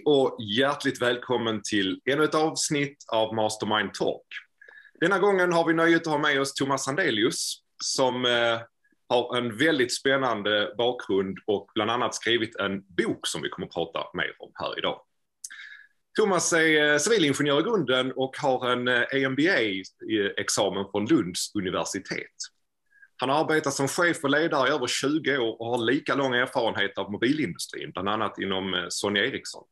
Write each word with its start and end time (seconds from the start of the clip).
Hej 0.00 0.04
och 0.06 0.36
hjärtligt 0.40 1.02
välkommen 1.02 1.60
till 1.62 2.00
ännu 2.10 2.24
ett 2.24 2.34
avsnitt 2.34 2.96
av 3.08 3.34
Mastermind 3.34 3.94
Talk. 3.94 4.26
Denna 5.00 5.18
gången 5.18 5.52
har 5.52 5.66
vi 5.66 5.74
nöjet 5.74 6.00
att 6.00 6.12
ha 6.12 6.18
med 6.18 6.40
oss 6.40 6.54
Thomas 6.54 6.84
Sandelius 6.84 7.56
som 7.84 8.24
eh, 8.24 8.60
har 9.08 9.36
en 9.36 9.56
väldigt 9.56 9.94
spännande 9.94 10.74
bakgrund 10.78 11.38
och 11.46 11.70
bland 11.74 11.90
annat 11.90 12.14
skrivit 12.14 12.56
en 12.56 12.82
bok 12.82 13.26
som 13.26 13.42
vi 13.42 13.48
kommer 13.48 13.66
att 13.66 13.74
prata 13.74 14.06
mer 14.14 14.36
om 14.38 14.50
här 14.54 14.78
idag. 14.78 15.00
Thomas 16.18 16.52
är 16.52 16.92
eh, 16.92 16.98
civilingenjör 16.98 17.60
i 17.60 17.62
grunden 17.62 18.12
och 18.12 18.36
har 18.36 18.70
en 18.70 18.88
eh, 18.88 19.26
AMBA-examen 19.26 20.84
eh, 20.84 20.90
från 20.90 21.06
Lunds 21.06 21.54
universitet. 21.54 22.36
Han 23.16 23.28
har 23.28 23.40
arbetat 23.40 23.74
som 23.74 23.88
chef 23.88 24.24
och 24.24 24.30
ledare 24.30 24.68
i 24.68 24.72
över 24.72 24.86
20 24.86 25.38
år 25.38 25.60
och 25.60 25.66
har 25.66 25.78
lika 25.78 26.14
lång 26.14 26.34
erfarenhet 26.34 26.98
av 26.98 27.12
mobilindustrin, 27.12 27.90
bland 27.90 28.08
annat 28.08 28.38
inom 28.38 28.74
eh, 28.74 28.84
Sony 28.88 29.20
Ericsson. 29.20 29.64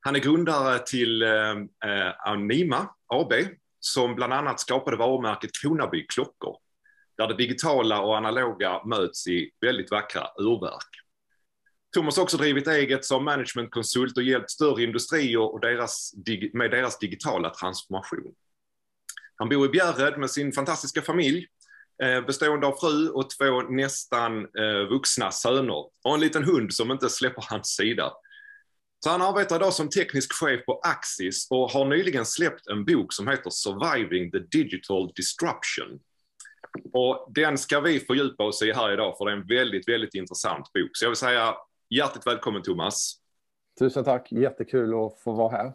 Han 0.00 0.16
är 0.16 0.20
grundare 0.20 0.78
till 0.78 1.22
eh, 1.22 1.50
eh 1.84 2.14
Anima 2.18 2.88
AB, 3.06 3.32
som 3.80 4.14
bland 4.14 4.32
annat 4.32 4.60
skapade 4.60 4.96
varumärket 4.96 5.50
Kronaby 5.62 6.06
klockor, 6.06 6.56
där 7.18 7.28
det 7.28 7.34
digitala 7.34 8.00
och 8.00 8.16
analoga 8.16 8.84
möts 8.84 9.26
i 9.26 9.50
väldigt 9.60 9.90
vackra 9.90 10.26
urverk. 10.38 11.00
Thomas 11.94 12.16
har 12.16 12.22
också 12.22 12.36
drivit 12.36 12.66
eget 12.66 13.04
som 13.04 13.24
managementkonsult 13.24 14.16
och 14.16 14.22
hjälpt 14.22 14.50
större 14.50 14.82
industrier 14.82 15.52
och 15.52 15.60
deras, 15.60 16.14
med 16.52 16.70
deras 16.70 16.98
digitala 16.98 17.50
transformation. 17.50 18.34
Han 19.36 19.48
bor 19.48 19.66
i 19.66 19.68
Bjärred 19.68 20.18
med 20.18 20.30
sin 20.30 20.52
fantastiska 20.52 21.02
familj 21.02 21.46
eh, 22.02 22.20
bestående 22.20 22.66
av 22.66 22.76
fru 22.80 23.08
och 23.08 23.30
två 23.30 23.62
nästan 23.62 24.38
eh, 24.38 24.88
vuxna 24.90 25.30
söner 25.30 25.84
och 26.04 26.14
en 26.14 26.20
liten 26.20 26.44
hund 26.44 26.74
som 26.74 26.90
inte 26.90 27.08
släpper 27.08 27.44
hans 27.48 27.68
sida. 27.68 28.12
Så 29.04 29.10
han 29.10 29.22
arbetar 29.22 29.56
idag 29.56 29.72
som 29.72 29.88
teknisk 29.88 30.32
chef 30.32 30.64
på 30.66 30.80
Axis 30.82 31.46
och 31.50 31.70
har 31.70 31.84
nyligen 31.84 32.26
släppt 32.26 32.66
en 32.66 32.84
bok 32.84 33.12
som 33.12 33.28
heter 33.28 33.50
Surviving 33.50 34.30
the 34.30 34.38
Digital 34.38 35.12
Disruption. 35.14 36.00
Och 36.92 37.32
den 37.34 37.58
ska 37.58 37.80
vi 37.80 38.00
fördjupa 38.00 38.44
oss 38.44 38.62
i 38.62 38.72
här 38.72 38.92
idag 38.92 39.18
för 39.18 39.24
det 39.24 39.32
är 39.32 39.36
en 39.36 39.46
väldigt, 39.46 39.88
väldigt 39.88 40.14
intressant 40.14 40.72
bok. 40.72 40.90
Så 40.92 41.04
jag 41.04 41.10
vill 41.10 41.16
säga 41.16 41.54
hjärtligt 41.90 42.26
välkommen 42.26 42.62
Thomas. 42.62 43.14
Tusen 43.78 44.04
tack, 44.04 44.32
jättekul 44.32 44.94
att 44.94 45.20
få 45.20 45.32
vara 45.32 45.56
här. 45.56 45.72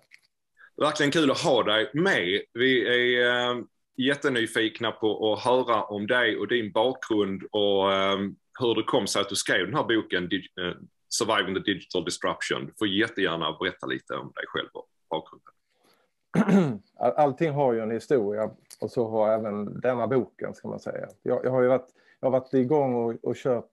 Verkligen 0.78 1.12
kul 1.12 1.32
att 1.32 1.42
ha 1.42 1.64
dig 1.64 1.92
med. 1.94 2.42
Vi 2.54 2.88
är 2.88 3.50
eh, 3.50 3.64
jättenyfikna 3.98 4.92
på 4.92 5.34
att 5.34 5.44
höra 5.44 5.84
om 5.84 6.08
dig 6.08 6.38
och 6.38 6.48
din 6.48 6.72
bakgrund 6.72 7.44
och 7.52 7.92
um, 7.92 8.36
hur 8.60 8.76
det 8.76 8.84
kom 8.84 9.08
sig 9.08 9.22
att 9.22 9.30
du 9.30 9.36
skrev 9.36 9.66
den 9.66 9.76
här 9.76 9.84
boken 9.84 10.24
uh, 10.24 10.74
Surviving 11.18 11.56
the 11.56 11.72
Digital 11.72 12.06
Disruption. 12.06 12.66
Du 12.66 12.74
får 12.80 12.88
jättegärna 12.88 13.58
berätta 13.60 13.88
lite 13.88 14.14
om 14.14 14.32
dig 14.36 14.46
själv 14.48 14.70
och 14.74 14.90
bakgrunden. 15.10 16.82
Allting 17.00 17.52
har 17.52 17.74
ju 17.74 17.80
en 17.80 17.92
historia 17.92 18.52
och 18.80 18.92
så 18.92 19.10
har 19.10 19.30
även 19.30 19.80
denna 19.80 20.08
boken 20.08 20.54
ska 20.54 20.68
man 20.68 20.80
säga. 20.80 21.08
Jag, 21.24 21.46
jag 21.46 21.52
har 21.52 21.62
ju 21.62 21.68
varit, 21.68 21.88
jag 22.20 22.32
har 22.32 22.40
varit 22.40 22.54
igång 22.54 22.96
och, 22.96 23.16
och 23.24 23.36
kört 23.36 23.72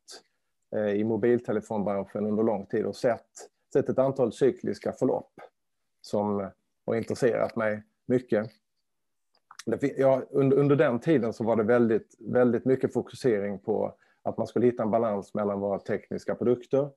eh, 0.76 0.88
i 0.88 1.04
mobiltelefonbranschen 1.04 2.26
under 2.26 2.42
lång 2.42 2.66
tid 2.66 2.84
och 2.84 2.96
sett, 2.96 3.26
sett 3.72 3.88
ett 3.88 3.98
antal 3.98 4.32
cykliska 4.32 4.92
förlopp 4.92 5.32
som 6.00 6.50
har 6.86 6.94
intresserat 6.94 7.56
mig 7.56 7.82
mycket 8.06 8.50
ja, 9.96 10.22
under, 10.30 10.56
under 10.56 10.76
den 10.76 11.00
tiden 11.00 11.32
så 11.32 11.44
var 11.44 11.56
det 11.56 11.62
väldigt, 11.62 12.16
väldigt 12.18 12.64
mycket 12.64 12.92
fokusering 12.92 13.58
på 13.58 13.94
att 14.22 14.38
man 14.38 14.46
skulle 14.46 14.66
hitta 14.66 14.82
en 14.82 14.90
balans 14.90 15.34
mellan 15.34 15.60
våra 15.60 15.78
tekniska 15.78 16.34
produkter, 16.34 16.90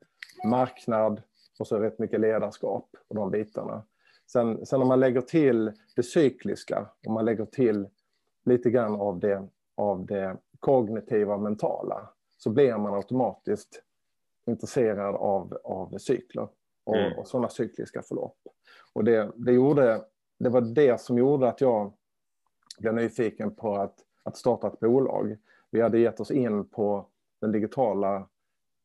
marknad 0.46 1.22
och 1.59 1.68
så 1.68 1.80
rätt 1.80 2.00
mycket 2.00 2.19
ledarskap 2.19 2.90
och 3.08 3.16
de 3.16 3.31
bitarna. 3.31 3.84
Sen, 4.31 4.66
sen 4.66 4.81
om 4.81 4.88
man 4.88 5.00
lägger 5.00 5.22
till 5.22 5.72
det 5.96 6.03
cykliska 6.03 6.90
och 7.08 7.14
man 7.14 7.25
lägger 7.25 7.46
till 7.46 7.88
lite 8.46 8.69
grann 8.69 8.96
av 8.96 9.19
det, 9.19 9.47
av 9.75 10.06
det 10.06 10.38
kognitiva 10.59 11.38
mentala 11.38 12.09
så 12.38 12.50
blir 12.50 12.78
man 12.78 12.94
automatiskt 12.94 13.81
intresserad 14.46 15.16
av, 15.16 15.58
av 15.64 15.97
cykler 15.97 16.47
och, 16.84 16.96
mm. 16.96 17.19
och 17.19 17.28
sådana 17.28 17.50
cykliska 17.50 18.02
förlopp. 18.02 18.38
Och 18.94 19.03
det, 19.03 19.31
det, 19.35 19.52
gjorde, 19.52 20.06
det 20.40 20.50
var 20.50 20.62
det 20.62 21.02
som 21.02 21.18
gjorde 21.18 21.47
att 21.47 21.62
jag 21.62 21.94
blev 22.80 22.94
nyfiken 22.94 23.56
på 23.56 23.75
att, 23.75 23.96
att 24.24 24.38
starta 24.38 24.68
ett 24.68 24.80
bolag. 24.80 25.38
Vi 25.72 25.81
hade 25.81 26.00
gett 26.00 26.19
oss 26.19 26.31
in 26.31 26.69
på 26.69 27.08
den 27.45 27.51
digitala 27.51 28.16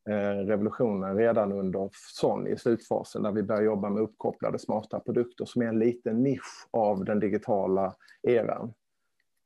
eh, 0.08 0.46
revolutionen 0.46 1.16
redan 1.16 1.52
under 1.52 1.90
Sony 1.92 2.50
i 2.50 2.56
slutfasen 2.56 3.22
där 3.22 3.32
vi 3.32 3.42
började 3.42 3.66
jobba 3.66 3.88
med 3.88 4.02
uppkopplade 4.02 4.58
smarta 4.58 5.00
produkter 5.00 5.44
som 5.44 5.62
är 5.62 5.66
en 5.66 5.78
liten 5.78 6.22
nisch 6.22 6.68
av 6.70 7.04
den 7.04 7.20
digitala 7.20 7.94
eran. 8.22 8.72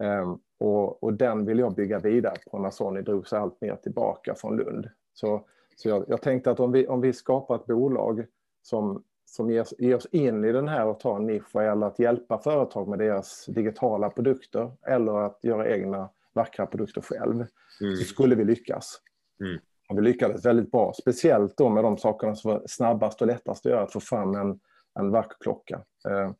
Ehm, 0.02 0.38
och, 0.60 1.02
och, 1.02 1.12
den 1.12 1.46
vill 1.46 1.58
jag 1.58 1.74
bygga 1.74 1.98
vidare 1.98 2.36
på 2.50 2.58
när 2.58 2.70
Sony 2.70 3.02
drog 3.02 3.28
sig 3.28 3.38
allt 3.38 3.60
mer 3.60 3.76
tillbaka 3.76 4.34
från 4.34 4.56
Lund. 4.56 4.88
Så, 5.12 5.44
så 5.76 5.88
jag, 5.88 6.04
jag 6.08 6.22
tänkte 6.22 6.50
att 6.50 6.60
om 6.60 6.72
vi, 6.72 6.86
om 6.86 7.00
vi 7.00 7.12
skapar 7.12 7.56
ett 7.56 7.66
bolag 7.66 8.26
som 8.62 9.02
som 9.26 9.50
ger, 9.50 9.66
ger 9.78 9.96
oss 9.96 10.06
in 10.06 10.44
i 10.44 10.52
den 10.52 10.68
här 10.68 10.86
och 10.86 11.00
tar 11.00 11.16
en 11.16 11.26
nisch 11.26 11.54
vad 11.54 11.64
gäller 11.64 11.86
att 11.86 11.98
hjälpa 11.98 12.38
företag 12.38 12.88
med 12.88 12.98
deras 12.98 13.46
digitala 13.46 14.10
produkter 14.10 14.72
eller 14.86 15.26
att 15.26 15.38
göra 15.42 15.68
egna 15.68 16.08
vackra 16.34 16.66
produkter 16.66 17.00
själv, 17.00 17.46
mm. 17.80 17.96
så 17.96 18.04
skulle 18.04 18.34
vi 18.34 18.44
lyckas. 18.44 19.00
Mm. 19.40 19.60
Och 19.88 19.98
vi 19.98 20.02
lyckades 20.02 20.44
väldigt 20.44 20.70
bra, 20.70 20.92
speciellt 21.00 21.56
då 21.56 21.68
med 21.68 21.84
de 21.84 21.98
sakerna 21.98 22.34
som 22.34 22.50
var 22.50 22.62
snabbast 22.66 23.20
och 23.20 23.26
lättast 23.26 23.66
att 23.66 23.72
göra, 23.72 23.82
att 23.82 23.92
få 23.92 24.00
fram 24.00 24.34
en, 24.34 24.60
en 24.98 25.10
vacker 25.10 25.36
klocka. 25.40 25.82
Eh, 26.08 26.30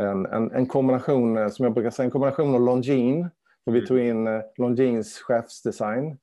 en, 0.00 0.26
en, 0.26 0.50
en, 0.50 0.66
kombination, 0.66 1.36
eh, 1.36 1.48
som 1.48 1.64
jag 1.64 1.74
brukar 1.74 1.90
säga, 1.90 2.04
en 2.04 2.10
kombination 2.10 2.54
av 2.54 2.60
Longines, 2.60 3.32
för 3.64 3.72
vi 3.72 3.78
mm. 3.78 3.86
tog 3.86 3.98
in 3.98 4.26
eh, 4.26 4.40
Longines 4.56 5.18
chefsdesign 5.18 6.18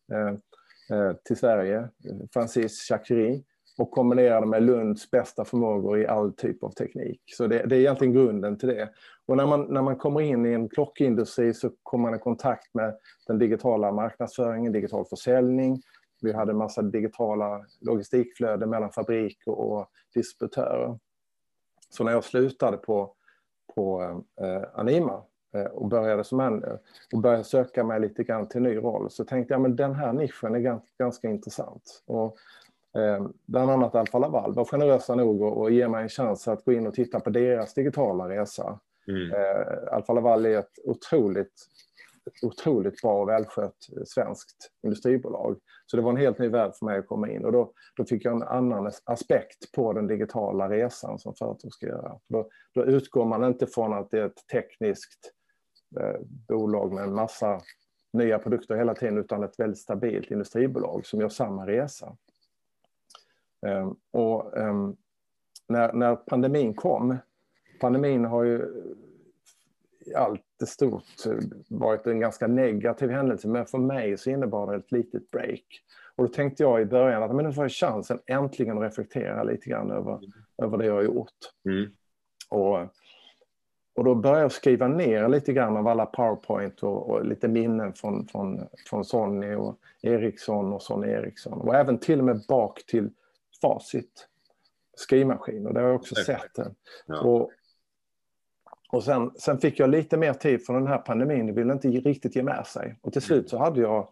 till 1.25 1.37
Sverige, 1.37 1.89
Francis 2.33 2.89
Jacquerie, 2.89 3.43
och 3.77 3.91
kombinera 3.91 4.45
med 4.45 4.63
Lunds 4.63 5.11
bästa 5.11 5.45
förmågor 5.45 5.99
i 5.99 6.07
all 6.07 6.33
typ 6.33 6.63
av 6.63 6.69
teknik. 6.69 7.21
Så 7.25 7.47
det, 7.47 7.65
det, 7.65 7.75
är 7.75 7.79
egentligen 7.79 8.13
grunden 8.13 8.57
till 8.57 8.69
det. 8.69 8.89
Och 9.25 9.37
när 9.37 9.45
man, 9.45 9.61
när 9.61 9.81
man 9.81 9.95
kommer 9.95 10.21
in 10.21 10.45
i 10.45 10.53
en 10.53 10.69
klockindustri 10.69 11.53
så 11.53 11.69
kommer 11.83 12.09
man 12.09 12.19
i 12.19 12.21
kontakt 12.21 12.73
med 12.73 12.95
den 13.27 13.39
digitala 13.39 13.91
marknadsföringen, 13.91 14.71
digital 14.71 15.05
försäljning. 15.05 15.81
Vi 16.21 16.33
hade 16.33 16.51
en 16.51 16.57
massa 16.57 16.81
digitala 16.81 17.65
logistikflöden 17.81 18.69
mellan 18.69 18.91
fabrik 18.91 19.37
och, 19.45 19.71
och 19.71 19.87
distributörer. 20.13 20.99
Så 21.89 22.03
när 22.03 22.11
jag 22.11 22.23
slutade 22.23 22.77
på, 22.77 23.13
på 23.75 24.01
eh, 24.41 24.63
Anima 24.73 25.23
eh, 25.55 25.65
och 25.65 25.87
började, 25.87 26.23
som 26.23 26.39
en, 26.39 26.63
och 27.13 27.21
började 27.21 27.43
söka 27.43 27.83
mig 27.83 27.99
lite 27.99 28.23
grann 28.23 28.47
till 28.47 28.61
ny 28.61 28.75
roll 28.75 29.11
så 29.11 29.25
tänkte 29.25 29.53
jag 29.53 29.65
att 29.65 29.77
den 29.77 29.95
här 29.95 30.13
nischen 30.13 30.55
är 30.55 30.59
ganska, 30.59 30.87
ganska 30.99 31.29
intressant. 31.29 32.03
Och 32.05 32.37
bland 33.45 33.71
annat 33.71 33.95
Alfa 33.95 34.19
Laval 34.19 34.53
var 34.53 34.65
generösa 34.65 35.15
nog 35.15 35.43
att 35.43 35.73
ge 35.73 35.87
mig 35.87 36.03
en 36.03 36.09
chans 36.09 36.47
att 36.47 36.65
gå 36.65 36.73
in 36.73 36.87
och 36.87 36.93
titta 36.93 37.19
på 37.19 37.29
deras 37.29 37.73
digitala 37.73 38.29
resa. 38.29 38.79
Mm. 39.07 39.31
Eh, 39.31 39.93
Alfa 39.93 40.13
Laval 40.13 40.45
är 40.45 40.59
ett 40.59 40.79
otroligt, 40.83 41.53
ett 42.25 42.43
otroligt 42.43 43.01
bra 43.01 43.21
och 43.21 43.29
välskött 43.29 43.77
svenskt 44.05 44.71
industribolag. 44.83 45.57
Så 45.85 45.97
det 45.97 46.03
var 46.03 46.11
en 46.11 46.17
helt 46.17 46.39
ny 46.39 46.47
värld 46.47 46.75
för 46.75 46.85
mig 46.85 46.99
att 46.99 47.07
komma 47.07 47.29
in 47.29 47.45
och 47.45 47.51
då, 47.51 47.71
då 47.95 48.05
fick 48.05 48.25
jag 48.25 48.35
en 48.35 48.43
annan 48.43 48.91
aspekt 49.03 49.71
på 49.75 49.93
den 49.93 50.07
digitala 50.07 50.69
resan 50.69 51.19
som 51.19 51.35
företag 51.35 51.73
ska 51.73 51.85
göra. 51.85 52.19
Då, 52.29 52.49
då 52.73 52.85
utgår 52.85 53.25
man 53.25 53.43
inte 53.43 53.67
från 53.67 53.93
att 53.93 54.11
det 54.11 54.19
är 54.19 54.25
ett 54.25 54.47
tekniskt 54.51 55.31
eh, 55.99 56.21
bolag 56.47 56.93
med 56.93 57.03
en 57.03 57.13
massa 57.13 57.61
nya 58.13 58.39
produkter 58.39 58.75
hela 58.75 58.95
tiden 58.95 59.17
utan 59.17 59.43
ett 59.43 59.59
väldigt 59.59 59.79
stabilt 59.79 60.31
industribolag 60.31 61.05
som 61.05 61.21
gör 61.21 61.29
samma 61.29 61.67
resa. 61.67 62.15
Ehm, 63.65 63.95
och 64.11 64.57
ehm, 64.57 64.95
när, 65.67 65.93
när 65.93 66.15
pandemin 66.15 66.73
kom, 66.73 67.17
pandemin 67.79 68.25
har 68.25 68.43
ju 68.43 68.65
i 70.05 70.15
allt 70.15 70.41
det 70.59 70.65
stort 70.65 71.03
varit 71.69 72.07
en 72.07 72.19
ganska 72.19 72.47
negativ 72.47 73.09
händelse, 73.09 73.47
men 73.47 73.65
för 73.65 73.77
mig 73.77 74.17
så 74.17 74.29
innebar 74.29 74.71
det 74.71 74.77
ett 74.77 74.91
litet 74.91 75.31
break. 75.31 75.63
Och 76.15 76.23
då 76.23 76.33
tänkte 76.33 76.63
jag 76.63 76.81
i 76.81 76.85
början 76.85 77.23
att 77.23 77.35
men 77.35 77.45
nu 77.45 77.53
får 77.53 77.63
jag 77.63 77.71
chansen 77.71 78.19
äntligen 78.25 78.77
att 78.77 78.83
reflektera 78.83 79.43
lite 79.43 79.69
grann 79.69 79.91
över, 79.91 80.11
mm. 80.11 80.31
över 80.57 80.77
det 80.77 80.85
jag 80.85 80.93
har 80.93 81.03
gjort. 81.03 81.29
Mm. 81.65 81.91
Och, 82.49 82.77
och 83.95 84.03
då 84.03 84.15
började 84.15 84.41
jag 84.41 84.51
skriva 84.51 84.87
ner 84.87 85.29
lite 85.29 85.53
grann 85.53 85.77
av 85.77 85.87
alla 85.87 86.05
powerpoint 86.05 86.83
och, 86.83 87.09
och, 87.09 87.25
lite 87.25 87.47
minnen 87.47 87.93
från, 87.93 88.27
från, 88.27 88.61
från 88.89 89.05
Sony 89.05 89.55
och 89.55 89.79
Ericsson 90.01 90.73
och 90.73 90.81
Sony 90.81 91.07
Ericsson. 91.07 91.61
Och 91.61 91.75
även 91.75 91.97
till 91.97 92.19
och 92.19 92.25
med 92.25 92.41
bak 92.47 92.85
till 92.85 93.09
facit 93.65 94.27
skrivmaskin 94.95 95.67
och 95.67 95.73
det 95.73 95.79
har 95.79 95.87
jag 95.87 95.95
också 95.95 96.15
sett. 96.15 96.57
Ja. 97.05 97.21
Och, 97.21 97.51
och 98.91 99.03
sen, 99.03 99.31
sen 99.37 99.57
fick 99.59 99.79
jag 99.79 99.89
lite 99.89 100.17
mer 100.17 100.33
tid 100.33 100.65
för 100.65 100.73
den 100.73 100.87
här 100.87 100.97
pandemin, 100.97 101.45
det 101.45 101.53
ville 101.53 101.73
inte 101.73 101.87
riktigt 101.87 102.35
ge 102.35 102.43
med 102.43 102.67
sig. 102.67 102.99
Och 103.01 103.13
till 103.13 103.21
slut 103.21 103.49
så 103.49 103.57
hade 103.57 103.81
jag 103.81 104.07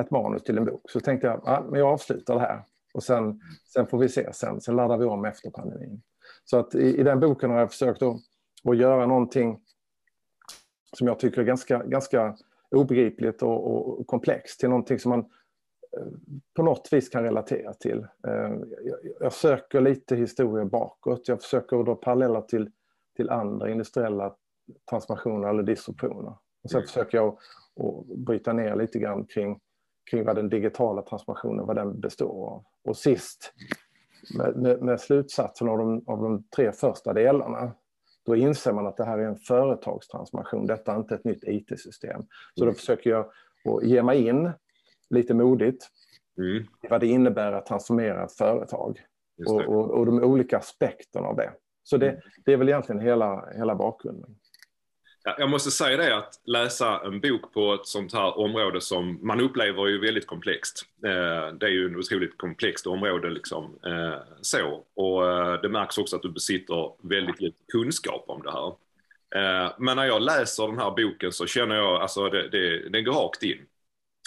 ett 0.00 0.10
manus 0.10 0.42
till 0.42 0.58
en 0.58 0.64
bok. 0.64 0.90
Så 0.90 1.00
tänkte 1.00 1.26
jag, 1.26 1.42
ja, 1.44 1.66
men 1.70 1.80
jag 1.80 1.88
avslutar 1.88 2.34
det 2.34 2.40
här. 2.40 2.62
Och 2.94 3.02
sen, 3.02 3.40
sen 3.74 3.86
får 3.86 3.98
vi 3.98 4.08
se 4.08 4.32
sen, 4.32 4.60
sen 4.60 4.76
laddar 4.76 4.98
vi 4.98 5.04
om 5.04 5.24
efter 5.24 5.50
pandemin. 5.50 6.02
Så 6.44 6.58
att 6.58 6.74
i, 6.74 6.96
i 6.96 7.02
den 7.02 7.20
boken 7.20 7.50
har 7.50 7.58
jag 7.58 7.70
försökt 7.70 8.02
att, 8.02 8.16
att 8.64 8.76
göra 8.76 9.06
någonting 9.06 9.60
som 10.92 11.06
jag 11.06 11.18
tycker 11.18 11.40
är 11.40 11.44
ganska, 11.44 11.78
ganska 11.78 12.36
obegripligt 12.70 13.42
och, 13.42 14.00
och 14.00 14.06
komplext 14.06 14.60
till 14.60 14.68
någonting 14.68 14.98
som 14.98 15.10
man 15.10 15.30
på 16.56 16.62
något 16.62 16.88
vis 16.92 17.08
kan 17.08 17.22
relatera 17.22 17.74
till. 17.74 18.06
Eh, 18.26 18.54
jag 19.20 19.32
söker 19.32 19.80
lite 19.80 20.16
historia 20.16 20.64
bakåt. 20.64 21.28
Jag 21.28 21.42
försöker 21.42 21.76
dra 21.76 21.94
paralleller 21.94 22.40
till, 22.40 22.70
till 23.16 23.30
andra 23.30 23.70
industriella 23.70 24.34
transformationer 24.90 25.48
eller 25.48 25.62
disruptioner. 25.62 26.34
Och 26.62 26.70
sen 26.70 26.78
mm. 26.78 26.86
försöker 26.86 27.18
jag 27.18 27.28
att 27.28 28.18
bryta 28.18 28.52
ner 28.52 28.76
lite 28.76 28.98
grann 28.98 29.24
kring, 29.24 29.60
kring 30.10 30.24
vad 30.24 30.36
den 30.36 30.48
digitala 30.48 31.02
transformationen 31.02 31.66
vad 31.66 31.76
den 31.76 32.00
består 32.00 32.46
av. 32.48 32.64
Och 32.84 32.96
sist, 32.96 33.52
med, 34.38 34.56
med, 34.56 34.82
med 34.82 35.00
slutsatsen 35.00 35.68
av 35.68 35.78
de, 35.78 36.04
av 36.06 36.22
de 36.22 36.44
tre 36.56 36.72
första 36.72 37.12
delarna, 37.12 37.72
då 38.26 38.36
inser 38.36 38.72
man 38.72 38.86
att 38.86 38.96
det 38.96 39.04
här 39.04 39.18
är 39.18 39.26
en 39.26 39.36
företagstransformation. 39.36 40.66
Detta 40.66 40.92
är 40.92 40.96
inte 40.96 41.14
ett 41.14 41.24
nytt 41.24 41.44
IT-system. 41.44 42.22
Så 42.54 42.60
då 42.60 42.62
mm. 42.64 42.74
försöker 42.74 43.10
jag 43.10 43.26
att 43.64 43.82
ge 43.82 44.02
mig 44.02 44.28
in 44.28 44.52
lite 45.10 45.34
modigt 45.34 45.88
mm. 46.38 46.66
vad 46.90 47.00
det 47.00 47.06
innebär 47.06 47.52
att 47.52 47.66
transformera 47.66 48.24
ett 48.24 48.36
företag 48.36 49.00
och, 49.46 49.60
och, 49.60 49.90
och, 49.90 50.06
de 50.06 50.24
olika 50.24 50.58
aspekterna 50.58 51.26
av 51.26 51.36
det. 51.36 51.52
Så 51.82 51.96
det, 51.96 52.08
mm. 52.08 52.20
det 52.44 52.52
är 52.52 52.56
väl 52.56 52.68
egentligen 52.68 53.00
hela, 53.00 53.48
hela 53.56 53.74
bakgrunden. 53.74 54.34
Jag 55.38 55.50
måste 55.50 55.70
säga 55.70 55.96
det 55.96 56.16
att 56.16 56.40
läsa 56.44 57.00
en 57.04 57.20
bok 57.20 57.52
på 57.52 57.74
ett 57.74 57.86
sånt 57.86 58.14
här 58.14 58.38
område 58.38 58.80
som 58.80 59.18
man 59.22 59.40
upplever 59.40 59.88
är 59.88 60.00
väldigt 60.00 60.26
komplext. 60.26 60.82
Eh, 61.04 61.54
det 61.54 61.66
är 61.66 61.70
ju 61.70 61.90
ett 61.90 61.96
otroligt 61.96 62.38
komplext 62.38 62.86
område 62.86 63.30
liksom 63.30 63.78
eh, 63.86 64.18
så. 64.40 64.84
Och 64.94 65.30
eh, 65.30 65.60
det 65.60 65.68
märks 65.68 65.98
också 65.98 66.16
att 66.16 66.22
du 66.22 66.30
besitter 66.30 67.08
väldigt 67.08 67.40
lite 67.40 67.56
kunskap 67.72 68.24
om 68.28 68.42
det 68.42 68.52
här. 68.52 68.74
Men 69.78 69.96
när 69.96 70.04
jag 70.04 70.22
läser 70.22 70.66
den 70.66 70.78
här 70.78 70.90
boken 70.90 71.32
så 71.32 71.46
känner 71.46 71.76
jag, 71.76 72.00
alltså 72.00 72.28
det, 72.28 72.48
det, 72.48 72.88
den 72.88 73.04
går 73.04 73.12
rakt 73.12 73.42
in. 73.42 73.58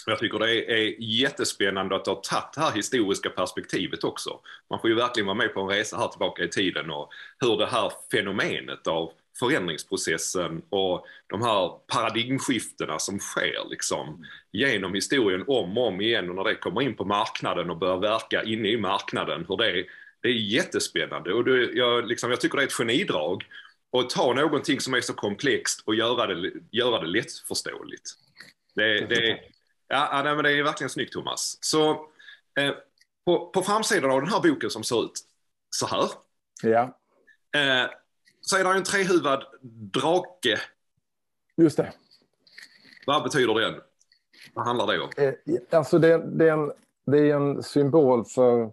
Jag 0.06 0.18
tycker 0.18 0.38
det 0.38 0.72
är 0.72 0.94
jättespännande 0.98 1.96
att 1.96 2.04
du 2.04 2.10
har 2.10 2.20
tagit 2.20 2.52
det 2.54 2.60
här 2.60 2.72
historiska 2.72 3.30
perspektivet 3.30 4.04
också. 4.04 4.40
Man 4.70 4.80
får 4.80 4.90
ju 4.90 4.96
verkligen 4.96 5.26
vara 5.26 5.36
med 5.36 5.54
på 5.54 5.60
en 5.60 5.68
resa 5.68 5.96
här 5.96 6.08
tillbaka 6.08 6.42
i 6.44 6.48
tiden 6.48 6.90
och 6.90 7.10
hur 7.40 7.56
det 7.56 7.66
här 7.66 7.92
fenomenet 8.10 8.86
av 8.86 9.12
förändringsprocessen 9.38 10.62
och 10.68 11.06
de 11.26 11.42
här 11.42 11.68
paradigmskiftena 11.86 12.98
som 12.98 13.18
sker 13.18 13.68
liksom 13.70 14.24
genom 14.52 14.94
historien 14.94 15.44
om 15.46 15.78
och 15.78 15.86
om 15.86 16.00
igen 16.00 16.30
och 16.30 16.34
när 16.34 16.44
det 16.44 16.54
kommer 16.54 16.82
in 16.82 16.96
på 16.96 17.04
marknaden 17.04 17.70
och 17.70 17.76
börjar 17.76 17.96
verka 17.96 18.42
inne 18.42 18.68
i 18.68 18.76
marknaden. 18.76 19.46
Hur 19.48 19.56
det, 19.56 19.70
är, 19.70 19.84
det 20.22 20.28
är 20.28 20.32
jättespännande 20.32 21.32
och 21.32 21.44
det, 21.44 21.72
jag, 21.72 22.06
liksom, 22.06 22.30
jag 22.30 22.40
tycker 22.40 22.56
det 22.56 22.62
är 22.62 22.66
ett 22.66 22.72
genidrag 22.72 23.44
att 23.98 24.10
ta 24.10 24.32
någonting 24.32 24.80
som 24.80 24.94
är 24.94 25.00
så 25.00 25.12
komplext 25.12 25.82
och 25.86 25.94
göra 25.94 26.26
det, 26.26 26.52
göra 26.70 27.00
det 27.00 27.06
lättförståeligt. 27.06 28.10
Det, 28.74 29.06
det, 29.06 29.38
ja, 29.88 30.22
nej, 30.24 30.34
men 30.34 30.44
det 30.44 30.58
är 30.58 30.62
verkligen 30.62 30.90
snyggt 30.90 31.12
Thomas. 31.12 31.58
Så 31.60 31.90
eh, 32.60 32.74
på, 33.24 33.46
på 33.46 33.62
framsidan 33.62 34.10
av 34.10 34.20
den 34.20 34.30
här 34.30 34.40
boken 34.40 34.70
som 34.70 34.84
ser 34.84 35.04
ut 35.04 35.12
så 35.70 35.86
här. 35.86 36.10
Ja. 36.62 36.82
Eh, 37.60 37.90
så 38.40 38.56
är 38.56 38.64
det 38.64 38.70
en 38.70 38.84
trehuvad 38.84 39.44
drake. 39.92 40.60
Just 41.56 41.76
det. 41.76 41.92
Vad 43.06 43.22
betyder 43.22 43.54
den? 43.54 43.80
Vad 44.54 44.66
handlar 44.66 44.86
det 44.86 45.00
om? 45.00 45.10
Eh, 45.16 45.78
alltså 45.78 45.98
det, 45.98 46.18
det, 46.18 46.48
är 46.48 46.52
en, 46.52 46.72
det 47.06 47.18
är 47.18 47.36
en 47.36 47.62
symbol 47.62 48.24
för, 48.24 48.70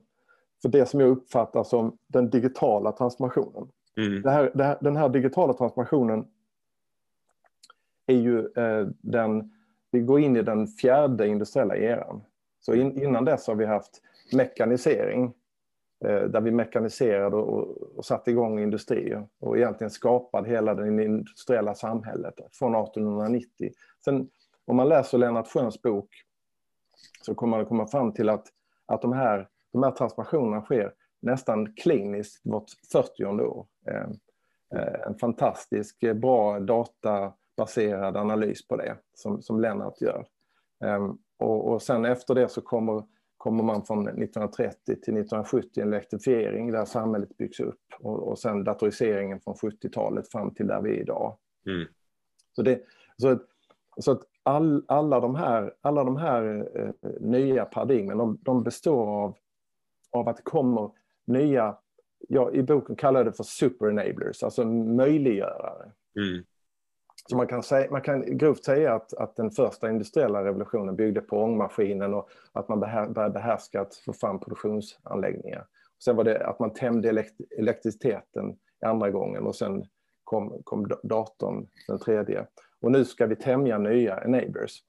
för 0.62 0.70
det 0.70 0.86
som 0.86 1.00
jag 1.00 1.10
uppfattar 1.10 1.64
som 1.64 1.98
den 2.08 2.30
digitala 2.30 2.92
transformationen. 2.92 3.68
Mm. 3.98 4.22
Det 4.22 4.32
här, 4.32 4.52
det 4.54 4.64
här, 4.64 4.78
den 4.82 4.96
här 4.96 5.10
digitala 5.10 5.54
transformationen 5.54 6.28
är 8.08 8.16
ju 8.16 8.40
eh, 8.40 8.88
den, 9.02 9.52
vi 9.92 10.00
går 10.00 10.20
in 10.20 10.36
i 10.36 10.42
den 10.42 10.68
fjärde 10.68 11.28
industriella 11.28 11.78
eran. 11.78 12.22
Så 12.60 12.74
in, 12.74 13.04
innan 13.04 13.26
dess 13.26 13.48
har 13.48 13.56
vi 13.56 13.66
haft 13.66 14.02
mekanisering 14.34 15.34
Eh, 16.06 16.24
där 16.24 16.42
vi 16.42 16.52
mekaniserade 16.52 17.36
och, 17.36 17.82
och 17.98 18.06
satte 18.06 18.32
igång 18.32 18.60
industrier 18.60 19.28
och 19.40 19.58
egentligen 19.58 19.92
skapade 19.92 20.50
hela 20.50 20.74
det 20.74 21.04
industriella 21.04 21.76
samhället 21.76 22.34
från 22.52 22.76
1890. 22.76 23.72
Sen 24.06 24.30
om 24.66 24.76
man 24.76 24.90
läser 24.90 25.18
Lennart 25.18 25.48
Schöns 25.48 25.82
bok 25.82 26.10
så 27.22 27.36
kommer 27.36 27.58
man 27.58 27.66
komma 27.66 27.88
fram 27.88 28.14
till 28.14 28.30
att, 28.30 28.48
att 28.86 29.02
de, 29.02 29.14
här, 29.14 29.48
de 29.74 29.84
här 29.84 29.92
transformationerna 29.92 30.62
sker 30.62 30.94
nästan 31.20 31.74
kliniskt 31.74 32.42
vart 32.44 32.70
40 32.92 33.26
år. 33.26 33.66
Eh, 33.88 34.10
eh, 34.80 35.08
en 35.08 35.16
fantastisk 35.16 36.04
eh, 36.04 36.14
bra 36.14 36.60
data 36.60 37.34
databaserad 37.62 38.18
analys 38.18 38.68
på 38.68 38.76
det 38.76 38.98
som, 39.14 39.42
som 39.42 39.60
Lennart 39.60 40.02
gör. 40.02 40.26
Och, 41.38 41.72
och 41.72 41.82
sen 41.82 42.06
efter 42.06 42.36
det 42.36 42.50
så 42.50 42.62
kommer 42.62 43.04
kommer 43.38 43.64
man 43.64 43.86
från 43.86 44.08
1930 44.08 44.76
till 44.86 44.94
1970 44.96 45.82
en 45.82 45.88
elektrifiering 45.88 46.72
där 46.72 46.86
samhället 46.86 47.38
byggs 47.38 47.60
upp 47.60 47.82
och, 48.00 48.28
och 48.28 48.40
sen 48.40 48.64
datoriseringen 48.64 49.40
från 49.40 49.54
70-talet 49.54 50.32
fram 50.32 50.54
till 50.54 50.68
där 50.68 50.82
vi 50.82 50.90
är 50.90 51.02
idag. 51.02 51.38
Mm. 51.66 51.88
Så, 52.56 52.62
det, 52.62 52.82
så, 53.18 53.40
så 53.98 54.12
att 54.12 54.22
all, 54.44 54.86
alla 54.88 55.20
de 55.20 55.36
här, 55.36 55.74
alla 55.82 56.04
de 56.04 56.18
här 56.18 56.70
eh, 56.76 57.12
nya 57.20 57.66
paradigmen 57.66 58.18
de, 58.18 58.38
de, 58.42 58.64
består 58.64 59.08
av, 59.08 59.36
av 60.12 60.28
att 60.28 60.38
det 60.38 60.44
kommer 60.44 60.92
nya, 61.26 61.78
ja, 62.28 62.52
i 62.52 62.64
boken 62.64 62.96
kallar 62.96 63.20
jag 63.20 63.28
det 63.28 63.38
för 63.38 63.44
super 63.44 63.90
enablers, 63.90 64.44
alltså 64.44 64.66
möjliggörare. 64.66 65.92
Mm. 66.16 66.44
Så 67.30 67.38
man 67.38 67.48
kan, 67.48 67.64
säga, 67.64 67.92
man 67.92 68.02
kan 68.02 68.38
grovt 68.38 68.64
säga 68.64 68.94
att, 68.94 69.14
att 69.14 69.36
den 69.36 69.52
första 69.52 69.90
industriella 69.90 70.44
revolutionen 70.44 70.96
byggde 70.96 71.22
på 71.22 71.44
ångmaskinen 71.44 72.14
och 72.14 72.30
att 72.52 72.70
man 72.70 72.80
behär, 72.80 73.08
började 73.08 73.34
behärska 73.34 73.82
att 73.82 73.96
få 73.96 74.14
fram 74.14 74.40
produktionsanläggningar. 74.40 75.66
Sen 76.04 76.16
var 76.16 76.24
det 76.24 76.48
att 76.48 76.60
man 76.60 76.74
tämjde 76.74 77.10
elekt 77.10 77.36
elektriciteten 77.58 78.58
andra 78.86 79.10
gången 79.10 79.44
och 79.44 79.56
sen 79.56 79.86
kom, 80.24 80.62
kom 80.64 80.88
datorn 81.04 81.68
den 81.88 82.00
tredje. 82.00 82.46
Och 82.82 82.92
nu 82.92 83.06
ska 83.06 83.26
vi 83.26 83.36
tämja 83.36 83.78
nya 83.78 84.24
enablers. 84.24 84.84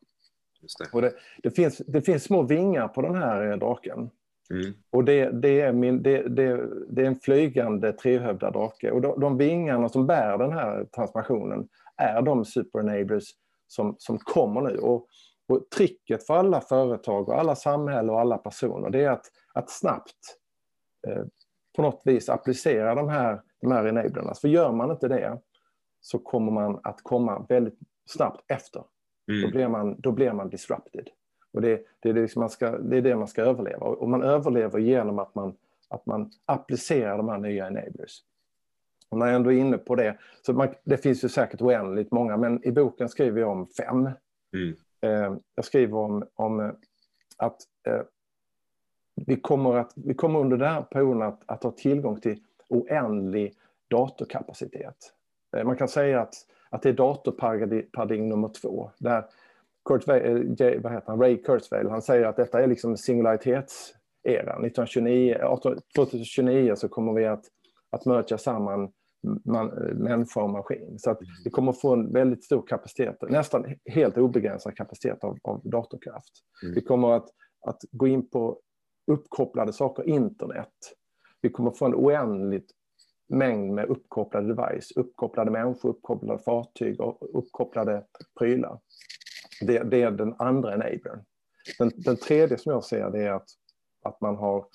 Det. 0.93 1.01
Det, 1.01 1.15
det, 1.43 1.51
finns, 1.51 1.79
det 1.79 2.03
finns 2.03 2.25
små 2.25 2.43
vingar 2.43 2.89
på 2.89 3.03
den 3.03 3.15
här 3.15 3.51
eh, 3.51 3.59
draken. 3.59 4.11
Mm. 4.51 4.73
Och 4.91 5.05
det, 5.05 5.31
det, 5.31 5.61
är 5.61 5.73
min, 5.73 6.03
det, 6.03 6.29
det, 6.29 6.69
det, 6.89 7.03
är 7.03 7.07
en 7.07 7.21
flygande 7.21 7.93
trehövdad 7.93 8.53
drake. 8.53 8.91
Och 8.91 9.01
de, 9.01 9.21
de 9.21 9.39
vingarna 9.39 9.89
som 9.89 10.07
bär 10.07 10.39
den 10.39 10.53
här 10.53 10.85
transformationen 10.85 11.69
är 12.03 12.23
de 12.23 12.45
super 12.45 13.21
som, 13.67 13.95
som 13.99 14.19
kommer 14.19 14.61
nu. 14.61 14.79
Och, 14.79 15.07
och 15.49 15.71
tricket 15.71 16.27
för 16.27 16.35
alla 16.35 16.61
företag 16.61 17.29
och 17.29 17.39
alla 17.39 17.55
samhällen 17.55 18.11
och 18.11 18.21
alla 18.21 18.39
personer 18.39 18.91
det 18.91 19.05
är 19.05 19.11
att, 19.11 19.27
att 19.55 19.71
snabbt 19.71 20.39
eh, 21.09 21.25
på 21.77 21.83
något 21.83 22.03
vis 22.05 22.29
applicera 22.29 22.95
de 22.95 23.09
här, 23.09 23.43
de 23.61 23.73
här 23.73 23.87
enablerna. 23.87 24.35
För 24.35 24.49
gör 24.49 24.73
man 24.73 24.91
inte 24.91 25.09
det 25.09 25.39
så 26.01 26.19
kommer 26.19 26.53
man 26.53 26.81
att 26.83 27.03
komma 27.03 27.47
väldigt 27.49 27.79
snabbt 28.07 28.45
efter. 28.51 28.85
Mm. 29.29 29.43
Då, 29.43 29.49
blir 29.49 29.69
man, 29.69 30.01
då 30.01 30.13
blir 30.13 30.33
man 30.33 30.51
disrupted. 30.51 31.09
Och 31.53 31.61
det, 31.61 31.87
det, 32.01 32.09
är 32.09 32.13
det, 32.13 32.21
liksom 32.21 32.41
man 32.41 32.51
ska, 32.51 32.79
det 32.79 32.97
är 32.97 33.03
det 33.03 33.17
man 33.17 33.29
ska 33.29 33.43
överleva. 33.43 33.87
Och 33.87 34.09
man 34.09 34.23
överlever 34.23 34.79
genom 34.79 35.19
att 35.19 35.35
man, 35.35 35.57
att 35.89 36.07
man 36.07 36.31
applicerar 36.45 37.17
de 37.17 37.29
här 37.29 37.39
nya 37.39 37.67
enablers. 37.67 38.23
När 39.17 39.27
jag 39.27 39.37
ändå 39.37 39.53
är 39.53 39.57
inne 39.57 39.79
på 39.79 39.95
det, 39.95 40.19
så 40.43 40.53
man, 40.53 40.69
det 40.85 40.97
finns 40.97 41.25
ju 41.25 41.29
säkert 41.29 41.61
oändligt 41.61 42.13
många, 42.13 42.37
men 42.37 42.67
i 42.67 42.73
boken 42.73 43.09
skriver 43.09 43.41
jag 43.41 43.51
om 43.51 43.67
fem. 43.67 44.11
Mm. 44.57 44.77
Eh, 45.01 45.37
jag 45.55 45.65
skriver 45.65 45.97
om, 45.97 46.25
om 46.35 46.61
eh, 46.61 46.71
att 47.37 47.57
eh, 47.89 48.01
vi, 49.27 49.37
kommer 49.37 49.77
att 49.77 49.93
vi 49.97 50.15
kommer 50.15 50.41
under 50.41 50.57
den 50.57 50.69
här 50.69 50.83
perioden 50.83 51.23
att, 51.23 51.43
att 51.47 51.63
ha 51.63 51.71
tillgång 51.71 52.21
till 52.21 52.39
oändlig 52.69 53.55
datorkapacitet. 53.91 54.97
Eh, 55.57 55.65
man 55.65 55.77
kan 55.77 55.89
säga 55.89 56.21
att, 56.21 56.35
att 56.71 56.83
det 56.83 56.89
är 56.89 56.93
datorparadigm 56.93 58.29
nummer 58.29 58.49
två. 58.49 58.91
Där 58.99 59.25
Kurt, 59.85 60.09
eh, 60.09 60.83
vad 60.83 60.93
heter 60.93 61.05
han? 61.07 61.21
Ray 61.21 61.43
Kurzweil 61.43 61.89
han 61.89 62.03
säger 62.03 62.27
att 62.27 62.37
detta 62.37 62.63
är 62.63 62.67
liksom 62.67 62.97
singularitetseran. 62.97 64.65
1929, 64.65 65.39
2029 65.97 66.75
så 66.77 66.89
kommer 66.89 67.13
vi 67.13 67.27
att, 67.27 67.45
att 67.91 68.07
mercha 68.07 68.39
samman 68.39 68.93
man, 69.45 69.67
människa 69.95 70.43
och 70.43 70.51
maskin. 70.51 70.99
Så 70.99 71.11
att 71.11 71.21
mm. 71.21 71.35
vi 71.45 71.51
kommer 71.51 71.73
få 71.73 71.93
en 71.93 72.13
väldigt 72.13 72.45
stor 72.45 72.67
kapacitet, 72.67 73.17
nästan 73.29 73.75
helt 73.85 74.19
obegränsad 74.19 74.77
kapacitet 74.77 75.25
av, 75.25 75.39
av 75.43 75.61
datorkraft. 75.65 76.33
Mm. 76.63 76.75
Vi 76.75 76.81
kommer 76.81 77.11
att, 77.13 77.29
att 77.67 77.79
gå 77.91 78.07
in 78.07 78.31
på 78.31 78.59
uppkopplade 79.07 79.73
saker, 79.73 80.09
internet. 80.09 80.73
Vi 81.41 81.49
kommer 81.49 81.71
få 81.71 81.87
en 81.87 81.95
oändlig 81.95 82.65
mängd 83.29 83.75
med 83.75 83.89
uppkopplade 83.89 84.55
device, 84.55 84.93
uppkopplade 84.97 85.51
människor, 85.51 85.91
uppkopplade 85.91 86.43
fartyg 86.43 87.01
och 87.01 87.39
uppkopplade 87.39 88.05
prylar. 88.39 88.81
Det, 89.61 89.83
det 89.83 90.03
är 90.03 90.11
den 90.11 90.35
andra 90.39 90.75
enablern. 90.75 91.25
Den, 91.79 91.91
den 91.97 92.17
tredje 92.17 92.59
som 92.59 92.73
jag 92.73 92.85
ser 92.85 93.11
det 93.11 93.23
är 93.23 93.33
att, 93.33 93.49
att 94.03 94.21
man 94.21 94.37
har, 94.37 94.67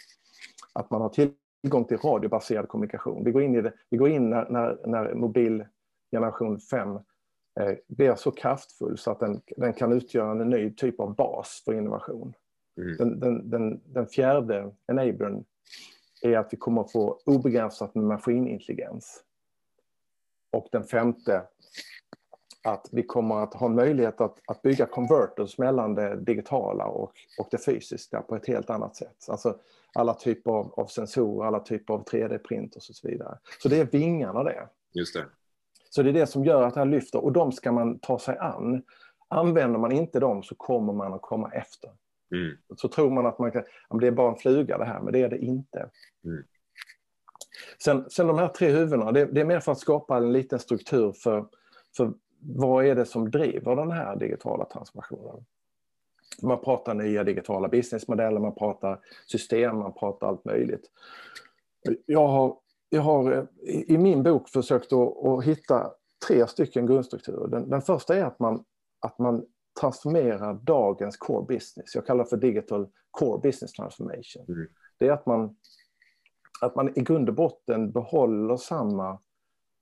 att 0.74 0.92
man 0.92 1.02
har 1.02 1.10
till 1.10 1.32
tillgång 1.62 1.86
till 1.86 1.98
radiobaserad 1.98 2.68
kommunikation. 2.68 3.24
Vi 3.24 3.32
går 3.32 3.42
in, 3.42 3.56
i 3.56 3.62
det, 3.62 3.74
vi 3.90 3.98
går 3.98 4.10
in 4.10 4.30
när, 4.30 4.50
när, 4.50 4.88
när 4.88 5.14
mobil 5.14 5.66
generation 6.12 6.60
5 6.60 6.96
eh, 7.60 7.74
blir 7.88 8.16
så 8.16 8.32
kraftfull 8.32 8.98
så 8.98 9.12
att 9.12 9.20
den, 9.20 9.42
den 9.58 9.74
kan 9.74 9.94
utgöra 9.94 10.32
en 10.32 10.50
ny 10.50 10.74
typ 10.74 11.00
av 11.00 11.16
bas 11.16 11.62
för 11.66 11.74
innovation. 11.74 12.34
Mm. 12.78 12.98
Den, 12.98 13.20
den, 13.20 13.50
den, 13.50 13.82
den, 13.86 14.08
fjärde 14.08 14.72
enablern 14.88 15.44
är 16.22 16.38
att 16.38 16.54
vi 16.54 16.58
kommer 16.58 16.82
att 16.82 16.92
få 16.92 17.20
obegränsat 17.26 17.96
med 17.96 18.04
maskinintelligens. 18.04 19.24
Och 20.52 20.68
den 20.72 20.84
femte 20.84 21.44
att 22.68 22.90
vi 22.92 23.04
kommer 23.04 23.36
att 23.36 23.54
ha 23.54 23.68
möjlighet 23.68 24.22
att, 24.22 24.40
att 24.48 24.62
bygga 24.62 24.86
converters 24.86 25.58
mellan 25.58 25.96
det 25.96 26.16
digitala 26.16 26.86
och, 26.86 27.12
och 27.40 27.48
det 27.52 27.66
fysiska 27.66 28.22
på 28.22 28.36
ett 28.36 28.48
helt 28.48 28.70
annat 28.70 28.96
sätt. 28.96 29.26
Alltså 29.30 29.58
alla 29.94 30.14
typer 30.14 30.52
av, 30.52 30.74
av 30.80 30.86
sensorer, 30.86 31.48
alla 31.48 31.60
typer 31.60 31.94
av 31.94 32.04
3D-printers 32.04 32.90
och 32.90 32.96
så 32.96 33.08
vidare. 33.08 33.38
Så 33.64 33.70
det 33.70 33.80
är 33.80 33.86
vingarna 33.86 34.44
det. 34.44 34.68
Just 34.94 35.14
det. 35.14 35.26
Så 35.90 36.04
det 36.04 36.10
är 36.10 36.14
det 36.14 36.28
som 36.28 36.46
gör 36.46 36.64
att 36.64 36.74
det 36.74 36.80
här 36.80 36.88
lyfter 36.88 37.24
och 37.24 37.32
de 37.32 37.52
ska 37.52 37.72
man 37.72 38.00
ta 38.00 38.20
sig 38.20 38.38
an. 38.38 38.84
Använder 39.28 39.80
man 39.80 39.92
inte 39.92 40.20
dem 40.20 40.44
så 40.44 40.56
kommer 40.56 40.94
man 40.94 41.14
att 41.14 41.22
komma 41.22 41.52
efter. 41.52 41.90
Mm. 42.32 42.58
Så 42.78 42.88
tror 42.88 43.10
man 43.10 43.26
att 43.26 43.40
man 43.40 43.52
kan, 43.52 43.64
det 44.00 44.08
är 44.08 44.12
bara 44.12 44.32
en 44.32 44.38
fluga 44.38 44.78
det 44.78 44.86
här, 44.86 45.00
men 45.00 45.14
det 45.14 45.22
är 45.22 45.30
det 45.30 45.38
inte. 45.38 45.90
Mm. 46.26 46.44
Sen, 47.84 48.10
sen 48.10 48.28
de 48.28 48.38
här 48.38 48.48
tre 48.48 48.70
huvudena, 48.70 49.12
det, 49.12 49.26
det, 49.26 49.42
är 49.42 49.46
mer 49.46 49.60
för 49.60 49.72
att 49.72 49.80
skapa 49.80 50.18
en 50.18 50.34
liten 50.34 50.60
struktur 50.60 51.12
för, 51.12 51.46
för 51.98 52.14
vad 52.40 52.86
är 52.86 52.96
det 52.96 53.06
som 53.06 53.32
driver 53.32 53.76
den 53.76 53.92
här 53.92 54.16
digitala 54.16 54.66
transformationen. 54.66 55.46
Man 56.42 56.62
pratar 56.62 56.94
nya 56.94 57.24
digitala 57.24 57.68
businessmodeller, 57.68 58.40
man 58.40 58.56
pratar 58.56 59.00
system, 59.28 59.78
man 59.78 59.94
pratar 59.94 60.28
allt 60.28 60.46
möjligt. 60.46 60.92
Jag 62.06 62.28
har, 62.28 62.58
jag 62.90 63.02
har 63.02 63.48
i 63.64 63.98
min 63.98 64.24
bok 64.24 64.50
försökt 64.50 64.94
att, 64.94 65.26
att 65.26 65.44
hitta 65.44 65.92
tre 66.28 66.48
stycken 66.48 66.86
grundstrukturer. 66.86 67.48
Den, 67.48 67.70
den, 67.70 67.82
första 67.82 68.18
är 68.18 68.24
att 68.24 68.40
man, 68.40 68.64
att 69.00 69.20
man 69.20 69.46
transformerar 69.80 70.54
dagens 70.54 71.18
core 71.18 71.46
business. 71.46 71.96
Jag 71.96 72.06
kallar 72.06 72.24
det 72.24 72.30
för 72.30 72.38
digital 72.38 72.88
core 73.12 73.40
business 73.42 73.72
transformation. 73.74 74.46
Mm. 74.48 74.68
Det 74.98 75.08
är 75.08 75.12
att 75.12 75.26
man, 75.26 75.56
att 76.62 76.76
man 76.76 76.98
i 76.98 77.02
grund 77.02 77.30
och 77.30 77.36
botten 77.36 77.92
behåller 77.92 78.58
samma, 78.58 79.20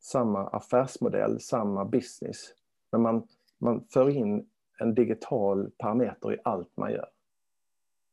samma 0.05 0.47
affärsmodell, 0.47 1.39
samma 1.39 1.85
business. 1.85 2.53
Men 2.91 3.01
man, 3.01 3.27
man 3.57 3.83
för 3.89 4.09
in 4.09 4.49
en 4.79 4.95
digital 4.95 5.71
parameter 5.77 6.33
i 6.33 6.37
allt 6.43 6.77
man 6.77 6.91
gör. 6.91 7.09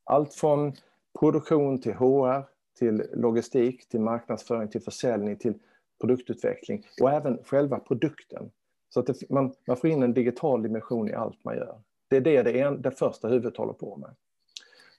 Allt 0.05 0.35
från 0.35 0.73
produktion 1.21 1.81
till 1.81 1.95
HR, 1.95 2.45
till 2.79 3.03
logistik, 3.13 3.89
till 3.89 4.01
marknadsföring, 4.01 4.69
till 4.69 4.83
försäljning, 4.83 5.37
till 5.37 5.55
produktutveckling 6.01 6.87
och 7.01 7.11
även 7.11 7.39
själva 7.45 7.79
produkten. 7.79 8.51
Så 8.89 9.01
att 9.01 9.07
det, 9.07 9.31
man, 9.31 9.55
man 9.67 9.77
får 9.77 9.91
in 9.91 10.03
en 10.03 10.15
digital 10.15 10.63
dimension 10.63 11.09
i 11.09 11.15
allt 11.15 11.45
man 11.45 11.57
gör. 11.57 11.81
Det 12.09 12.17
är 12.17 12.21
det 12.21 12.43
det, 12.43 12.61
är, 12.61 12.71
det 12.71 12.91
första 12.91 13.29
huvudet 13.29 13.57
håller 13.57 13.73
på 13.73 13.97
med. 13.97 14.15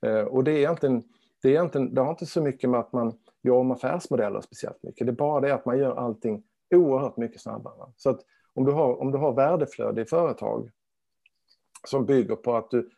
Eh, 0.01 0.25
och 0.25 0.43
det 0.43 0.51
är 0.51 0.57
egentligen, 0.57 1.03
det, 1.41 1.47
är 1.47 1.51
egentligen, 1.51 1.93
det 1.93 2.01
har 2.01 2.09
inte 2.09 2.25
så 2.25 2.41
mycket 2.41 2.69
med 2.69 2.79
att 2.79 2.93
man 2.93 3.13
gör 3.41 3.55
om 3.55 3.71
affärsmodeller 3.71 4.41
speciellt 4.41 4.83
mycket. 4.83 5.07
Det 5.07 5.11
är 5.11 5.15
bara 5.15 5.41
det 5.41 5.53
att 5.53 5.65
man 5.65 5.77
gör 5.77 5.95
allting 5.95 6.43
oerhört 6.75 7.17
mycket 7.17 7.41
snabbare. 7.41 7.91
Så 7.97 8.09
att 8.09 8.21
om 8.53 8.65
du 8.65 8.71
har, 8.71 9.01
om 9.01 9.11
du 9.11 9.17
har 9.17 9.33
värdeflöde 9.33 10.01
i 10.01 10.05
företag 10.05 10.69
som 11.87 12.05
bygger 12.05 12.35
på 12.35 12.55
att 12.55 12.71
du 12.71 12.89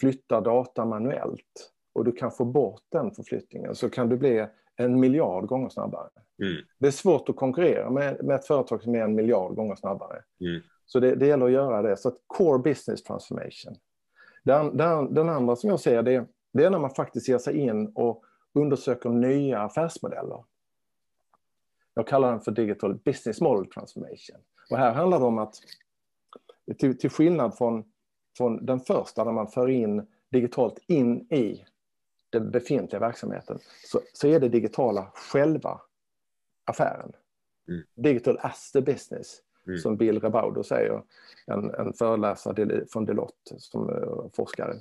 flyttar 0.00 0.40
data 0.40 0.84
manuellt 0.84 1.72
och 1.92 2.04
du 2.04 2.12
kan 2.12 2.30
få 2.30 2.44
bort 2.44 2.82
den 2.88 3.10
förflyttningen 3.10 3.74
så 3.74 3.90
kan 3.90 4.08
du 4.08 4.16
bli 4.16 4.46
en 4.76 5.00
miljard 5.00 5.46
gånger 5.46 5.68
snabbare. 5.68 6.08
Mm. 6.42 6.64
Det 6.78 6.86
är 6.86 6.90
svårt 6.90 7.28
att 7.28 7.36
konkurrera 7.36 7.90
med, 7.90 8.24
med 8.24 8.36
ett 8.36 8.46
företag 8.46 8.82
som 8.82 8.94
är 8.94 9.00
en 9.00 9.14
miljard 9.14 9.54
gånger 9.54 9.74
snabbare. 9.74 10.22
Mm. 10.40 10.60
Så 10.86 11.00
det, 11.00 11.14
det 11.14 11.26
gäller 11.26 11.46
att 11.46 11.52
göra 11.52 11.82
det. 11.82 11.96
Så 11.96 12.08
att 12.08 12.16
core 12.26 12.58
business 12.58 13.02
transformation. 13.02 13.76
Den, 14.44 14.76
den, 14.76 15.14
den 15.14 15.28
andra 15.28 15.56
som 15.56 15.70
jag 15.70 15.80
ser 15.80 16.02
det, 16.02 16.26
det 16.52 16.64
är 16.64 16.70
när 16.70 16.78
man 16.78 16.90
faktiskt 16.90 17.28
ger 17.28 17.38
sig 17.38 17.56
in 17.56 17.92
och 17.94 18.24
undersöker 18.54 19.10
nya 19.10 19.60
affärsmodeller. 19.60 20.44
Jag 21.98 22.06
kallar 22.06 22.30
den 22.30 22.40
för 22.40 22.52
digital 22.52 22.94
business 22.94 23.40
model 23.40 23.66
transformation. 23.66 24.36
Och 24.70 24.76
här 24.76 24.92
handlar 24.92 25.18
det 25.18 25.24
om 25.24 25.38
att 25.38 25.54
till, 26.78 26.98
till 26.98 27.10
skillnad 27.10 27.56
från, 27.56 27.84
från 28.36 28.66
den 28.66 28.80
första 28.80 29.24
där 29.24 29.32
man 29.32 29.48
för 29.48 29.68
in 29.68 30.06
digitalt 30.30 30.78
in 30.86 31.32
i 31.32 31.64
den 32.30 32.50
befintliga 32.50 33.00
verksamheten 33.00 33.58
så, 33.84 34.00
så 34.12 34.28
är 34.28 34.40
det 34.40 34.48
digitala 34.48 35.12
själva 35.14 35.80
affären. 36.64 37.12
Mm. 37.68 37.82
Digital 37.94 38.38
as 38.42 38.72
the 38.72 38.80
business, 38.80 39.42
mm. 39.66 39.78
som 39.78 39.96
Bill 39.96 40.20
Rebaudo 40.20 40.62
säger, 40.62 41.02
en, 41.46 41.74
en 41.74 41.92
föreläsare 41.92 42.86
från 42.92 43.04
Deloitte 43.04 43.58
som 43.58 43.90
uh, 43.90 44.28
forskare. 44.36 44.74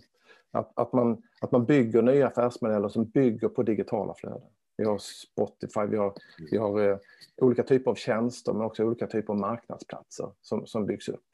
Att, 0.51 0.71
att, 0.79 0.93
man, 0.93 1.23
att 1.41 1.51
man 1.51 1.65
bygger 1.65 2.01
nya 2.01 2.27
affärsmodeller 2.27 2.89
som 2.89 3.05
bygger 3.05 3.49
på 3.49 3.63
digitala 3.63 4.13
flöden. 4.13 4.49
Vi 4.77 4.85
har 4.85 4.97
Spotify, 4.97 5.81
vi 5.89 5.97
har, 5.97 6.13
vi 6.51 6.57
har 6.57 6.79
uh, 6.79 6.97
olika 7.37 7.63
typer 7.63 7.91
av 7.91 7.95
tjänster 7.95 8.53
men 8.53 8.61
också 8.61 8.83
olika 8.83 9.07
typer 9.07 9.33
av 9.33 9.39
marknadsplatser 9.39 10.31
som, 10.41 10.67
som 10.67 10.85
byggs 10.85 11.09
upp. 11.09 11.25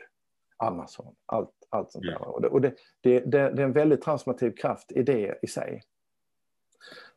Amazon, 0.57 1.15
allt, 1.25 1.53
allt 1.69 1.91
sånt 1.91 2.05
där. 2.05 2.27
Och, 2.27 2.41
det, 2.41 2.47
och 2.47 2.61
det, 2.61 2.75
det, 3.01 3.19
det, 3.19 3.39
är 3.39 3.59
en 3.59 3.73
väldigt 3.73 4.01
transformativ 4.01 4.51
kraft 4.51 4.91
i 4.91 5.03
det 5.03 5.39
i 5.41 5.47
sig. 5.47 5.81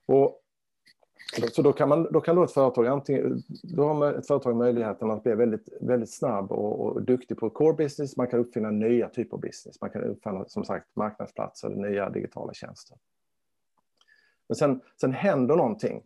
Och, 0.06 0.42
så 1.52 1.62
då 1.62 1.72
kan, 1.72 1.88
man, 1.88 2.12
då 2.12 2.20
kan 2.20 2.36
då 2.36 2.44
ett 2.44 2.52
företag 2.52 2.86
antingen, 2.86 3.42
då 3.62 3.84
har 3.84 4.12
ett 4.12 4.26
företag 4.26 4.56
möjligheten 4.56 5.10
att 5.10 5.22
bli 5.22 5.34
väldigt, 5.34 5.68
väldigt 5.80 6.14
snabb 6.14 6.52
och, 6.52 6.80
och 6.80 7.02
duktig 7.02 7.36
på 7.36 7.50
core 7.50 7.76
business. 7.76 8.16
Man 8.16 8.26
kan 8.26 8.40
uppfinna 8.40 8.70
nya 8.70 9.08
typer 9.08 9.36
av 9.36 9.40
business. 9.40 9.80
Man 9.80 9.90
kan 9.90 10.04
uppfinna 10.04 10.44
som 10.48 10.64
sagt 10.64 10.96
marknadsplatser 10.96 11.68
eller 11.68 11.90
nya 11.90 12.10
digitala 12.10 12.52
tjänster. 12.52 12.98
Men 14.48 14.56
sen, 14.56 14.80
sen 15.00 15.12
händer 15.12 15.56
någonting 15.56 15.96
eh, 15.96 16.02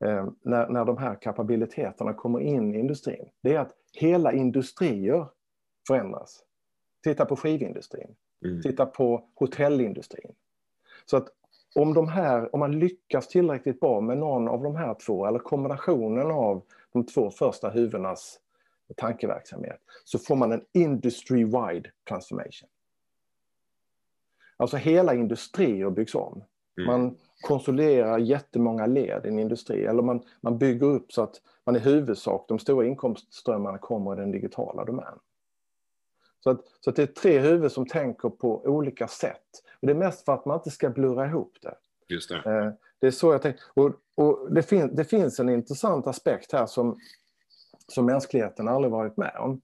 när, 0.00 0.68
när 0.68 0.84
de 0.84 0.98
här 0.98 1.14
kapabiliteterna 1.14 2.14
kommer 2.14 2.40
in 2.40 2.74
i 2.74 2.78
industrin. 2.78 3.28
Det 3.40 3.54
är 3.54 3.58
att 3.58 3.72
hela 3.92 4.32
industrier 4.32 5.26
förändras. 5.86 6.44
Titta 7.02 7.24
på 7.26 7.36
skivindustrin. 7.36 8.14
Mm. 8.44 8.62
Titta 8.62 8.86
på 8.86 9.24
hotellindustrin. 9.34 10.32
Så 11.04 11.16
att 11.16 11.28
om, 11.74 11.94
de 11.94 12.08
här, 12.08 12.54
om 12.54 12.60
man 12.60 12.78
lyckas 12.78 13.28
tillräckligt 13.28 13.80
bra 13.80 14.00
med 14.00 14.18
någon 14.18 14.48
av 14.48 14.62
de 14.62 14.76
här 14.76 14.94
två, 14.94 15.26
eller 15.26 15.38
kombinationen 15.38 16.30
av 16.30 16.62
de 16.92 17.06
två 17.06 17.30
första 17.30 17.70
huvudnas 17.70 18.40
tankeverksamhet, 18.96 19.80
så 20.04 20.18
får 20.18 20.36
man 20.36 20.52
en 20.52 20.64
industry-wide 20.72 21.86
transformation. 22.08 22.68
Alltså 24.56 24.76
hela 24.76 25.14
industrier 25.14 25.90
byggs 25.90 26.14
om. 26.14 26.44
Mm. 26.78 26.86
Man 26.86 27.16
konsoliderar 27.40 28.18
jättemånga 28.18 28.86
led 28.86 29.26
i 29.26 29.28
en 29.28 29.38
industri, 29.38 29.84
eller 29.84 30.02
man, 30.02 30.22
man 30.40 30.58
bygger 30.58 30.86
upp 30.86 31.12
så 31.12 31.22
att 31.22 31.40
man 31.64 31.76
i 31.76 31.78
huvudsak, 31.78 32.44
de 32.48 32.58
stora 32.58 32.86
inkomstströmmarna 32.86 33.78
kommer 33.78 34.12
i 34.12 34.16
den 34.16 34.30
digitala 34.30 34.84
domänen. 34.84 35.18
Så, 36.40 36.50
att, 36.50 36.60
så 36.80 36.90
att 36.90 36.96
det 36.96 37.02
är 37.02 37.06
tre 37.06 37.38
huvuden 37.38 37.70
som 37.70 37.86
tänker 37.86 38.28
på 38.28 38.62
olika 38.64 39.08
sätt. 39.08 39.62
Och 39.80 39.86
det 39.86 39.92
är 39.92 39.96
mest 39.96 40.24
för 40.24 40.32
att 40.32 40.44
man 40.44 40.56
inte 40.56 40.70
ska 40.70 40.90
blurra 40.90 41.26
ihop 41.26 41.56
det. 41.62 41.74
Just 42.08 42.28
det. 42.28 42.36
Eh, 42.36 42.72
det 42.98 43.06
är 43.06 43.10
så 43.10 43.32
jag 43.32 43.42
tänker. 43.42 43.62
Och, 43.74 43.92
och 44.14 44.52
det, 44.54 44.62
fin, 44.62 44.90
det 44.94 45.04
finns 45.04 45.40
en 45.40 45.48
intressant 45.48 46.06
aspekt 46.06 46.52
här 46.52 46.66
som, 46.66 46.98
som 47.88 48.06
mänskligheten 48.06 48.68
aldrig 48.68 48.92
varit 48.92 49.16
med 49.16 49.36
om. 49.38 49.60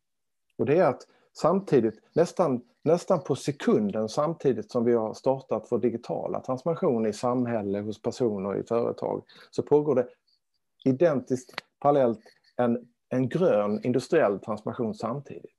Och 0.59 0.67
det 0.67 0.79
är 0.79 0.85
att 0.85 1.03
samtidigt, 1.33 2.01
nästan, 2.13 2.63
nästan 2.87 3.21
på 3.21 3.37
sekunden 3.37 4.09
samtidigt 4.09 4.71
som 4.71 4.85
vi 4.85 4.93
har 4.93 5.15
startat 5.15 5.67
vår 5.71 5.79
digitala 5.79 6.41
transformation 6.41 7.07
i 7.07 7.13
samhälle, 7.13 7.81
hos 7.81 8.03
personer 8.03 8.49
och 8.51 8.59
i 8.59 8.63
företag, 8.63 9.23
så 9.51 9.63
pågår 9.63 9.95
det 9.95 10.09
identiskt 10.85 11.55
parallellt 11.79 12.21
en, 12.57 12.89
en 13.09 13.29
grön 13.29 13.81
industriell 13.85 14.41
transformation 14.41 14.95
samtidigt. 14.95 15.57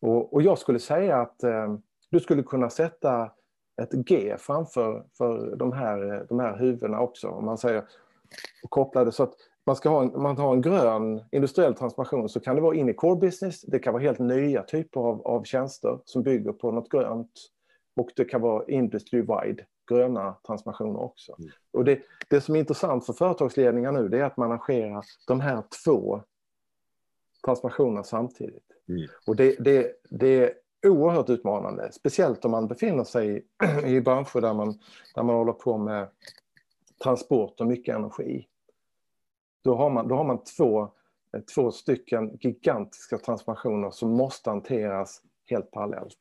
Och, 0.00 0.34
och 0.34 0.42
jag 0.42 0.58
skulle 0.58 0.78
säga 0.78 1.16
att 1.16 1.42
eh, 1.42 1.76
du 2.10 2.20
skulle 2.20 2.42
kunna 2.42 2.70
sätta 2.70 3.30
ett 3.82 3.92
G 3.92 4.36
framför 4.38 5.04
för 5.18 5.56
de 5.56 5.72
här, 5.72 6.26
de 6.28 6.40
här 6.40 6.58
huvudena 6.58 7.00
också. 7.00 7.28
Om 7.28 7.44
man 7.44 7.58
säger 7.58 7.84
och 8.62 8.70
koppla 8.70 9.04
det 9.04 9.12
så 9.12 9.22
att 9.22 9.34
man 9.66 9.76
ska 9.76 9.88
ha 9.88 10.02
en, 10.02 10.22
man 10.22 10.38
har 10.38 10.52
en 10.52 10.62
grön 10.62 11.24
industriell 11.32 11.74
transformation 11.74 12.28
så 12.28 12.40
kan 12.40 12.56
det 12.56 12.62
vara 12.62 12.74
in 12.74 12.88
i 12.88 12.94
core 12.94 13.16
business. 13.16 13.62
Det 13.62 13.78
kan 13.78 13.92
vara 13.92 14.02
helt 14.02 14.18
nya 14.18 14.62
typer 14.62 15.00
av, 15.00 15.26
av 15.26 15.44
tjänster 15.44 15.98
som 16.04 16.22
bygger 16.22 16.52
på 16.52 16.70
något 16.70 16.88
grönt. 16.88 17.32
Och 17.96 18.10
det 18.16 18.24
kan 18.24 18.40
vara 18.40 18.64
industry-wide 18.64 19.64
gröna 19.90 20.34
transformationer 20.46 21.00
också. 21.00 21.36
Mm. 21.38 21.50
Och 21.72 21.84
det, 21.84 22.00
det 22.28 22.40
som 22.40 22.54
är 22.54 22.58
intressant 22.58 23.06
för 23.06 23.12
företagsledningar 23.12 23.92
nu 23.92 24.08
det 24.08 24.18
är 24.18 24.24
att 24.24 24.36
man 24.36 24.50
arrangerar 24.50 25.04
de 25.26 25.40
här 25.40 25.62
två 25.84 26.22
transformationerna 27.44 28.02
samtidigt. 28.02 28.64
Mm. 28.88 29.08
Och 29.26 29.36
det, 29.36 29.56
det, 29.58 29.92
det 30.10 30.26
är 30.26 30.54
oerhört 30.86 31.28
utmanande, 31.28 31.92
speciellt 31.92 32.44
om 32.44 32.50
man 32.50 32.68
befinner 32.68 33.04
sig 33.04 33.46
i 33.84 34.00
branscher 34.00 34.40
där 34.40 34.54
man, 34.54 34.78
där 35.14 35.22
man 35.22 35.36
håller 35.36 35.52
på 35.52 35.78
med 35.78 36.08
transport 37.04 37.60
och 37.60 37.66
mycket 37.66 37.94
energi. 37.94 38.46
Då 39.62 39.74
har 39.74 39.90
man, 39.90 40.08
då 40.08 40.14
har 40.14 40.24
man 40.24 40.44
två, 40.44 40.88
två 41.54 41.70
stycken 41.70 42.38
gigantiska 42.40 43.18
transformationer 43.18 43.90
som 43.90 44.10
måste 44.10 44.50
hanteras 44.50 45.22
helt 45.46 45.70
parallellt. 45.70 46.18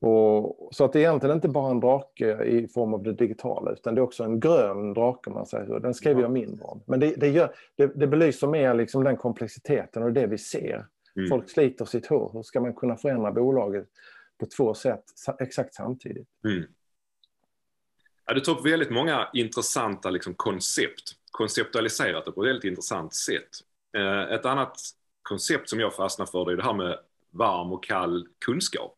Och, 0.00 0.68
så 0.72 0.84
att 0.84 0.92
det 0.92 0.98
är 0.98 1.00
egentligen 1.00 1.36
inte 1.36 1.48
bara 1.48 1.70
en 1.70 1.80
drake 1.80 2.44
i 2.44 2.68
form 2.68 2.94
av 2.94 3.02
det 3.02 3.12
digitala, 3.12 3.72
utan 3.72 3.94
det 3.94 4.00
är 4.00 4.02
också 4.02 4.24
en 4.24 4.40
grön 4.40 4.94
drake, 4.94 5.30
om 5.30 5.34
man 5.34 5.46
säger 5.46 5.66
så. 5.66 5.78
Den 5.78 5.94
skriver 5.94 6.22
jag 6.22 6.30
mindre 6.30 6.64
om. 6.64 6.82
Men 6.86 7.00
det, 7.00 7.14
det, 7.16 7.28
gör, 7.28 7.54
det, 7.76 7.86
det 7.86 8.06
belyser 8.06 8.46
mer 8.46 8.74
liksom 8.74 9.04
den 9.04 9.16
komplexiteten 9.16 10.02
och 10.02 10.12
det 10.12 10.26
vi 10.26 10.38
ser. 10.38 10.86
Mm. 11.16 11.28
Folk 11.28 11.50
sliter 11.50 11.84
sitt 11.84 12.06
hår. 12.06 12.30
Hur 12.32 12.42
ska 12.42 12.60
man 12.60 12.74
kunna 12.74 12.96
förändra 12.96 13.32
bolaget 13.32 13.88
på 14.38 14.46
två 14.46 14.74
sätt 14.74 15.04
exakt 15.40 15.74
samtidigt? 15.74 16.28
Mm. 16.44 16.64
Ja, 18.26 18.34
du 18.34 18.40
tog 18.40 18.58
upp 18.58 18.66
väldigt 18.66 18.90
många 18.90 19.28
intressanta 19.32 20.10
liksom, 20.10 20.34
koncept. 20.34 21.16
Konceptualiserat 21.32 22.24
det 22.24 22.32
på 22.32 22.42
ett 22.42 22.48
väldigt 22.48 22.64
intressant 22.64 23.14
sätt. 23.14 23.48
Eh, 23.96 24.22
ett 24.22 24.46
annat 24.46 24.80
koncept 25.22 25.68
som 25.68 25.80
jag 25.80 25.94
fastnar 25.94 26.26
för 26.26 26.50
är 26.52 26.56
det 26.56 26.62
här 26.62 26.74
med 26.74 26.98
varm 27.30 27.72
och 27.72 27.84
kall 27.84 28.26
kunskap. 28.44 28.96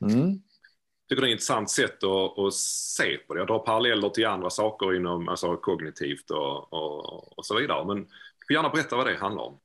Mm. 0.00 0.28
Jag 0.28 0.38
tycker 1.08 1.22
det 1.22 1.28
är 1.28 1.30
ett 1.30 1.32
intressant 1.32 1.70
sätt 1.70 2.04
att, 2.04 2.38
att, 2.38 2.54
se 2.54 3.16
på 3.16 3.34
det. 3.34 3.40
Jag 3.40 3.46
drar 3.46 3.58
paralleller 3.58 4.08
till 4.08 4.26
andra 4.26 4.50
saker 4.50 4.94
inom 4.94 5.28
alltså, 5.28 5.56
kognitivt 5.56 6.30
och, 6.30 6.72
och, 6.72 7.38
och 7.38 7.46
så 7.46 7.58
vidare. 7.60 7.86
Men 7.86 7.96
du 7.96 8.46
får 8.46 8.54
gärna 8.54 8.68
berätta 8.68 8.96
vad 8.96 9.06
det 9.06 9.16
handlar 9.16 9.42
om. 9.42 9.58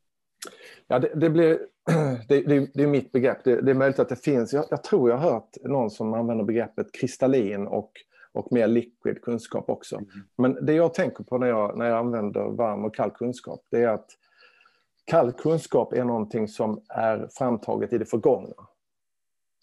Ja, 0.88 1.00
det, 1.00 1.12
det 1.16 1.30
blir, 1.30 1.60
det, 2.28 2.42
det, 2.42 2.70
det, 2.74 2.84
är 2.84 2.88
mitt 2.88 3.12
begrepp. 3.12 3.44
Det, 3.44 3.62
det, 3.62 3.72
är 3.72 3.76
möjligt 3.76 4.00
att 4.00 4.10
det 4.10 4.24
finns. 4.24 4.54
Jag, 4.54 4.66
jag, 4.70 4.84
tror 4.84 5.10
jag 5.10 5.18
har 5.18 5.32
hört 5.32 5.50
någon 5.64 5.90
som 5.90 6.14
använder 6.14 6.46
begreppet 6.46 6.92
kristallin 6.94 7.68
och, 7.68 7.92
och 8.38 8.52
mer 8.52 8.68
liquid 8.68 9.22
kunskap 9.22 9.70
också. 9.70 9.96
Mm. 9.96 10.10
Men 10.36 10.66
det 10.66 10.74
jag 10.74 10.94
tänker 10.94 11.24
på 11.24 11.38
när 11.38 11.48
jag, 11.48 11.78
när 11.78 11.86
jag 11.86 11.98
använder 11.98 12.44
varm 12.44 12.86
och 12.86 12.96
kall 12.96 13.12
kunskap, 13.12 13.62
det 13.72 13.84
är 13.84 13.88
att 13.88 14.10
kall 15.06 15.32
kunskap 15.32 15.94
är 15.94 16.04
någonting 16.04 16.48
som 16.48 16.82
är 16.90 17.28
framtaget 17.32 17.94
i 17.94 17.98
det 17.98 18.06
förgångna. 18.06 18.68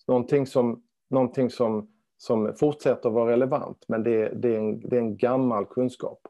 Någonting 0.06 0.46
som, 0.46 0.82
någonting 1.10 1.50
som, 1.50 1.88
som 2.18 2.54
fortsätter 2.56 3.10
vara 3.10 3.32
relevant, 3.32 3.84
men 3.88 4.02
det, 4.02 4.28
det, 4.28 4.54
är, 4.54 4.58
en, 4.58 4.80
det 4.80 4.96
är 4.96 5.00
en 5.00 5.16
gammal 5.16 5.66
kunskap. 5.66 6.20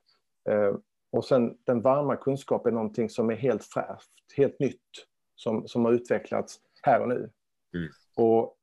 Eh, 0.49 0.77
och 1.13 1.25
sen 1.25 1.59
den 1.65 1.81
varma 1.81 2.17
kunskapen 2.17 2.73
är 2.73 2.75
någonting 2.75 3.11
som 3.11 3.31
är 3.31 3.35
helt 3.35 3.65
fräscht, 3.65 4.11
helt 4.37 4.61
nytt, 4.61 4.81
som, 5.37 5.69
som 5.69 5.85
har 5.85 5.93
utvecklats 5.93 6.61
här 6.83 7.01
och 7.01 7.09
nu. 7.09 7.31
Mm. 7.75 7.89
Och 8.17 8.57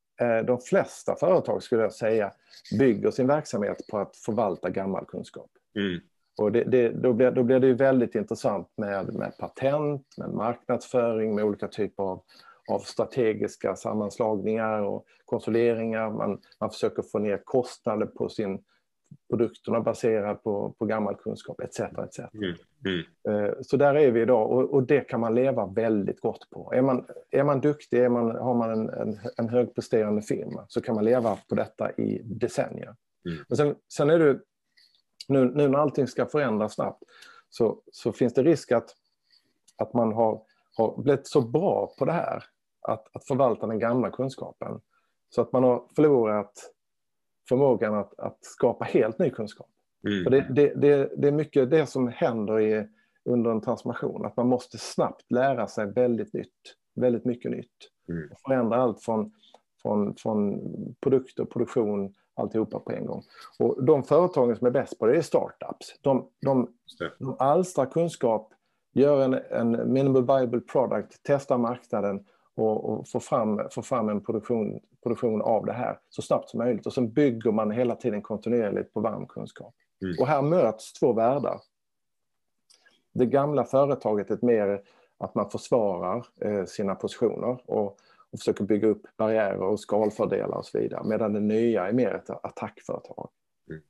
de 0.45 0.59
flesta 0.59 1.15
företag, 1.15 1.63
skulle 1.63 1.81
jag 1.81 1.93
säga, 1.93 2.31
bygger 2.79 3.11
sin 3.11 3.27
verksamhet 3.27 3.87
på 3.91 3.97
att 3.97 4.17
förvalta 4.17 4.69
gammal 4.69 5.05
kunskap. 5.05 5.49
Mm. 5.75 5.99
Och 6.37 6.51
det, 6.51 6.63
det, 6.63 6.89
då, 6.89 7.13
blir, 7.13 7.31
då 7.31 7.43
blir 7.43 7.59
det 7.59 7.73
väldigt 7.73 8.15
intressant 8.15 8.67
med, 8.77 9.13
med 9.13 9.37
patent, 9.37 10.07
med 10.17 10.29
marknadsföring, 10.29 11.35
med 11.35 11.43
olika 11.45 11.67
typer 11.67 12.03
av, 12.03 12.21
av 12.71 12.79
strategiska 12.79 13.75
sammanslagningar 13.75 14.81
och 14.81 15.05
konsolideringar. 15.25 16.09
Man, 16.09 16.41
man 16.59 16.69
försöker 16.69 17.01
få 17.01 17.19
ner 17.19 17.41
kostnader 17.45 18.05
på 18.05 18.29
sin 18.29 18.59
produkterna 19.29 19.79
baserad 19.79 20.43
på, 20.43 20.75
på 20.79 20.85
gammal 20.85 21.15
kunskap 21.15 21.59
etc. 21.59 21.79
etc. 21.79 22.19
Mm. 22.19 22.55
Mm. 22.85 23.45
Eh, 23.45 23.53
så 23.61 23.77
där 23.77 23.95
är 23.95 24.11
vi 24.11 24.21
idag 24.21 24.51
och, 24.51 24.73
och, 24.73 24.83
det 24.83 25.01
kan 25.01 25.19
man 25.19 25.35
leva 25.35 25.65
väldigt 25.65 26.19
gott 26.19 26.49
på. 26.49 26.73
Är 26.73 26.81
man, 26.81 27.05
är 27.31 27.43
man 27.43 27.61
duktig, 27.61 27.99
är 27.99 28.09
man, 28.09 28.31
har 28.31 28.53
man 28.53 28.71
en, 28.71 28.89
en, 28.89 29.19
en 29.37 29.49
högpresterande 29.49 30.21
firma 30.21 30.65
så 30.67 30.81
kan 30.81 30.95
man 30.95 31.03
leva 31.03 31.37
på 31.49 31.55
detta 31.55 31.91
i 31.91 32.21
decennier. 32.23 32.95
Mm. 33.25 33.45
Men 33.47 33.57
sen, 33.57 33.75
sen 33.93 34.09
är 34.09 34.19
det 34.19 34.39
nu, 35.27 35.45
nu 35.45 35.67
när 35.67 35.79
allting 35.79 36.07
ska 36.07 36.25
förändras 36.25 36.73
snabbt 36.73 37.03
så, 37.49 37.81
så 37.91 38.13
finns 38.13 38.33
det 38.33 38.43
risk 38.43 38.71
att, 38.71 38.95
att 39.77 39.93
man 39.93 40.13
har, 40.13 40.41
har 40.77 41.01
blivit 41.01 41.27
så 41.27 41.41
bra 41.41 41.93
på 41.97 42.05
det 42.05 42.11
här, 42.11 42.43
att, 42.81 43.15
att 43.15 43.27
förvalta 43.27 43.67
den 43.67 43.79
gamla 43.79 44.09
kunskapen, 44.09 44.81
så 45.29 45.41
att 45.41 45.51
man 45.51 45.63
har 45.63 45.83
förlorat 45.95 46.53
förmågan 47.51 47.95
att, 47.95 48.19
att 48.19 48.37
skapa 48.41 48.85
helt 48.85 49.19
ny 49.19 49.29
kunskap. 49.29 49.67
Mm. 50.07 50.23
För 50.23 50.31
det, 50.31 50.47
det, 50.49 50.73
det, 50.75 51.11
det, 51.17 51.27
är 51.27 51.31
mycket 51.31 51.69
det 51.69 51.85
som 51.85 52.07
händer 52.07 52.59
i, 52.59 52.87
under 53.25 53.51
en 53.51 53.61
transformation, 53.61 54.25
att 54.25 54.37
man 54.37 54.47
måste 54.47 54.77
snabbt 54.77 55.31
lära 55.31 55.67
sig 55.67 55.85
väldigt 55.85 56.33
nytt, 56.33 56.75
väldigt 56.95 57.25
mycket 57.25 57.51
nytt. 57.51 57.67
Mm. 58.09 58.29
Förändra 58.47 58.77
allt 58.77 59.01
från, 59.03 59.31
från, 59.81 60.15
från 60.15 60.59
produkter, 61.01 61.45
produktion, 61.45 62.13
alltihopa 62.33 62.79
på 62.79 62.91
en 62.91 63.05
gång. 63.05 63.23
Och 63.59 63.83
de 63.83 64.03
företagen 64.03 64.55
som 64.55 64.67
är 64.67 64.71
bäst 64.71 64.99
på 64.99 65.05
det 65.05 65.17
är 65.17 65.21
startups. 65.21 65.99
De, 66.01 66.29
de, 66.41 66.73
de 67.19 67.35
alstrar 67.39 67.85
kunskap, 67.85 68.53
gör 68.93 69.21
en, 69.21 69.33
en 69.33 69.93
minimal 69.93 70.25
viable 70.25 70.59
product, 70.59 71.19
testar 71.23 71.57
marknaden 71.57 72.25
och, 72.55 72.89
och 72.89 73.07
få, 73.07 73.19
fram, 73.19 73.61
få 73.71 73.81
fram 73.81 74.09
en 74.09 74.21
produktion, 74.21 74.79
produktion 75.03 75.41
av 75.41 75.65
det 75.65 75.73
här 75.73 75.99
så 76.09 76.21
snabbt 76.21 76.49
som 76.49 76.57
möjligt. 76.57 76.85
Och 76.85 76.93
sen 76.93 77.13
bygger 77.13 77.51
man 77.51 77.71
hela 77.71 77.95
tiden 77.95 78.21
kontinuerligt 78.21 78.93
på 78.93 78.99
varm 78.99 79.25
kunskap. 79.27 79.73
Mm. 80.01 80.15
Och 80.19 80.27
här 80.27 80.41
möts 80.41 80.93
två 80.93 81.13
världar. 81.13 81.61
Det 83.13 83.25
gamla 83.25 83.63
företaget 83.63 84.31
är 84.31 84.39
mer 84.41 84.81
att 85.17 85.35
man 85.35 85.49
försvarar 85.49 86.25
eh, 86.41 86.65
sina 86.65 86.95
positioner 86.95 87.61
och, 87.65 87.97
och 88.31 88.39
försöker 88.39 88.63
bygga 88.63 88.87
upp 88.87 89.01
barriärer 89.17 89.61
och 89.61 89.79
skalfördelar 89.79 90.57
och 90.57 90.65
så 90.65 90.79
vidare. 90.79 91.03
Medan 91.03 91.33
det 91.33 91.39
nya 91.39 91.87
är 91.87 91.93
mer 91.93 92.13
ett 92.13 92.29
attackföretag. 92.29 93.29
Mm. 93.69 93.81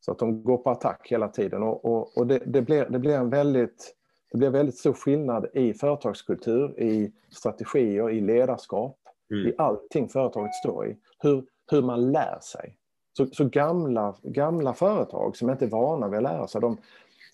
Så 0.00 0.12
att 0.12 0.18
de 0.18 0.44
går 0.44 0.56
på 0.56 0.70
attack 0.70 1.08
hela 1.10 1.28
tiden 1.28 1.62
och, 1.62 1.84
och, 1.84 2.18
och 2.18 2.26
det, 2.26 2.42
det, 2.46 2.62
blir, 2.62 2.86
det 2.90 2.98
blir 2.98 3.14
en 3.14 3.30
väldigt 3.30 3.94
det 4.34 4.38
blir 4.38 4.50
väldigt 4.50 4.78
stor 4.78 4.92
skillnad 4.92 5.46
i 5.52 5.74
företagskultur, 5.74 6.80
i 6.80 7.12
strategier, 7.30 8.10
i 8.10 8.20
ledarskap, 8.20 8.98
mm. 9.30 9.46
i 9.48 9.54
allting 9.58 10.08
företaget 10.08 10.54
står 10.54 10.86
i. 10.86 10.96
Hur, 11.18 11.44
hur 11.70 11.82
man 11.82 12.12
lär 12.12 12.38
sig. 12.40 12.76
Så, 13.16 13.26
så, 13.26 13.44
gamla, 13.44 14.16
gamla 14.22 14.74
företag 14.74 15.36
som 15.36 15.50
inte 15.50 15.64
är 15.64 15.68
vana 15.68 16.08
vid 16.08 16.16
att 16.16 16.22
lära 16.22 16.46
sig, 16.46 16.60
de, 16.60 16.76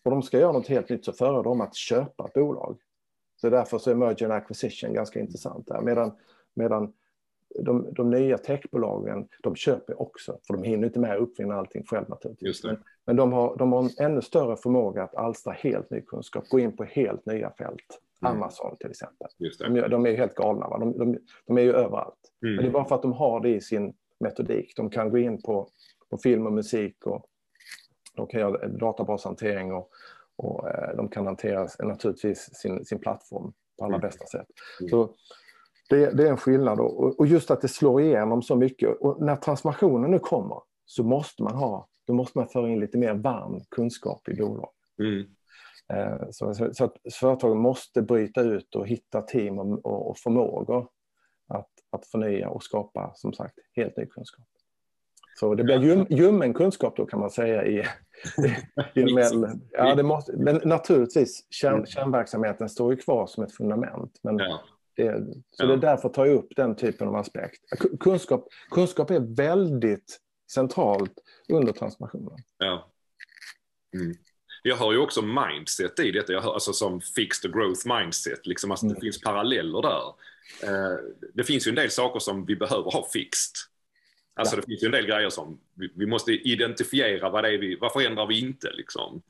och 0.05 0.11
de 0.11 0.23
ska 0.23 0.39
göra 0.39 0.53
något 0.53 0.67
helt 0.67 0.89
nytt 0.89 1.05
så 1.05 1.13
föredrar 1.13 1.43
de 1.43 1.61
att 1.61 1.75
köpa 1.75 2.25
ett 2.25 2.35
bolag. 2.35 2.79
Så 3.41 3.51
därför 3.51 3.79
så 3.79 3.91
är 3.91 3.95
merger 3.95 4.25
and 4.25 4.33
acquisition 4.33 4.93
ganska 4.93 5.21
intressant 5.21 5.67
där. 5.67 5.81
Medan, 5.81 6.13
medan 6.55 6.93
de, 7.59 7.95
de 7.95 8.11
nya 8.11 8.39
techbolagen, 8.39 9.29
de 9.43 9.57
köper 9.57 10.03
också, 10.03 10.39
för 10.47 10.55
de 10.55 10.63
hinner 10.63 10.87
inte 10.87 10.99
med 10.99 11.13
att 11.13 11.21
uppfinna 11.21 11.55
allting 11.55 11.85
själv 11.85 12.09
naturligtvis. 12.09 12.65
Men, 12.65 12.83
men 13.07 13.17
de, 13.17 13.33
har, 13.33 13.57
de 13.57 13.73
har 13.73 13.83
en 13.83 13.91
ännu 14.11 14.23
större 14.23 14.57
förmåga 14.57 15.03
att 15.03 15.15
alstra 15.15 15.53
helt 15.53 15.91
ny 15.91 16.01
kunskap, 16.01 16.49
gå 16.49 16.61
in 16.61 16.77
på 16.77 16.85
helt 16.85 17.27
nya 17.27 17.51
fält. 17.51 18.01
Mm. 18.23 18.33
Amazon 18.33 18.77
till 18.77 18.91
exempel. 18.91 19.29
De, 19.59 19.81
de, 19.81 20.07
är 20.07 20.17
helt 20.17 20.35
galna, 20.35 20.69
va? 20.69 20.79
De, 20.79 20.99
de, 20.99 21.19
de 21.47 21.59
är 21.59 21.63
ju 21.63 21.73
överallt. 21.73 22.33
Mm. 22.43 22.55
Men 22.55 22.65
det 22.65 22.71
är 22.71 22.73
bara 22.73 22.85
för 22.85 22.95
att 22.95 23.03
de 23.03 23.13
har 23.13 23.41
det 23.41 23.49
i 23.49 23.61
sin 23.61 23.95
metodik. 24.21 24.73
De 24.77 24.91
kan 24.91 25.11
gå 25.11 25.19
in 25.19 25.43
på, 25.43 25.69
på 26.11 26.19
film 26.19 26.47
och 26.47 26.53
musik 26.53 27.07
och 27.07 27.27
de 28.17 28.27
kan 28.27 28.41
göra 28.41 28.69
databashantering 28.69 29.73
och, 29.73 29.91
och 30.37 30.69
eh, 30.69 30.97
de 30.97 31.09
kan 31.09 31.27
hantera 31.27 31.69
naturligtvis 31.79 32.51
sin, 32.55 32.85
sin 32.85 32.99
plattform 32.99 33.53
på 33.79 33.85
allra 33.85 33.97
mm. 33.97 34.09
bästa 34.09 34.27
sätt. 34.27 34.47
Mm. 34.81 34.91
Så 34.91 35.15
det, 35.91 36.11
det, 36.11 36.27
är 36.27 36.31
en 36.31 36.37
skillnad 36.37 36.81
och, 36.81 37.21
och 37.21 37.27
just 37.27 37.51
att 37.51 37.61
det 37.61 37.69
slår 37.69 38.01
igenom 38.01 38.43
så 38.43 38.57
mycket. 38.57 38.97
Och 39.01 39.23
när 39.23 39.37
transformationen 39.37 40.11
nu 40.11 40.19
kommer 40.19 40.63
så 40.85 41.05
måste 41.05 41.43
man 41.43 41.55
ha, 41.55 41.89
då 42.07 42.13
måste 42.13 42.39
man 42.39 42.49
föra 42.49 42.69
in 42.69 42.81
lite 42.81 42.99
mer 42.99 43.15
varm 43.15 43.61
kunskap 43.71 44.29
i 44.29 44.35
bolag. 44.35 44.71
Mm. 44.99 45.27
Eh, 45.93 46.29
så, 46.31 46.55
så, 46.55 46.75
så, 46.75 46.85
att 46.85 46.97
företagen 47.13 47.59
måste 47.59 48.03
bryta 48.03 48.41
ut 48.41 48.75
och 48.75 48.87
hitta 48.87 49.23
team 49.23 49.59
och, 49.59 49.87
och, 49.87 50.11
och 50.11 50.19
förmågor 50.19 50.89
att, 51.49 51.71
att 51.91 52.07
förnya 52.07 52.49
och 52.49 52.63
skapa, 52.63 53.13
som 53.15 53.33
sagt, 53.33 53.55
helt 53.77 53.97
ny 53.97 54.07
kunskap. 54.07 54.47
Så 55.41 55.55
det 55.55 55.65
blir 55.65 55.83
ljum, 55.83 56.07
ljummen 56.11 56.55
kunskap 56.55 56.97
då 56.97 57.07
kan 57.07 57.21
man 57.21 57.31
säga 57.31 57.65
i, 57.65 57.79
i, 58.95 59.01
i 59.01 59.07
ja, 59.71 59.95
det 59.95 60.03
måste, 60.03 60.37
men 60.37 60.61
naturligtvis, 60.65 61.47
kärn, 61.51 61.75
mm. 61.75 61.87
kärnverksamheten 61.87 62.69
står 62.69 62.93
ju 62.93 63.01
kvar 63.01 63.27
som 63.27 63.45
ett 63.45 63.53
fundament. 63.53 64.19
Men 64.23 64.39
ja. 64.39 64.61
Det, 65.05 65.25
så 65.51 65.63
ja. 65.63 65.67
det 65.67 65.73
är 65.73 65.77
därför 65.77 66.09
tar 66.09 66.27
jag 66.27 66.35
upp 66.35 66.57
den 66.57 66.77
typen 66.77 67.09
av 67.09 67.17
aspekt. 67.17 67.61
Kunskap, 68.01 68.49
kunskap 68.71 69.11
är 69.11 69.37
väldigt 69.37 70.21
centralt 70.53 71.15
under 71.49 71.73
transformationen. 71.73 72.39
Ja. 72.59 72.91
Mm. 73.95 74.17
Jag 74.63 74.77
har 74.77 74.93
ju 74.93 74.99
också 74.99 75.23
mindset 75.23 76.01
i 76.01 76.11
detta, 76.11 76.33
jag 76.33 76.43
hör, 76.43 76.55
alltså 76.55 76.73
som 76.73 77.01
fixed 77.01 77.53
growth 77.53 77.99
mindset, 77.99 78.47
liksom, 78.47 78.71
alltså, 78.71 78.87
mm. 78.87 78.95
det 78.95 79.01
finns 79.01 79.21
paralleller 79.21 79.83
där. 79.83 80.15
Eh, 80.63 80.99
det 81.35 81.45
finns 81.45 81.67
ju 81.67 81.69
en 81.69 81.75
del 81.75 81.91
saker 81.91 82.21
som 82.21 82.47
vi 82.47 82.57
behöver 82.57 82.91
ha 82.91 83.09
fixed. 83.13 83.55
Alltså 84.35 84.57
ja. 84.57 84.61
det 84.61 84.67
finns 84.67 84.83
ju 84.83 84.87
en 84.87 84.93
del 84.93 85.07
grejer 85.07 85.31
som 85.31 85.61
vi, 85.75 85.93
vi 85.95 86.07
måste 86.07 86.33
identifiera, 86.33 87.31
vad 87.31 87.45
det 87.45 87.55
är 87.55 87.59
vi, 87.59 87.77
varför 87.77 88.01
ändrar 88.01 88.27
vi 88.27 88.41
inte 88.41 88.73
liksom? 88.73 89.23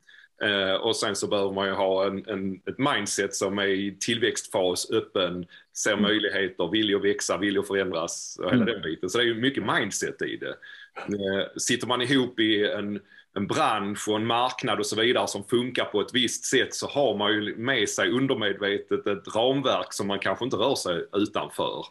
Eh, 0.42 0.74
och 0.74 0.96
sen 0.96 1.16
så 1.16 1.26
behöver 1.26 1.52
man 1.52 1.66
ju 1.66 1.72
ha 1.72 2.06
en, 2.06 2.28
en, 2.28 2.60
ett 2.66 2.78
mindset 2.78 3.34
som 3.34 3.58
är 3.58 3.66
i 3.66 3.96
tillväxtfas, 4.00 4.90
öppen, 4.90 5.46
ser 5.76 5.92
mm. 5.92 6.02
möjligheter, 6.02 6.68
vill 6.68 6.96
att 6.96 7.04
växa, 7.04 7.38
vill 7.38 7.58
att 7.58 7.66
förändras 7.66 8.38
och 8.42 8.50
hela 8.50 8.62
mm. 8.62 8.74
den 8.74 8.82
biten. 8.82 9.10
Så 9.10 9.18
det 9.18 9.24
är 9.24 9.26
ju 9.26 9.34
mycket 9.34 9.64
mindset 9.64 10.22
i 10.22 10.36
det. 10.36 10.54
Eh, 10.96 11.46
sitter 11.56 11.86
man 11.86 12.02
ihop 12.02 12.40
i 12.40 12.66
en 12.66 13.00
en 13.36 13.46
bransch 13.46 14.08
och 14.08 14.16
en 14.16 14.26
marknad 14.26 14.78
och 14.78 14.86
så 14.86 14.96
vidare 14.96 15.28
som 15.28 15.44
funkar 15.44 15.84
på 15.84 16.00
ett 16.00 16.14
visst 16.14 16.44
sätt 16.44 16.74
så 16.74 16.86
har 16.86 17.16
man 17.16 17.32
ju 17.32 17.56
med 17.56 17.88
sig 17.88 18.10
undermedvetet 18.10 19.06
ett 19.06 19.34
ramverk 19.36 19.92
som 19.92 20.06
man 20.06 20.18
kanske 20.18 20.44
inte 20.44 20.56
rör 20.56 20.74
sig 20.74 21.04
utanför. 21.12 21.86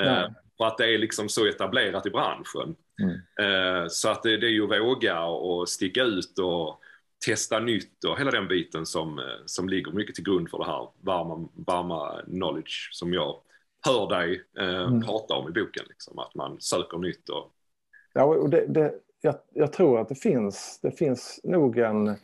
Eh, 0.00 0.28
för 0.58 0.64
att 0.66 0.78
det 0.78 0.94
är 0.94 0.98
liksom 0.98 1.28
så 1.28 1.46
etablerat 1.46 2.06
i 2.06 2.10
branschen. 2.10 2.76
Mm. 3.02 3.90
Så 3.90 4.08
att 4.08 4.22
det, 4.22 4.36
det 4.36 4.46
är 4.46 4.50
ju 4.50 4.64
att 4.64 4.80
våga 4.80 5.24
och 5.24 5.68
sticka 5.68 6.02
ut 6.02 6.38
och 6.38 6.80
testa 7.24 7.60
nytt 7.60 8.04
och 8.04 8.18
hela 8.18 8.30
den 8.30 8.48
biten 8.48 8.86
som, 8.86 9.18
eh, 9.18 9.24
som 9.46 9.68
ligger 9.68 9.92
mycket 9.92 10.14
till 10.14 10.24
grund 10.24 10.50
för 10.50 10.58
det 10.58 10.64
här 10.64 10.88
varma, 11.00 11.48
varma 11.54 12.22
knowledge 12.24 12.88
som 12.92 13.12
jag 13.12 13.40
hör 13.86 14.08
dig 14.08 14.42
eh, 14.58 14.82
mm. 14.82 15.02
prata 15.02 15.34
om 15.34 15.48
i 15.48 15.52
boken. 15.52 15.84
Liksom, 15.88 16.18
att 16.18 16.34
man 16.34 16.60
söker 16.60 16.98
nytt. 16.98 17.28
Och... 17.28 17.50
Ja, 18.12 18.24
och 18.24 18.50
det, 18.50 18.66
det, 18.66 18.94
jag, 19.20 19.34
jag, 19.52 19.72
tror 19.72 20.00
att 20.00 20.08
det 20.08 20.14
finns, 20.14 20.78
det 20.82 20.90
finns 20.90 21.40
nog 21.44 21.78
en, 21.78 22.14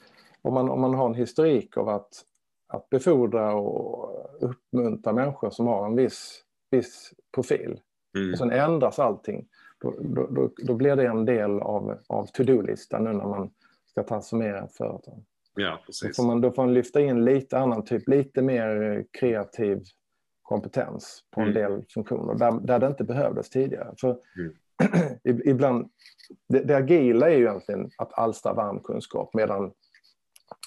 om 0.43 0.55
man, 0.55 0.69
om 0.71 0.81
man 0.81 0.95
har 0.95 1.07
en 1.07 1.15
historik 1.15 1.77
av 1.77 1.89
att, 1.89 2.25
att 2.67 2.91
befordra 2.91 3.55
och 3.55 4.27
uppmuntra 4.41 5.13
människor 5.13 5.51
som 5.51 5.67
har 5.67 5.87
en 5.87 5.97
viss, 5.97 6.43
viss 6.71 7.13
profil. 7.35 7.81
Mm. 8.17 8.33
Och 8.33 8.39
sen 8.39 8.51
ändras 8.51 8.99
allting. 8.99 9.49
Då, 9.81 9.95
då, 10.01 10.27
då, 10.27 10.51
då, 10.57 10.75
blir 10.75 10.97
det 10.97 11.07
en 11.07 11.25
del 11.25 11.61
av, 11.61 11.99
av 12.07 12.27
to-do-listan 12.27 13.05
nu 13.05 13.13
när 13.13 13.27
man 13.27 13.51
ska 13.91 14.03
transformera 14.03 14.65
ett 14.65 14.77
företag. 14.77 15.25
Ja, 15.55 15.81
precis. 15.87 16.17
Då 16.17 16.23
får, 16.23 16.27
man, 16.27 16.41
då 16.41 16.53
får 16.53 16.65
man 16.65 16.75
lyfta 16.75 17.01
in 17.01 17.25
lite 17.25 17.59
annan 17.59 17.85
typ, 17.85 18.09
lite 18.09 18.43
mer 18.43 19.05
kreativ 19.21 19.83
kompetens 20.43 21.25
på 21.31 21.41
en 21.41 21.49
mm. 21.49 21.63
del 21.63 21.85
funktioner 21.95 22.35
där, 22.35 22.61
där 22.61 22.79
det 22.79 22.87
inte 22.87 23.05
behövdes 23.05 23.51
tidigare. 23.51 23.95
För 24.01 24.19
mm. 24.39 25.41
ibland, 25.45 25.91
det, 26.49 26.61
det 26.61 26.77
agila 26.77 27.31
är 27.31 27.37
ju 27.37 27.43
egentligen 27.43 27.91
att 27.99 28.19
alstra 28.19 28.53
varm 28.53 28.81
kunskap 28.81 29.35
medan, 29.35 29.73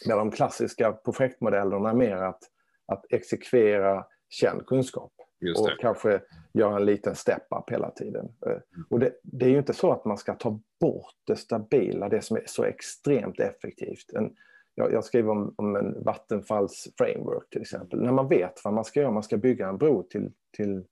medan 0.05 0.29
de 0.29 0.31
klassiska 0.31 0.91
projektmodellerna 0.91 1.89
är 1.89 1.93
mer 1.93 2.15
att, 2.15 2.41
att 2.85 3.05
exekvera 3.09 4.05
känd 4.29 4.65
kunskap 4.65 5.11
och 5.57 5.69
kanske 5.79 6.21
göra 6.53 6.75
en 6.75 6.85
liten 6.85 7.15
step-up 7.15 7.69
hela 7.69 7.91
tiden. 7.91 8.29
Mm. 8.45 8.59
Och 8.89 8.99
det, 8.99 9.13
det, 9.23 9.45
är 9.45 9.49
ju 9.49 9.57
inte 9.57 9.73
så 9.73 9.91
att 9.91 10.05
man 10.05 10.17
ska 10.17 10.33
ta 10.33 10.59
bort 10.79 11.15
det 11.23 11.35
stabila, 11.35 12.09
det 12.09 12.21
som 12.21 12.37
är 12.37 12.43
så 12.45 12.63
extremt 12.63 13.39
effektivt. 13.39 14.13
En, 14.13 14.35
jag, 14.75 14.93
jag 14.93 15.03
skriver 15.03 15.29
om, 15.29 15.53
om 15.57 15.75
en 15.75 16.03
Vattenfalls 16.03 16.87
framework 16.97 17.49
till 17.49 17.61
exempel. 17.61 18.01
När 18.01 18.11
man 18.11 18.27
vet 18.27 18.61
vad 18.63 18.73
man 18.73 18.85
ska 18.85 18.99
göra, 18.99 19.11
man 19.11 19.23
ska 19.23 19.37
bygga 19.37 19.67
en 19.67 19.77
bro 19.77 20.03
till, 20.03 20.31
till 20.51 20.83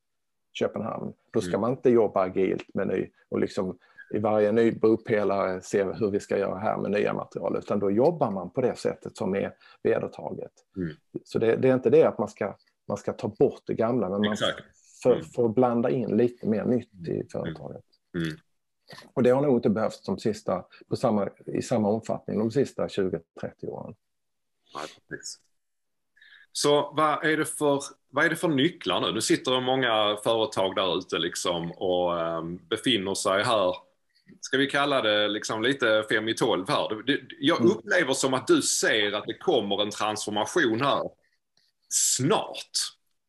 Köpenhamn, 0.54 1.14
då 1.32 1.42
ska 1.42 1.50
mm. 1.50 1.62
man 1.62 1.72
inte 1.72 1.90
jobba 1.90 2.22
agilt 2.22 2.74
med 2.74 2.88
ny 2.88 3.10
och 3.30 3.40
liksom 3.40 3.78
i 4.14 4.20
varje 4.20 4.52
ny 4.52 4.72
bropelare 4.72 5.62
se 5.62 5.84
hur 5.84 6.12
vi 6.12 6.20
ska 6.20 6.38
göra 6.38 6.58
här 6.58 6.78
med 6.78 6.92
nya 6.92 7.14
material, 7.14 7.58
utan 7.58 7.80
då 7.80 7.92
jobbar 7.92 8.32
man 8.32 8.50
på 8.50 8.62
det 8.62 8.76
sättet 8.76 9.18
som 9.18 9.36
är 9.36 9.54
vedertaget. 9.84 10.52
Mm. 10.78 10.96
Så 11.24 11.40
det, 11.40 11.56
det, 11.56 11.70
är 11.70 11.74
inte 11.74 11.90
det 11.90 12.04
att 12.04 12.18
man 12.18 12.28
ska, 12.28 12.56
man 12.88 12.98
ska 12.98 13.14
ta 13.14 13.28
bort 13.28 13.62
det 13.66 13.74
gamla, 13.74 14.10
men 14.10 14.22
man 14.22 14.38
får 15.04 15.14
mm. 15.14 15.26
för 15.26 15.48
blanda 15.48 15.90
in 15.90 16.18
lite 16.18 16.48
mer 16.48 16.66
nytt 16.66 17.08
i 17.08 17.12
mm. 17.12 17.28
företaget. 17.32 17.86
Mm. 18.16 18.38
Och 19.14 19.24
det 19.24 19.30
har 19.30 19.42
nog 19.42 19.58
inte 19.58 19.70
behövts 19.70 20.04
de 20.04 20.20
sista, 20.20 20.66
på 20.90 20.96
samma, 20.96 21.30
i 21.46 21.62
samma 21.62 21.90
omfattning 21.90 22.40
de 22.40 22.52
sista 22.52 22.88
20-30 22.88 23.20
åren. 23.64 23.96
Så 26.52 26.94
vad 26.96 27.26
är, 27.26 27.38
det 27.38 27.46
för, 27.46 27.84
vad 28.10 28.26
är 28.26 28.30
det 28.30 28.36
för 28.36 28.48
nycklar 28.48 29.02
nu? 29.02 29.12
Nu 29.12 29.22
sitter 29.22 29.62
många 29.62 30.18
företag 30.24 30.76
där 30.76 30.98
ute 30.98 31.18
liksom 31.18 31.72
och 31.72 32.14
um, 32.14 32.60
befinner 32.70 33.14
sig 33.14 33.44
här, 33.44 33.76
ska 34.42 34.58
vi 34.58 34.68
kalla 34.68 35.02
det 35.02 35.28
liksom 35.28 35.64
lite 35.64 36.06
fem 36.12 36.28
i 36.28 36.34
tolv 36.34 36.70
här. 36.70 37.04
Det, 37.04 37.20
jag 37.40 37.62
mm. 37.62 37.72
upplever 37.72 38.14
som 38.14 38.34
att 38.34 38.48
du 38.48 38.62
ser 38.62 39.12
att 39.12 39.26
det 39.28 39.38
kommer 39.38 39.82
en 39.82 39.92
transformation 39.92 40.82
här 40.82 41.10
snart 41.94 42.78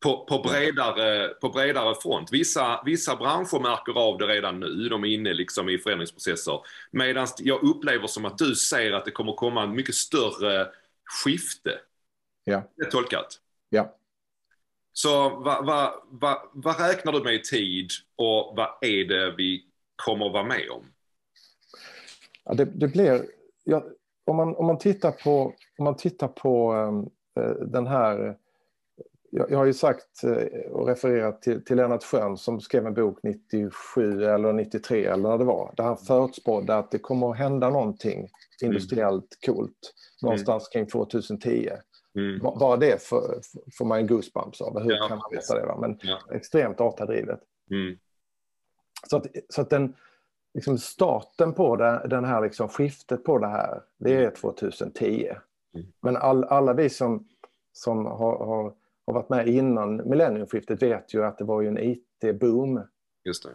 på, 0.02 0.24
på, 0.24 0.38
bredare, 0.38 1.28
på 1.28 1.48
bredare 1.48 1.94
front. 1.94 2.32
Vissa, 2.32 2.82
vissa 2.84 3.16
branscher 3.16 3.60
märker 3.60 3.92
av 3.92 4.18
det 4.18 4.26
redan 4.26 4.60
nu, 4.60 4.88
de 4.88 5.04
är 5.04 5.08
inne 5.08 5.34
liksom 5.34 5.68
i 5.68 5.78
förändringsprocesser. 5.78 6.60
Medan 6.90 7.26
jag 7.38 7.62
upplever 7.62 8.06
som 8.06 8.24
att 8.24 8.38
du 8.38 8.54
ser 8.54 8.92
att 8.92 9.04
det 9.04 9.10
kommer 9.10 9.32
komma 9.32 9.62
en 9.62 9.74
mycket 9.74 9.94
större 9.94 10.68
skifte. 11.04 11.78
Ja. 12.44 12.62
Det 12.76 12.86
är 12.86 12.90
tolkat? 12.90 13.40
Ja. 13.68 13.96
Så 14.92 15.30
vad, 15.30 15.66
vad, 15.66 15.92
vad, 16.10 16.38
vad 16.52 16.80
räknar 16.80 17.12
du 17.12 17.22
med 17.22 17.34
i 17.34 17.42
tid 17.42 17.90
och 18.16 18.56
vad 18.56 18.68
är 18.80 19.04
det 19.04 19.34
vi 19.36 19.64
kommer 19.96 20.26
att 20.26 20.32
vara 20.32 20.44
med 20.44 20.70
om? 20.70 20.86
Ja, 22.44 22.54
det, 22.54 22.64
det 22.64 22.88
blir... 22.88 23.26
Ja, 23.64 23.84
om, 24.24 24.36
man, 24.36 24.56
om 24.56 24.66
man 24.66 24.78
tittar 24.78 25.12
på, 25.12 25.54
om 25.78 25.84
man 25.84 25.96
tittar 25.96 26.28
på 26.28 26.72
um, 26.72 27.10
den 27.66 27.86
här 27.86 28.36
jag, 29.34 29.58
har 29.58 29.64
ju 29.64 29.74
sagt 29.74 30.24
eh, 30.24 30.70
och 30.70 30.86
refererat 30.86 31.42
till, 31.42 31.64
till 31.64 31.76
Lennart 31.76 32.04
Schön 32.04 32.36
som 32.36 32.60
skrev 32.60 32.86
en 32.86 32.94
bok 32.94 33.18
97 33.22 34.24
eller 34.24 34.52
93 34.52 35.04
eller 35.04 35.28
när 35.28 35.38
det 35.38 35.44
var, 35.44 35.74
där 35.76 35.84
han 35.84 35.96
förutspådde 35.96 36.76
att 36.76 36.90
det 36.90 36.98
kommer 36.98 37.30
att 37.30 37.38
hända 37.38 37.70
någonting 37.70 38.28
industriellt 38.62 39.38
coolt 39.46 39.94
någonstans 40.22 40.68
kring 40.68 40.86
2010. 40.86 41.70
Mm. 42.14 42.38
Bara 42.38 42.76
det 42.76 43.02
får, 43.02 43.40
får 43.78 43.84
man 43.84 43.98
en 43.98 44.06
goosebumps 44.06 44.60
av. 44.60 44.82
Hur 44.82 44.92
ja, 44.92 45.08
kan 45.08 45.18
man 45.18 45.30
veta 45.32 45.54
det? 45.54 45.66
Va? 45.66 45.78
Men 45.80 45.98
ja. 46.02 46.18
extremt 46.32 46.78
datadrivet. 46.78 47.40
Mm. 47.70 47.98
Så 49.10 49.16
att, 49.16 49.26
så 49.48 49.60
att 49.60 49.70
den, 49.70 49.94
liksom 50.54 50.78
starten 50.78 51.52
på 51.52 51.76
det, 51.76 52.06
den 52.10 52.24
här 52.24 52.42
liksom 52.42 52.68
skiftet 52.68 53.24
på 53.24 53.38
det 53.38 53.48
här, 53.48 53.82
det 53.98 54.14
är 54.14 54.30
2010. 54.30 55.28
Mm. 55.74 55.86
Men 56.00 56.16
all, 56.16 56.44
alla 56.44 56.72
vi 56.72 56.90
som, 56.90 57.28
som 57.72 58.06
har, 58.06 58.46
har 58.46 58.74
har 59.06 59.14
varit 59.14 59.28
med 59.28 59.48
innan 59.48 60.08
millenniumskiftet 60.08 60.82
vet 60.82 61.14
ju 61.14 61.24
att 61.24 61.38
det 61.38 61.44
var 61.44 61.62
ju 61.62 61.68
en 61.68 61.78
IT-boom 61.78 62.86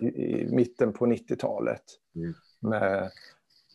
i, 0.01 0.47
mitten 0.51 0.93
på 0.93 1.05
90-talet. 1.05 1.83
Mm. 2.15 2.33
Med, 2.59 3.11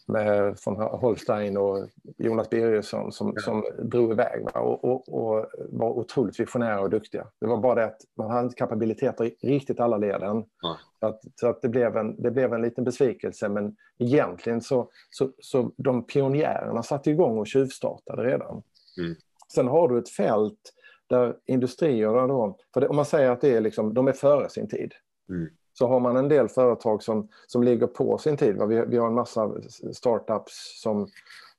med 0.06 0.58
von 0.66 0.76
Holstein 0.76 1.56
och 1.56 1.88
Jonas 2.18 2.50
Birgersson 2.50 3.12
som, 3.12 3.32
ja. 3.36 3.42
som 3.42 3.64
drog 3.82 4.12
iväg 4.12 4.46
och, 4.54 4.84
och, 4.84 5.08
och, 5.08 5.46
var 5.68 5.90
otroligt 5.90 6.40
visionära 6.40 6.80
och 6.80 6.90
duktiga. 6.90 7.26
Det 7.40 7.46
var 7.46 7.56
bara 7.56 7.74
det 7.74 7.84
att 7.84 8.00
man 8.16 8.30
hade 8.30 8.44
inte 8.44 8.56
kapabiliteter 8.56 9.24
i 9.24 9.36
riktigt 9.42 9.80
alla 9.80 9.96
leden. 9.96 10.44
Ja. 10.62 10.78
Så, 11.00 11.06
att, 11.06 11.20
så 11.34 11.48
att 11.48 11.62
det, 11.62 11.68
blev 11.68 11.96
en, 11.96 12.22
det 12.22 12.30
blev 12.30 12.52
en 12.52 12.62
liten 12.62 12.84
besvikelse 12.84 13.48
men 13.48 13.76
egentligen 13.98 14.60
så, 14.60 14.90
så, 15.10 15.30
så 15.38 15.72
de 15.76 16.06
pionjärerna 16.06 16.82
satte 16.82 17.10
igång 17.10 17.38
och 17.38 17.46
tjuvstartade 17.46 18.24
redan. 18.24 18.62
Mm. 18.98 19.14
Sen 19.54 19.68
har 19.68 19.88
du 19.88 19.98
ett 19.98 20.10
fält 20.10 20.72
där 21.12 21.36
industrierna 21.46 22.26
då, 22.26 22.58
för 22.74 22.80
det, 22.80 22.88
om 22.88 22.96
man 22.96 23.04
säger 23.04 23.30
att 23.30 23.40
det 23.40 23.56
är 23.56 23.60
liksom, 23.60 23.94
de 23.94 24.08
är 24.08 24.12
före 24.12 24.48
sin 24.48 24.68
tid, 24.68 24.92
mm. 25.28 25.48
så 25.72 25.86
har 25.86 26.00
man 26.00 26.16
en 26.16 26.28
del 26.28 26.48
företag 26.48 27.02
som, 27.02 27.28
som 27.46 27.62
ligger 27.62 27.86
på 27.86 28.18
sin 28.18 28.36
tid. 28.36 28.62
Vi, 28.68 28.84
vi 28.86 28.96
har 28.96 29.06
en 29.06 29.14
massa 29.14 29.52
startups 29.92 30.80
som, 30.82 31.08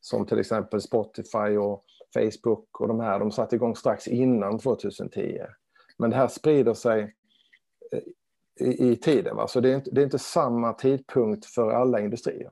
som 0.02 0.26
till 0.26 0.40
exempel 0.40 0.82
Spotify 0.82 1.58
och 1.58 1.84
Facebook 2.14 2.82
och 2.82 2.88
de 2.88 3.00
här, 3.00 3.20
de 3.20 3.32
satte 3.32 3.56
igång 3.56 3.76
strax 3.76 4.08
innan 4.08 4.60
2010. 4.60 5.42
Men 5.98 6.10
det 6.10 6.16
här 6.16 6.28
sprider 6.28 6.74
sig 6.74 7.16
eh, 7.92 8.68
i, 8.68 8.92
i 8.92 8.96
tiden, 8.96 9.36
va? 9.36 9.48
så 9.48 9.60
det 9.60 9.70
är, 9.70 9.76
inte, 9.76 9.92
det 9.92 10.02
är 10.02 10.06
inte 10.06 10.20
samma 10.20 10.74
tidpunkt 10.74 11.46
för 11.46 11.72
alla 11.72 12.00
industrier. 12.00 12.52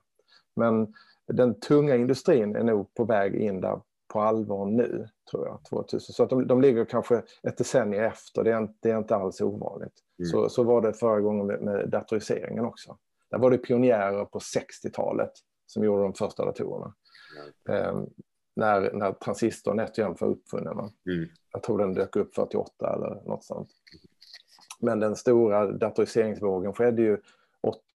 Men 0.55 0.93
den 1.27 1.59
tunga 1.59 1.95
industrin 1.95 2.55
är 2.55 2.63
nog 2.63 2.93
på 2.93 3.03
väg 3.03 3.35
in 3.35 3.61
där 3.61 3.81
på 4.11 4.21
allvar 4.21 4.65
nu, 4.65 5.07
tror 5.31 5.47
jag. 5.47 5.63
2000. 5.69 6.13
Så 6.13 6.23
att 6.23 6.29
de, 6.29 6.47
de 6.47 6.61
ligger 6.61 6.85
kanske 6.85 7.23
ett 7.43 7.57
decennium 7.57 8.03
efter, 8.03 8.43
det 8.43 8.51
är, 8.51 8.57
inte, 8.57 8.73
det 8.81 8.91
är 8.91 8.97
inte 8.97 9.15
alls 9.15 9.41
ovanligt. 9.41 9.93
Mm. 10.19 10.29
Så, 10.29 10.49
så 10.49 10.63
var 10.63 10.81
det 10.81 10.93
förra 10.93 11.21
gången 11.21 11.47
med, 11.47 11.61
med 11.61 11.89
datoriseringen 11.89 12.65
också. 12.65 12.97
Där 13.31 13.37
var 13.37 13.51
det 13.51 13.57
pionjärer 13.57 14.25
på 14.25 14.39
60-talet 14.39 15.31
som 15.65 15.83
gjorde 15.83 16.03
de 16.03 16.13
första 16.13 16.45
datorerna. 16.45 16.93
Mm. 17.69 17.85
Eh, 17.85 18.03
när, 18.55 18.93
när 18.93 19.11
transistorn 19.11 19.77
nätt 19.77 19.97
var 19.97 20.23
uppfunnen. 20.23 20.77
Mm. 20.79 21.29
Jag 21.51 21.63
tror 21.63 21.77
den 21.77 21.93
dök 21.93 22.15
upp 22.15 22.35
48 22.35 22.93
eller 22.95 23.21
något 23.25 23.43
sånt. 23.43 23.69
Men 24.79 24.99
den 24.99 25.15
stora 25.15 25.71
datoriseringsvågen 25.71 26.73
skedde 26.73 27.01
ju 27.01 27.17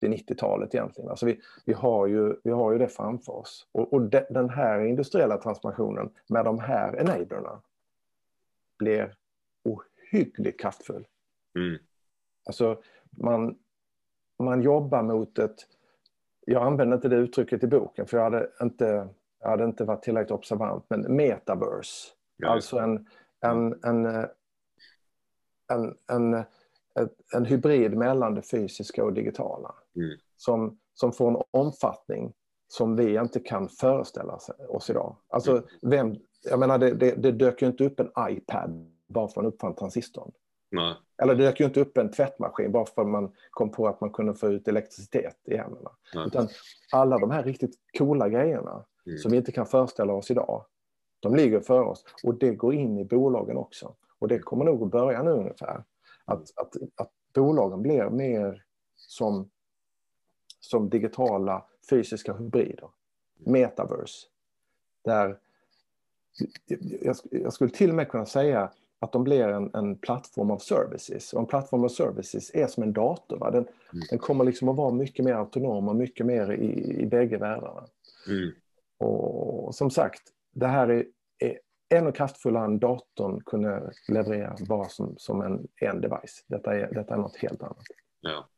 80-90-talet 0.01 0.75
egentligen. 0.75 1.09
Alltså 1.09 1.25
vi, 1.25 1.41
vi, 1.65 1.73
har 1.73 2.07
ju, 2.07 2.35
vi 2.43 2.51
har 2.51 2.71
ju 2.71 2.77
det 2.77 2.87
framför 2.87 3.33
oss. 3.33 3.67
Och, 3.71 3.93
och 3.93 4.01
de, 4.01 4.25
den 4.29 4.49
här 4.49 4.79
industriella 4.85 5.37
transformationen 5.37 6.09
med 6.27 6.45
de 6.45 6.59
här 6.59 6.99
enablerna 6.99 7.61
blir 8.77 9.15
ohyggligt 9.63 10.61
kraftfull. 10.61 11.07
Mm. 11.55 11.77
Alltså 12.45 12.81
man, 13.09 13.57
man 14.39 14.61
jobbar 14.61 15.03
mot 15.03 15.39
ett... 15.39 15.67
Jag 16.45 16.63
använder 16.63 16.95
inte 16.95 17.09
det 17.09 17.15
uttrycket 17.15 17.63
i 17.63 17.67
boken 17.67 18.07
för 18.07 18.17
jag 18.17 18.23
hade 18.23 18.49
inte, 18.61 19.07
jag 19.39 19.49
hade 19.49 19.63
inte 19.63 19.83
varit 19.83 20.03
tillräckligt 20.03 20.31
observant, 20.31 20.85
men 20.87 21.15
metaverse. 21.15 22.11
Ja. 22.37 22.49
Alltså 22.49 22.77
en, 22.77 23.07
en, 23.41 23.83
en, 23.83 24.27
en, 25.73 25.97
en 26.07 26.43
ett, 26.99 27.13
en 27.33 27.45
hybrid 27.45 27.97
mellan 27.97 28.35
det 28.35 28.41
fysiska 28.41 29.05
och 29.05 29.13
digitala. 29.13 29.75
Mm. 29.95 30.17
Som, 30.37 30.77
som 30.93 31.11
får 31.11 31.29
en 31.29 31.43
omfattning 31.51 32.33
som 32.67 32.95
vi 32.95 33.17
inte 33.17 33.39
kan 33.39 33.69
föreställa 33.69 34.39
oss 34.69 34.89
idag. 34.89 35.15
Alltså, 35.27 35.63
vem, 35.81 36.15
jag 36.49 36.59
menar, 36.59 36.77
det, 36.77 36.93
det, 36.93 37.11
det 37.11 37.31
dök 37.31 37.61
ju 37.61 37.67
inte 37.67 37.85
upp 37.85 37.99
en 37.99 38.11
iPad 38.29 38.91
bara 39.07 39.27
för 39.27 39.31
att 39.31 39.35
man 39.35 39.45
uppfann 39.45 39.75
transistorn. 39.75 40.31
Nej. 40.71 40.95
Eller 41.21 41.35
det 41.35 41.43
dök 41.43 41.59
ju 41.59 41.65
inte 41.65 41.79
upp 41.81 41.97
en 41.97 42.11
tvättmaskin 42.11 42.71
bara 42.71 42.85
för 42.85 43.01
att 43.01 43.07
man 43.07 43.31
kom 43.49 43.71
på 43.71 43.87
att 43.87 44.01
man 44.01 44.09
kunde 44.09 44.33
få 44.33 44.47
ut 44.47 44.67
elektricitet 44.67 45.37
i 45.45 45.57
händerna. 45.57 45.91
Utan 46.27 46.47
alla 46.91 47.17
de 47.17 47.31
här 47.31 47.43
riktigt 47.43 47.75
coola 47.97 48.29
grejerna 48.29 48.85
Mm. 49.07 49.17
som 49.17 49.31
vi 49.31 49.37
inte 49.37 49.51
kan 49.51 49.65
föreställa 49.65 50.13
oss 50.13 50.31
idag, 50.31 50.65
de 51.19 51.35
ligger 51.35 51.59
för 51.59 51.81
oss. 51.81 52.05
Och 52.23 52.35
det 52.35 52.55
går 52.55 52.73
in 52.73 52.97
i 52.97 53.05
bolagen 53.05 53.57
också. 53.57 53.95
Och 54.19 54.27
det 54.27 54.39
kommer 54.39 54.65
nog 54.65 54.83
att 54.83 54.91
börja 54.91 55.23
nu 55.23 55.31
ungefär. 55.31 55.83
Att, 56.25 56.41
att, 56.55 56.75
att 56.95 57.11
bolagen 57.33 57.81
blir 57.81 58.09
mer 58.09 58.63
som, 58.95 59.49
som 60.59 60.89
digitala 60.89 61.65
fysiska 61.89 62.33
hybrider. 62.33 62.89
Metaverse. 63.37 64.27
Där 65.03 65.39
jag, 67.01 67.15
jag 67.31 67.53
skulle 67.53 67.69
till 67.69 67.89
och 67.89 67.95
med 67.95 68.09
kunna 68.09 68.25
säga 68.25 68.71
att 68.99 69.11
de 69.11 69.23
blir 69.23 69.47
en, 69.47 69.69
en 69.73 69.95
plattform 69.95 70.51
av 70.51 70.57
services. 70.57 71.33
Och 71.33 71.39
en 71.39 71.45
plattform 71.45 71.83
av 71.83 71.89
services 71.89 72.51
är 72.53 72.67
som 72.67 72.83
en 72.83 72.93
dator. 72.93 73.37
Va? 73.37 73.51
Den, 73.51 73.67
den 74.09 74.19
kommer 74.19 74.43
liksom 74.43 74.69
att 74.69 74.75
vara 74.75 74.91
mycket 74.91 75.25
mer 75.25 75.33
autonom 75.33 75.87
och 75.87 75.95
mycket 75.95 76.25
mer 76.25 76.51
i, 76.51 77.01
i 77.01 77.05
bägge 77.05 77.37
världarna. 77.37 77.83
Mm. 78.27 78.51
Och 78.97 79.75
som 79.75 79.91
sagt, 79.91 80.21
det 80.53 80.67
här 80.67 80.87
är, 80.87 80.97
är 80.97 81.05
ännu 81.97 82.11
kraftfullare 82.11 82.65
än 82.65 82.79
datorn 82.79 83.41
kunde 83.45 83.91
leverera 84.07 84.55
bara 84.69 84.89
som, 84.89 85.15
som 85.17 85.41
en, 85.41 85.67
en 85.75 86.01
device. 86.01 86.45
Detta 86.47 86.75
är, 86.75 86.93
detta 86.93 87.13
är 87.13 87.17
något 87.17 87.37
helt 87.37 87.61
annat. 87.63 87.85
Ja. 88.21 88.49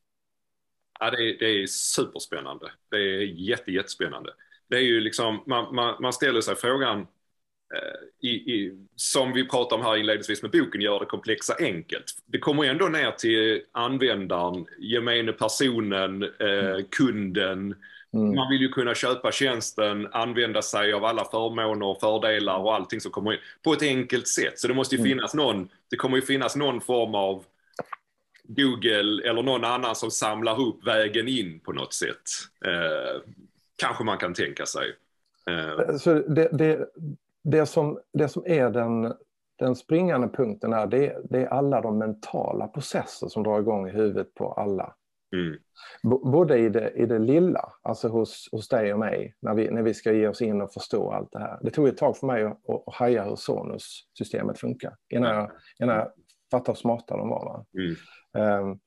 Ja, 0.99 1.11
det, 1.11 1.17
är, 1.17 1.39
det 1.39 1.45
är 1.45 1.67
superspännande. 1.67 2.71
Det 2.91 2.97
är 2.97 3.21
jätte, 3.21 3.71
jättespännande. 3.71 4.33
Det 4.69 4.75
är 4.75 4.81
ju 4.81 4.99
liksom, 4.99 5.43
man, 5.47 5.75
man, 5.75 5.95
man 6.01 6.13
ställer 6.13 6.41
sig 6.41 6.55
frågan, 6.55 6.99
eh, 7.73 8.29
i, 8.29 8.29
i, 8.29 8.87
som 8.95 9.33
vi 9.33 9.47
pratade 9.47 9.81
om 9.81 9.87
här 9.87 9.97
inledningsvis 9.97 10.41
med 10.41 10.51
boken, 10.51 10.81
gör 10.81 10.99
det 10.99 11.05
komplexa 11.05 11.55
enkelt. 11.59 12.05
Det 12.25 12.39
kommer 12.39 12.63
ändå 12.63 12.85
ner 12.85 13.11
till 13.11 13.61
användaren, 13.71 14.65
gemene 14.79 15.31
personen, 15.31 16.23
eh, 16.23 16.85
kunden. 16.91 17.75
Mm. 18.17 18.35
Man 18.35 18.49
vill 18.49 18.61
ju 18.61 18.69
kunna 18.69 18.95
köpa 18.95 19.31
tjänsten, 19.31 20.07
använda 20.11 20.61
sig 20.61 20.93
av 20.93 21.05
alla 21.05 21.25
förmåner 21.25 21.85
och 21.85 21.99
fördelar 21.99 22.57
och 22.57 22.75
allting 22.75 23.01
som 23.01 23.11
kommer 23.11 23.33
in 23.33 23.39
på 23.63 23.73
ett 23.73 23.81
enkelt 23.81 24.27
sätt. 24.27 24.59
Så 24.59 24.67
det 24.67 24.73
måste 24.73 24.95
ju 24.95 24.99
Mm. 24.99 25.09
finnas 25.09 25.33
någon, 25.33 25.69
det 25.89 25.95
kommer 25.95 26.15
ju 26.15 26.21
finnas 26.21 26.55
någon 26.55 26.81
form 26.81 27.15
av 27.15 27.43
Google 28.43 29.29
eller 29.29 29.43
någon 29.43 29.63
annan 29.63 29.95
som 29.95 30.11
samlar 30.11 30.61
upp 30.61 30.87
vägen 30.87 31.27
in 31.27 31.59
på 31.59 31.71
något 31.73 31.93
sätt. 31.93 32.21
Eh, 32.65 33.21
kanske 33.75 34.03
man 34.03 34.17
kan 34.17 34.33
tänka 34.33 34.65
sig. 34.65 34.95
Eh, 35.49 35.97
Så 35.97 36.13
det, 36.13 36.49
det, 36.51 36.87
det, 37.43 37.65
som, 37.65 37.99
det 38.13 38.29
som 38.29 38.43
är 38.45 38.69
den, 38.69 39.13
den 39.59 39.75
springande 39.75 40.27
punkten 40.27 40.73
är, 40.73 40.87
det, 40.87 41.17
det 41.29 41.39
är 41.39 41.47
alla 41.47 41.81
de 41.81 41.97
mentala 41.97 42.67
processer 42.67 43.27
som 43.27 43.43
drar 43.43 43.59
igång 43.59 43.87
i 43.87 43.91
huvudet 43.91 44.33
på 44.33 44.51
alla. 44.53 44.93
Mm, 45.33 45.57
både 46.31 46.57
i 46.57 46.69
det, 46.69 46.89
i 46.89 47.05
det 47.05 47.19
lilla, 47.19 47.73
alltså 47.81 48.07
hos, 48.07 48.49
hos 48.51 48.67
dig 48.67 48.93
och 48.93 48.99
mig, 48.99 49.35
när 49.39 49.53
vi, 49.53 49.71
när 49.71 49.81
vi 49.81 49.93
ska 49.93 50.11
ge 50.11 50.27
oss 50.27 50.41
in 50.41 50.61
och 50.61 50.73
förstå 50.73 51.11
allt 51.11 51.31
det 51.31 51.39
här. 51.39 51.59
Det 51.61 51.71
tog 51.71 51.87
ett 51.87 51.97
tag 51.97 52.17
för 52.17 52.27
mig 52.27 52.43
att, 52.43 52.69
att 52.69 52.95
haja 52.95 53.23
hur 53.23 53.35
Sonus-systemet 53.35 54.59
funkar, 54.59 54.95
innan 55.09 55.35
jag, 55.35 55.51
innan 55.79 55.95
jag 55.95 56.11
fattade 56.51 56.71
hur 56.71 56.75
smarta 56.81 57.17
de 57.17 57.29
var. 57.29 57.45
Va? 57.45 57.65
mm, 57.73 57.95
Ehm, 58.37 58.79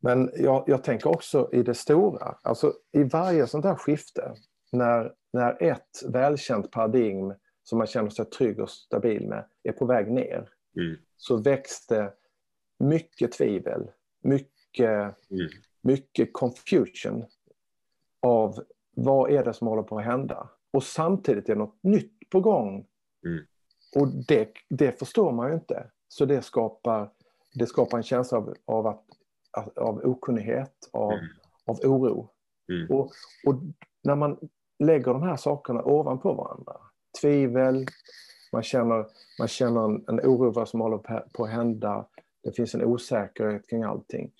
Men 0.00 0.30
jag, 0.34 0.64
jag 0.66 0.84
tänker 0.84 1.10
också 1.10 1.48
i 1.52 1.62
det 1.62 1.74
stora, 1.74 2.36
alltså 2.42 2.72
i 2.92 3.02
varje 3.02 3.46
sånt 3.46 3.64
här 3.64 3.74
skifte, 3.74 4.34
när, 4.72 5.12
när 5.32 5.62
ett 5.62 6.02
välkänt 6.08 6.70
paradigm 6.70 7.34
som 7.62 7.78
man 7.78 7.86
känner 7.86 8.10
sig 8.10 8.24
trygg 8.24 8.60
och 8.60 8.70
stabil 8.70 9.28
med 9.28 9.44
är 9.62 9.72
på 9.72 9.86
väg 9.86 10.10
ner, 10.10 10.48
mm, 10.76 10.96
så 11.16 11.36
väcks 11.36 11.86
det 11.86 12.12
mycket 12.78 13.32
tvivel, 13.32 13.90
mycket, 14.22 14.52
mm, 14.80 15.48
mycket 15.80 16.32
confusion 16.32 17.24
av 18.20 18.64
vad 18.96 19.30
är 19.30 19.44
det 19.44 19.52
som 19.52 19.66
håller 19.66 19.82
på 19.82 19.98
att 19.98 20.04
hända. 20.04 20.48
Och 20.70 20.82
samtidigt 20.82 21.48
är 21.48 21.56
något 21.56 21.78
nytt 21.82 22.30
på 22.30 22.40
gång. 22.40 22.86
Mm. 23.26 23.44
Och 23.96 24.08
det, 24.28 24.52
det 24.68 24.98
förstår 24.98 25.32
man 25.32 25.48
ju 25.48 25.54
inte. 25.54 25.90
Så 26.08 26.24
det 26.24 26.42
skapar, 26.42 27.10
det 27.54 27.66
skapar 27.66 27.96
en 27.96 28.02
känsla 28.02 28.38
av, 28.38 28.54
av, 28.64 28.86
att, 28.86 29.04
av 29.78 29.98
okunnighet, 30.04 30.88
av, 30.92 31.12
Mm. 31.12 31.24
av 31.64 31.80
oro. 31.84 32.30
Mm. 32.72 32.90
Och, 32.90 33.10
och 33.46 33.54
när 34.02 34.16
man 34.16 34.38
lägger 34.78 35.12
de 35.12 35.22
här 35.22 35.36
sakerna 35.36 35.82
ovanpå 35.84 36.32
varandra, 36.32 36.76
tvivel, 37.20 37.86
man 38.52 38.62
känner, 38.62 39.06
man 39.38 39.48
känner 39.48 39.84
en, 39.84 40.04
en 40.08 40.20
oro 40.20 40.50
vad 40.50 40.68
som 40.68 40.80
håller 40.80 40.98
på, 40.98 41.22
på 41.32 41.44
att 41.44 41.50
hända, 41.50 42.06
det 42.42 42.52
finns 42.52 42.74
en 42.74 42.84
osäkerhet 42.84 43.68
kring 43.68 43.82
allting. 43.82 44.32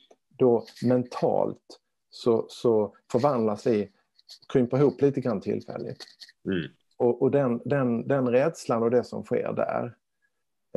Då 0.42 0.64
mentalt 0.84 1.80
så, 2.10 2.46
så 2.48 2.96
förvandlas 3.12 3.66
vi, 3.66 3.90
krymper 4.52 4.78
ihop 4.78 5.02
lite 5.02 5.20
grann 5.20 5.40
tillfälligt. 5.40 6.04
mm, 6.44 6.70
Och, 6.96 7.22
och 7.22 7.30
den, 7.30 7.60
den, 7.64 8.08
den 8.08 8.28
rädslan 8.28 8.82
och 8.82 8.90
det 8.90 9.04
som 9.04 9.24
sker 9.24 9.52
där, 9.52 9.94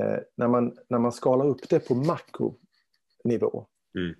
eh, 0.01 0.19
när, 0.35 0.47
man, 0.47 0.77
när 0.89 0.99
man 0.99 1.11
skalar 1.11 1.45
upp 1.45 1.69
det 1.69 1.79
på 1.79 1.95
makronivå 1.95 3.67
Mm. 3.97 4.15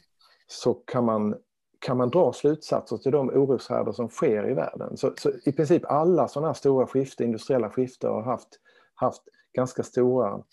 så 0.47 0.73
kan 0.73 1.05
man, 1.05 1.35
kan 1.79 1.97
man 1.97 2.09
dra 2.09 2.33
slutsatser 2.33 2.97
till 2.97 3.11
de 3.11 3.29
oroshärdar 3.29 3.91
som 3.91 4.09
sker 4.09 4.49
i 4.49 4.53
världen. 4.53 4.97
Så, 4.97 5.13
så 5.17 5.31
i 5.45 5.51
princip 5.51 5.85
alla 5.85 6.27
sådana 6.27 6.47
här 6.47 6.53
stora 6.53 6.87
skiften, 6.87 7.25
industriella 7.25 7.69
skiften 7.69 8.09
har 8.09 8.23
haft, 8.23 8.59
haft 8.93 9.21
ganska 9.53 9.83
stora 9.83 10.43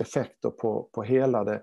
effekter 0.00 0.50
på, 0.50 0.88
på 0.92 1.02
hela 1.02 1.44
det 1.44 1.62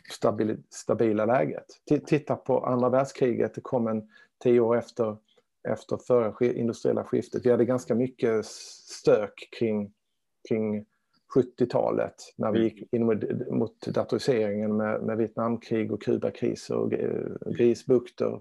makrostabila 0.00 0.56
stabila 0.70 1.26
läget. 1.26 1.66
T- 1.88 2.00
Titta 2.00 2.36
på 2.36 2.60
andra 2.66 2.88
världskriget, 2.88 3.54
det 3.54 3.60
kom 3.60 3.86
en 3.86 4.08
tio 4.42 4.60
år 4.60 4.76
efter, 4.76 5.16
efter 5.68 5.96
förra 5.96 6.52
industriella 6.52 7.04
skiftet. 7.04 7.46
Vi 7.46 7.50
hade 7.50 7.64
ganska 7.64 7.94
mycket 7.94 8.46
stök 8.46 9.48
kring, 9.58 9.92
kring 10.48 10.84
70-talet 11.34 12.14
när 12.36 12.52
vi 12.52 12.62
gick 12.62 12.92
in 12.92 13.06
mot, 13.06 13.18
mot 13.50 13.80
datoriseringen 13.86 14.76
med, 14.76 15.02
med 15.02 15.16
Vietnamkrig 15.16 15.92
och 15.92 16.02
Kubakriser 16.02 16.76
och 16.76 16.92
gr- 16.92 17.54
grisbukter. 17.56 18.40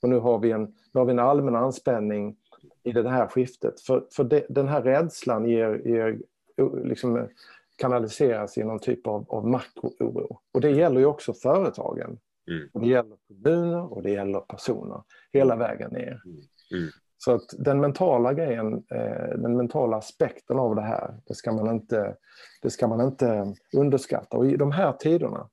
Och 0.00 0.08
nu 0.08 0.18
har 0.18 0.38
vi 0.38 0.50
en, 0.50 0.62
nu 0.62 0.98
har 1.00 1.04
vi 1.04 1.10
en 1.12 1.18
allmän 1.18 1.56
anspänning 1.56 2.36
i 2.82 2.92
det 2.92 3.10
här 3.10 3.26
skiftet. 3.26 3.80
För, 3.80 4.06
för 4.12 4.24
det, 4.24 4.46
den 4.48 4.68
här 4.68 4.82
rädslan 4.82 5.48
ger, 5.48 5.82
ger 5.88 6.18
liksom, 6.84 7.28
kanaliseras 7.76 8.58
i 8.58 8.64
någon 8.64 8.78
typ 8.78 9.06
av, 9.06 9.26
av 9.28 9.46
makrooro. 9.46 10.40
Och 10.54 10.60
det 10.60 10.70
gäller 10.70 11.00
ju 11.00 11.06
också 11.06 11.32
företagen. 11.32 12.18
Mm. 12.50 12.68
Och 12.72 12.80
det 12.80 12.86
gäller 12.86 13.16
kommuner 13.28 13.92
och 13.92 14.02
det 14.02 14.10
gäller 14.10 14.40
personer. 14.40 15.02
Hela 15.32 15.56
vägen 15.56 15.90
ner. 15.90 16.22
Mm. 16.70 16.88
Så 17.18 17.32
att 17.32 17.54
den 17.58 17.80
mentala 17.80 18.32
grejen, 18.32 18.74
eh, 18.74 19.38
den 19.38 19.56
mentala 19.56 19.96
aspekten 19.96 20.58
av 20.58 20.74
det 20.74 20.82
här, 20.82 21.20
det 21.24 21.34
ska 21.34 21.52
man 21.52 21.74
inte, 21.74 22.16
det 22.62 22.70
ska 22.70 22.88
man 22.88 23.00
inte 23.00 23.54
underskatta. 23.76 24.36
Och 24.36 24.46
i 24.46 24.56
de 24.56 24.72
här 24.72 24.92
tiderna, 24.92 25.48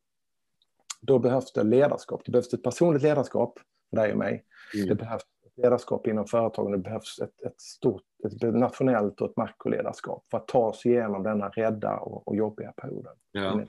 då 1.01 1.19
behövs 1.19 1.53
det 1.53 1.63
ledarskap. 1.63 2.21
Det 2.25 2.31
behövs 2.31 2.53
ett 2.53 2.63
personligt 2.63 3.03
ledarskap 3.03 3.60
för 3.89 3.97
dig 3.97 4.12
och 4.12 4.17
mig. 4.17 4.45
Mm. 4.75 4.88
Det 4.88 4.95
behövs 4.95 5.23
ledarskap 5.63 6.08
inom 6.08 6.28
företagen. 6.28 6.71
Det 6.71 6.78
behövs 6.78 7.19
ett, 7.19 7.41
ett 7.45 7.62
stort 7.62 8.04
ett 8.26 8.41
nationellt 8.54 9.21
och 9.21 9.30
ett 9.30 9.38
makroledarskap 9.38 10.26
för 10.32 10.38
att 10.38 10.47
ta 10.47 10.60
oss 10.67 10.86
igenom 10.86 11.24
denna 11.24 11.50
rädda 11.50 11.97
och, 11.97 12.28
och 12.28 12.36
jobbiga 12.36 12.71
perioden. 12.71 13.15
Ja. 13.32 13.62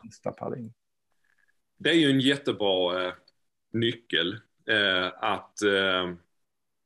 Det 1.78 1.90
är 1.90 1.94
ju 1.94 2.11
en 2.11 2.20
jättebra 2.20 3.07
eh, 3.07 3.12
nyckel 3.72 4.33
eh, 4.68 5.07
att 5.20 5.62
eh, 5.62 6.12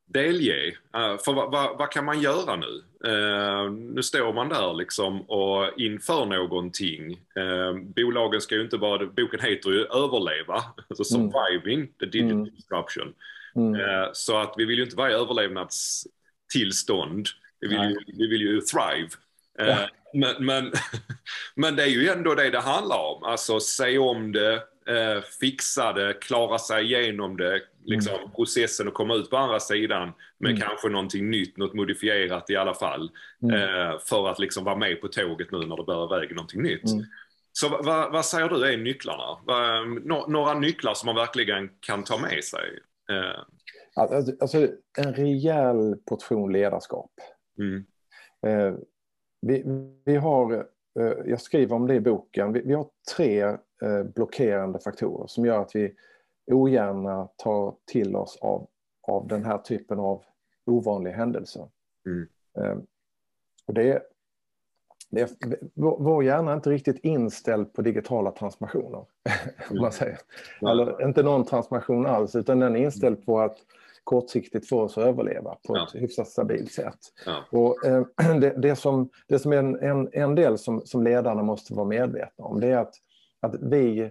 delge. 0.05 0.67
Eh, 0.95 1.17
för 1.25 1.33
vad 1.33 1.53
vad- 1.53 1.79
vad 1.79 1.91
kan 1.91 2.05
man 2.05 2.21
göra 2.21 2.57
nu? 2.57 2.83
Eh, 3.05 3.71
nu 3.73 4.03
står 4.03 4.33
man 4.33 4.49
där 4.49 4.75
liksom 4.75 5.23
och 5.23 5.79
inför 5.79 6.27
någonting. 6.27 7.13
Eh, 7.13 7.73
bolagen 7.97 8.41
ska 8.41 8.55
ju 8.55 8.63
inte 8.63 8.79
bara, 8.79 9.07
boken 9.07 9.41
heter 9.41 9.71
ju 9.71 9.81
överleva, 9.85 10.63
alltså 10.89 11.17
Mm. 11.19 11.31
surviving 11.31 11.89
the 12.01 12.07
digital 12.07 12.31
Mm. 12.41 12.45
disruption. 12.55 13.15
Mm. 13.57 13.81
Eh, 13.81 14.09
så 14.13 14.39
att 14.39 14.55
vi 14.57 14.65
vill 14.65 14.79
ju 14.79 14.85
inte 14.85 14.97
vara 14.97 15.11
i 15.11 15.15
överlevnadstillstånd. 15.15 17.27
Vi 17.61 17.69
vill, 17.69 17.79
ju, 17.91 17.97
vi 18.07 18.27
vill 18.27 18.41
ju 18.41 18.61
thrive. 18.61 19.09
Eh, 19.59 19.67
Ja. 19.69 19.89
men, 20.15 20.47
men, 20.47 20.73
men 21.57 21.77
det 21.77 21.83
är 21.83 21.87
ju 21.87 22.09
ändå 22.09 22.35
det 22.35 22.51
det 22.51 22.61
handlar 22.61 22.99
om. 22.99 23.23
Alltså 23.23 23.61
se 23.61 23.99
om 23.99 24.33
det, 24.33 24.55
eh, 24.89 25.21
fixa 25.41 25.93
det, 25.93 26.15
klara 26.21 26.59
sig 26.59 26.85
igenom 26.85 27.37
det, 27.37 27.61
liksom 27.85 28.15
processen 28.37 28.89
och 28.89 28.95
komma 28.95 29.15
ut 29.15 29.31
på 29.31 29.37
andra 29.37 29.61
sidan 29.61 30.13
med 30.39 30.51
Mm. 30.51 30.63
kanske 30.63 30.89
någonting 30.89 31.31
nytt, 31.31 31.57
något 31.57 31.75
modifierat 31.75 32.51
i 32.51 32.57
alla 32.57 32.75
fall. 32.75 33.11
Mm. 33.43 33.61
För 34.09 34.29
att 34.29 34.39
liksom 34.39 34.65
vara 34.65 34.77
med 34.77 35.01
på 35.01 35.09
tåget 35.09 35.53
nu 35.53 35.59
när 35.59 35.77
det 35.77 35.83
börjar 35.85 36.17
iväg 36.17 36.35
någonting 36.35 36.63
nytt. 36.63 36.85
Mm. 36.93 37.05
Så 37.53 37.69
vad, 37.69 38.13
vad 38.13 38.25
säger 38.27 38.49
du 38.49 38.65
är 38.67 38.77
nycklarna? 38.77 39.39
Några 40.29 40.55
nycklar 40.55 40.95
som 40.95 41.07
man 41.07 41.15
verkligen 41.15 41.71
kan 41.81 42.05
ta 42.05 42.19
med 42.19 42.45
sig? 42.45 42.79
Eh, 43.13 43.43
Alltså, 43.99 44.33
alltså 44.41 44.69
en 44.99 45.15
rejäl 45.15 45.97
portion 45.97 46.53
ledarskap. 46.53 47.11
mm, 47.59 47.87
Eh, 48.47 48.75
vi, 49.41 49.63
vi 50.05 50.17
har, 50.17 50.55
eh, 51.01 51.13
jag 51.27 51.41
skriver 51.41 51.77
om 51.77 51.87
det 51.87 51.95
i 51.95 52.01
boken, 52.01 52.53
vi, 52.53 52.61
vi 52.61 52.75
har 52.75 52.87
tre 53.17 53.57
blockerande 54.15 54.79
faktorer 54.79 55.27
som 55.27 55.45
gör 55.45 55.61
att 55.63 55.77
vi 55.77 55.95
ogärna 56.53 57.29
tar 57.37 57.77
till 57.85 58.17
oss 58.17 58.39
av, 58.41 58.69
av 59.09 59.29
den 59.29 59.45
här 59.45 59.59
typen 59.59 59.99
av 59.99 60.25
ovanliga 60.67 61.15
händelser. 61.15 61.69
Mm. 62.07 62.87
Och 63.67 63.75
det 63.75 64.03
är, 65.11 65.29
vår 65.75 66.25
hjärna 66.25 66.51
är 66.51 66.55
inte 66.57 66.71
riktigt 66.71 66.99
inställd 67.05 67.73
på 67.73 67.83
digitala 67.83 68.31
transformationer. 68.31 69.05
Man 69.81 69.93
säger. 69.93 70.19
Ja. 70.61 70.71
Eller 70.71 71.05
inte 71.07 71.23
någon 71.23 71.45
transformation 71.45 72.07
alls, 72.07 72.35
utan 72.37 72.59
den 72.61 72.77
är 72.77 72.81
inställd 72.81 73.27
på 73.27 73.41
att 73.41 73.57
kortsiktigt 74.05 74.69
få 74.69 74.81
oss 74.81 74.99
att 74.99 75.05
överleva 75.05 75.57
på 75.67 75.77
ett 75.77 75.91
Ja. 75.95 76.01
hyfsat 76.01 76.29
stabilt 76.29 76.73
sätt. 76.73 76.99
ja, 77.27 77.45
Och, 77.51 77.85
eh, 77.87 78.07
det, 78.41 78.51
det, 78.51 78.77
som, 78.77 79.09
det 79.29 79.39
som 79.39 79.53
är 79.53 79.57
en, 79.57 79.77
en, 79.81 80.09
en 80.13 80.35
del 80.35 80.59
som, 80.59 80.83
som 80.87 81.03
ledarna 81.03 81.43
måste 81.43 81.75
vara 81.75 81.87
medvetna 81.87 82.45
om, 82.45 82.61
det 82.61 82.69
är 82.69 82.77
att, 82.79 82.95
att 83.41 83.55
vi, 83.63 84.11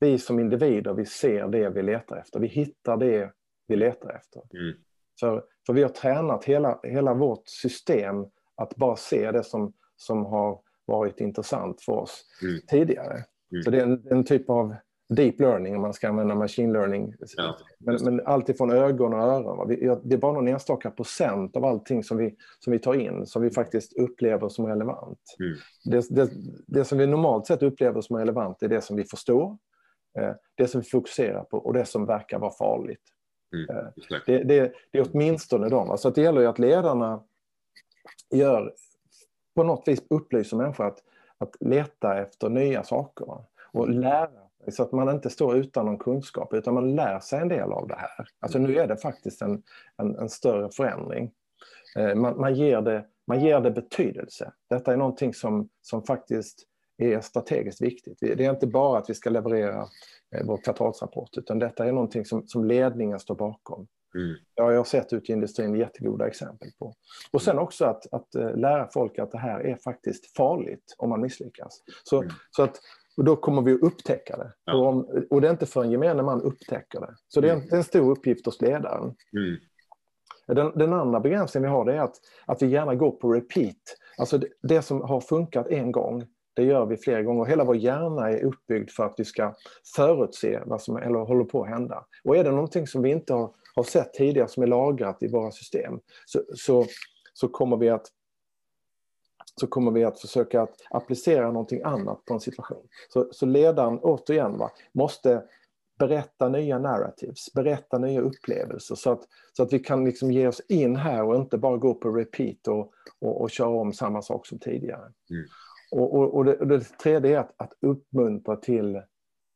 vi 0.00 0.18
som 0.18 0.38
individer, 0.40 0.94
vi 0.94 1.06
ser 1.06 1.48
det 1.48 1.68
vi 1.70 1.82
letar 1.82 2.16
efter. 2.16 2.40
Vi 2.40 2.46
hittar 2.46 2.96
det 2.96 3.32
vi 3.68 3.76
letar 3.76 4.10
efter. 4.10 4.42
mm, 4.54 4.74
För, 5.20 5.44
för 5.66 5.72
vi 5.72 5.82
har 5.82 5.88
tränat 5.90 6.44
hela, 6.44 6.80
hela 6.82 7.14
vårt 7.14 7.48
system 7.48 8.24
att 8.54 8.76
bara 8.76 8.96
se 8.96 9.30
det 9.32 9.44
som, 9.44 9.72
som 9.96 10.26
har 10.26 10.60
varit 10.84 11.20
intressant 11.20 11.80
för 11.82 11.92
oss 11.92 12.24
Mm. 12.42 12.60
tidigare. 12.68 13.24
Mm. 13.52 13.62
Så 13.62 13.70
det 13.70 13.78
är 13.78 13.82
en, 13.82 14.06
en 14.10 14.24
typ 14.24 14.50
av 14.50 14.74
deep 15.08 15.40
learning 15.40 15.76
om 15.76 15.82
man 15.82 15.92
ska 15.94 16.08
använda 16.08 16.34
machine 16.34 16.72
learning. 16.72 17.14
Ja, 17.36 17.56
men, 17.78 17.98
men 18.04 18.26
allt 18.26 18.48
ifrån 18.48 18.70
ögon 18.70 19.14
och 19.14 19.20
öron. 19.20 19.68
Vi, 19.68 19.76
det 20.04 20.14
är 20.14 20.18
bara 20.18 20.32
någon 20.32 20.48
enstaka 20.48 20.90
procent 20.90 21.56
av 21.56 21.64
allting 21.64 22.04
som 22.04 22.16
vi, 22.16 22.36
som 22.58 22.72
vi 22.72 22.78
tar 22.78 22.94
in 22.94 23.26
som 23.26 23.42
vi 23.42 23.50
faktiskt 23.50 23.92
upplever 23.98 24.48
som 24.48 24.66
relevant. 24.66 25.18
Mm. 25.40 25.56
Det, 25.84 26.14
det, 26.14 26.30
det 26.66 26.84
som 26.84 26.98
vi 26.98 27.06
normalt 27.06 27.46
sett 27.46 27.62
upplever 27.62 28.00
som 28.00 28.16
relevant 28.16 28.62
är 28.62 28.68
det 28.68 28.80
som 28.80 28.96
vi 28.96 29.04
förstår, 29.04 29.58
eh, 30.18 30.32
det 30.54 30.68
som 30.68 30.80
vi 30.80 30.86
fokuserar 30.86 31.44
på 31.44 31.58
och 31.58 31.72
det 31.72 31.84
som 31.84 32.06
verkar 32.06 32.38
vara 32.38 32.52
farligt. 32.52 33.02
mm, 33.52 33.76
Eh. 33.76 34.18
Det, 34.26 34.42
det, 34.44 34.58
är 34.92 35.06
åtminstone 35.12 35.68
de. 35.68 35.90
Alltså 35.90 36.08
att 36.08 36.14
det 36.14 36.22
gäller 36.22 36.40
ju 36.40 36.46
att 36.46 36.58
ledarna 36.58 37.22
gör, 38.34 38.74
på 39.56 39.62
något 39.62 39.88
vis 39.88 40.02
upplyser 40.10 40.56
människor 40.56 40.86
att, 40.86 40.98
att 41.38 41.56
leta 41.60 42.18
efter 42.18 42.48
nya 42.48 42.82
saker. 42.82 43.26
va? 43.26 43.44
Och 43.72 43.88
lära 43.88 44.28
sig 44.64 44.72
så 44.72 44.82
att 44.82 44.92
man 44.92 45.08
inte 45.08 45.30
står 45.30 45.56
utan 45.56 45.86
någon 45.86 45.98
kunskap 45.98 46.54
utan 46.54 46.74
man 46.74 46.94
lär 46.94 47.20
sig 47.20 47.40
en 47.40 47.48
del 47.48 47.72
av 47.72 47.88
det 47.88 47.94
här. 47.94 48.28
Alltså 48.40 48.58
nu 48.58 48.76
är 48.76 48.86
det 48.86 48.96
faktiskt 48.96 49.42
en, 49.42 49.62
en, 49.96 50.16
en 50.18 50.28
större 50.28 50.70
förändring. 50.70 51.30
Eh, 51.96 52.14
Man, 52.14 52.40
man, 52.40 52.54
ger 52.54 52.80
det, 52.80 53.04
man 53.26 53.40
ger 53.40 53.60
det 53.60 53.70
betydelse. 53.70 54.52
Detta 54.70 54.92
är 54.92 54.96
någonting 54.96 55.34
som, 55.34 55.68
som 55.82 56.02
faktiskt 56.02 56.62
är 56.98 57.20
strategiskt 57.20 57.80
viktigt. 57.82 58.18
Det 58.20 58.44
är 58.46 58.50
inte 58.50 58.66
bara 58.66 58.98
att 58.98 59.10
vi 59.10 59.14
ska 59.14 59.30
leverera 59.30 59.86
eh, 60.34 60.46
vår 60.46 60.56
kvartalsrapport 60.56 61.36
utan 61.36 61.58
detta 61.58 61.86
är 61.86 61.92
någonting 61.92 62.24
som, 62.24 62.46
som 62.46 62.64
ledningen 62.64 63.18
står 63.18 63.34
bakom. 63.34 63.86
Mm, 64.16 64.36
Ja, 64.54 64.70
jag 64.72 64.78
har 64.78 64.84
sett 64.84 65.12
ute 65.12 65.32
i 65.32 65.34
industrin 65.34 65.74
jättegoda 65.74 66.26
exempel 66.26 66.68
på. 66.78 66.94
Och 67.32 67.42
sen 67.42 67.58
också 67.58 67.84
att, 67.84 68.12
att 68.12 68.34
eh, 68.34 68.56
lära 68.56 68.88
folk 68.92 69.18
att 69.18 69.30
det 69.32 69.38
här 69.38 69.60
är 69.60 69.76
faktiskt 69.76 70.36
farligt 70.36 70.94
om 70.98 71.08
man 71.10 71.20
misslyckas. 71.20 71.82
Så, 72.04 72.16
Mm. 72.22 72.30
så 72.50 72.62
att, 72.62 72.80
och 73.16 73.24
då 73.24 73.36
kommer 73.36 73.62
vi 73.62 73.72
att 73.72 73.82
upptäcka 73.82 74.36
det. 74.36 74.52
Ja. 74.64 74.74
Och, 74.76 74.86
om, 74.86 75.24
och 75.30 75.40
det 75.40 75.46
är 75.48 75.50
inte 75.50 75.66
förrän 75.66 75.90
gemene 75.90 76.22
man 76.22 76.42
upptäcker 76.42 77.00
det. 77.00 77.14
Så 77.28 77.40
det 77.40 77.48
är, 77.50 77.52
en, 77.52 77.62
är 77.72 77.76
en 77.76 77.84
stor 77.84 78.10
uppgift 78.10 78.46
hos 78.46 78.60
ledaren. 78.62 79.14
mm, 79.36 79.56
Den, 80.46 80.72
den 80.78 80.92
andra 80.92 81.20
begränsningen 81.20 81.70
vi 81.70 81.76
har 81.76 81.86
är 81.86 82.00
att, 82.00 82.14
att 82.46 82.62
vi 82.62 82.66
gärna 82.66 82.94
går 82.94 83.10
på 83.10 83.32
repeat. 83.32 83.76
Alltså 84.18 84.38
det, 84.38 84.48
det 84.62 84.82
som 84.82 85.00
har 85.00 85.20
funkat 85.20 85.66
en 85.68 85.92
gång, 85.92 86.24
det 86.54 86.62
gör 86.62 86.86
vi 86.86 86.96
flera 86.96 87.22
gånger. 87.22 87.44
Hela 87.44 87.64
vår 87.64 87.76
hjärna 87.76 88.30
är 88.30 88.44
uppbyggd 88.44 88.90
för 88.90 89.04
att 89.04 89.14
vi 89.16 89.24
ska 89.24 89.54
förutse 89.96 90.60
vad 90.66 90.82
som 90.82 90.96
eller 90.96 91.18
håller 91.18 91.44
på 91.44 91.62
att 91.62 91.68
hända. 91.68 92.04
Och 92.24 92.36
är 92.36 92.44
det 92.44 92.50
någonting 92.50 92.86
som 92.86 93.02
vi 93.02 93.10
inte 93.10 93.34
har, 93.34 93.50
har 93.76 93.84
sett 93.84 94.14
tidigare 94.14 94.48
som 94.48 94.62
är 94.62 94.66
lagrat 94.66 95.22
i 95.22 95.28
våra 95.28 95.50
system 95.50 96.00
så, 96.26 96.42
så, 96.54 96.86
så, 97.32 97.48
kommer 97.48 97.76
vi 97.76 97.88
att, 97.88 98.06
så 99.60 99.66
kommer 99.66 99.90
vi 99.90 100.04
att 100.04 100.20
försöka 100.20 100.62
att 100.62 100.74
applicera 100.90 101.46
någonting 101.46 101.82
annat 101.82 102.24
på 102.24 102.34
en 102.34 102.40
situation. 102.40 102.88
Så, 103.08 103.28
så 103.32 103.46
ledaren, 103.46 103.98
återigen, 103.98 104.58
va, 104.58 104.70
måste 104.92 105.42
berätta 105.98 106.48
nya 106.48 106.78
narratives, 106.78 107.52
berätta 107.52 107.98
nya 107.98 108.20
upplevelser 108.20 108.94
så 108.94 109.10
att, 109.10 109.22
så 109.52 109.62
att 109.62 109.72
vi 109.72 109.78
kan 109.78 110.04
liksom 110.04 110.32
ge 110.32 110.46
oss 110.46 110.60
in 110.68 110.96
här 110.96 111.24
och 111.24 111.36
inte 111.36 111.58
bara 111.58 111.76
gå 111.76 111.94
på 111.94 112.10
repeat 112.10 112.68
och, 112.68 112.92
och, 113.20 113.40
och 113.40 113.50
köra 113.50 113.68
om 113.68 113.92
samma 113.92 114.22
sak 114.22 114.46
som 114.46 114.58
tidigare. 114.58 115.12
Mm. 115.30 115.46
Och, 115.90 116.14
och, 116.14 116.34
och, 116.34 116.44
det, 116.44 116.56
och 116.56 116.66
det 116.66 116.80
tredje 116.80 117.36
är 117.36 117.40
att, 117.40 117.54
att 117.56 117.72
uppmuntra 117.80 118.56
till, 118.56 119.02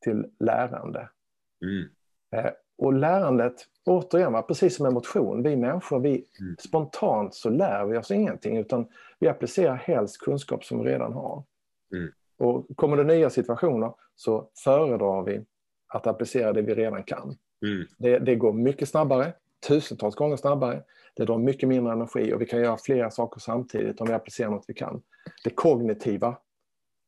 till 0.04 0.26
lärande. 0.38 1.08
mm, 1.64 1.88
Eh, 2.32 2.50
och 2.80 2.92
lärandet, 2.92 3.54
återigen, 3.86 4.32
va, 4.32 4.42
precis 4.42 4.76
som 4.76 4.84
med 4.84 4.92
motion, 4.92 5.42
vi 5.42 5.56
människor, 5.56 6.00
vi 6.00 6.24
Mm. 6.40 6.56
spontant 6.58 7.34
så 7.34 7.50
lär 7.50 7.84
vi 7.84 7.98
oss 7.98 8.10
ingenting 8.10 8.56
utan 8.56 8.86
vi 9.18 9.28
applicerar 9.28 9.74
helst 9.74 10.20
kunskap 10.20 10.64
som 10.64 10.78
vi 10.84 10.90
redan 10.90 11.12
har. 11.12 11.44
Mm. 11.94 12.10
Och 12.38 12.66
kommer 12.76 12.96
det 12.96 13.04
nya 13.04 13.30
situationer 13.30 13.92
så 14.16 14.48
föredrar 14.64 15.22
vi 15.22 15.44
att 15.88 16.06
applicera 16.06 16.52
det 16.52 16.62
vi 16.62 16.74
redan 16.74 17.02
kan. 17.02 17.36
mm, 17.66 17.86
Det, 17.98 18.18
det 18.18 18.34
går 18.34 18.52
mycket 18.52 18.88
snabbare, 18.88 19.32
tusentals 19.68 20.14
gånger 20.14 20.36
snabbare. 20.36 20.82
Det 21.16 21.24
drar 21.24 21.38
mycket 21.38 21.68
mindre 21.68 21.92
energi 21.92 22.32
och 22.34 22.40
vi 22.40 22.46
kan 22.46 22.60
göra 22.60 22.76
flera 22.76 23.10
saker 23.10 23.40
samtidigt 23.40 24.00
om 24.00 24.06
vi 24.06 24.12
applicerar 24.12 24.50
något 24.50 24.64
vi 24.68 24.74
kan. 24.74 25.02
Det 25.44 25.50
kognitiva 25.50 26.36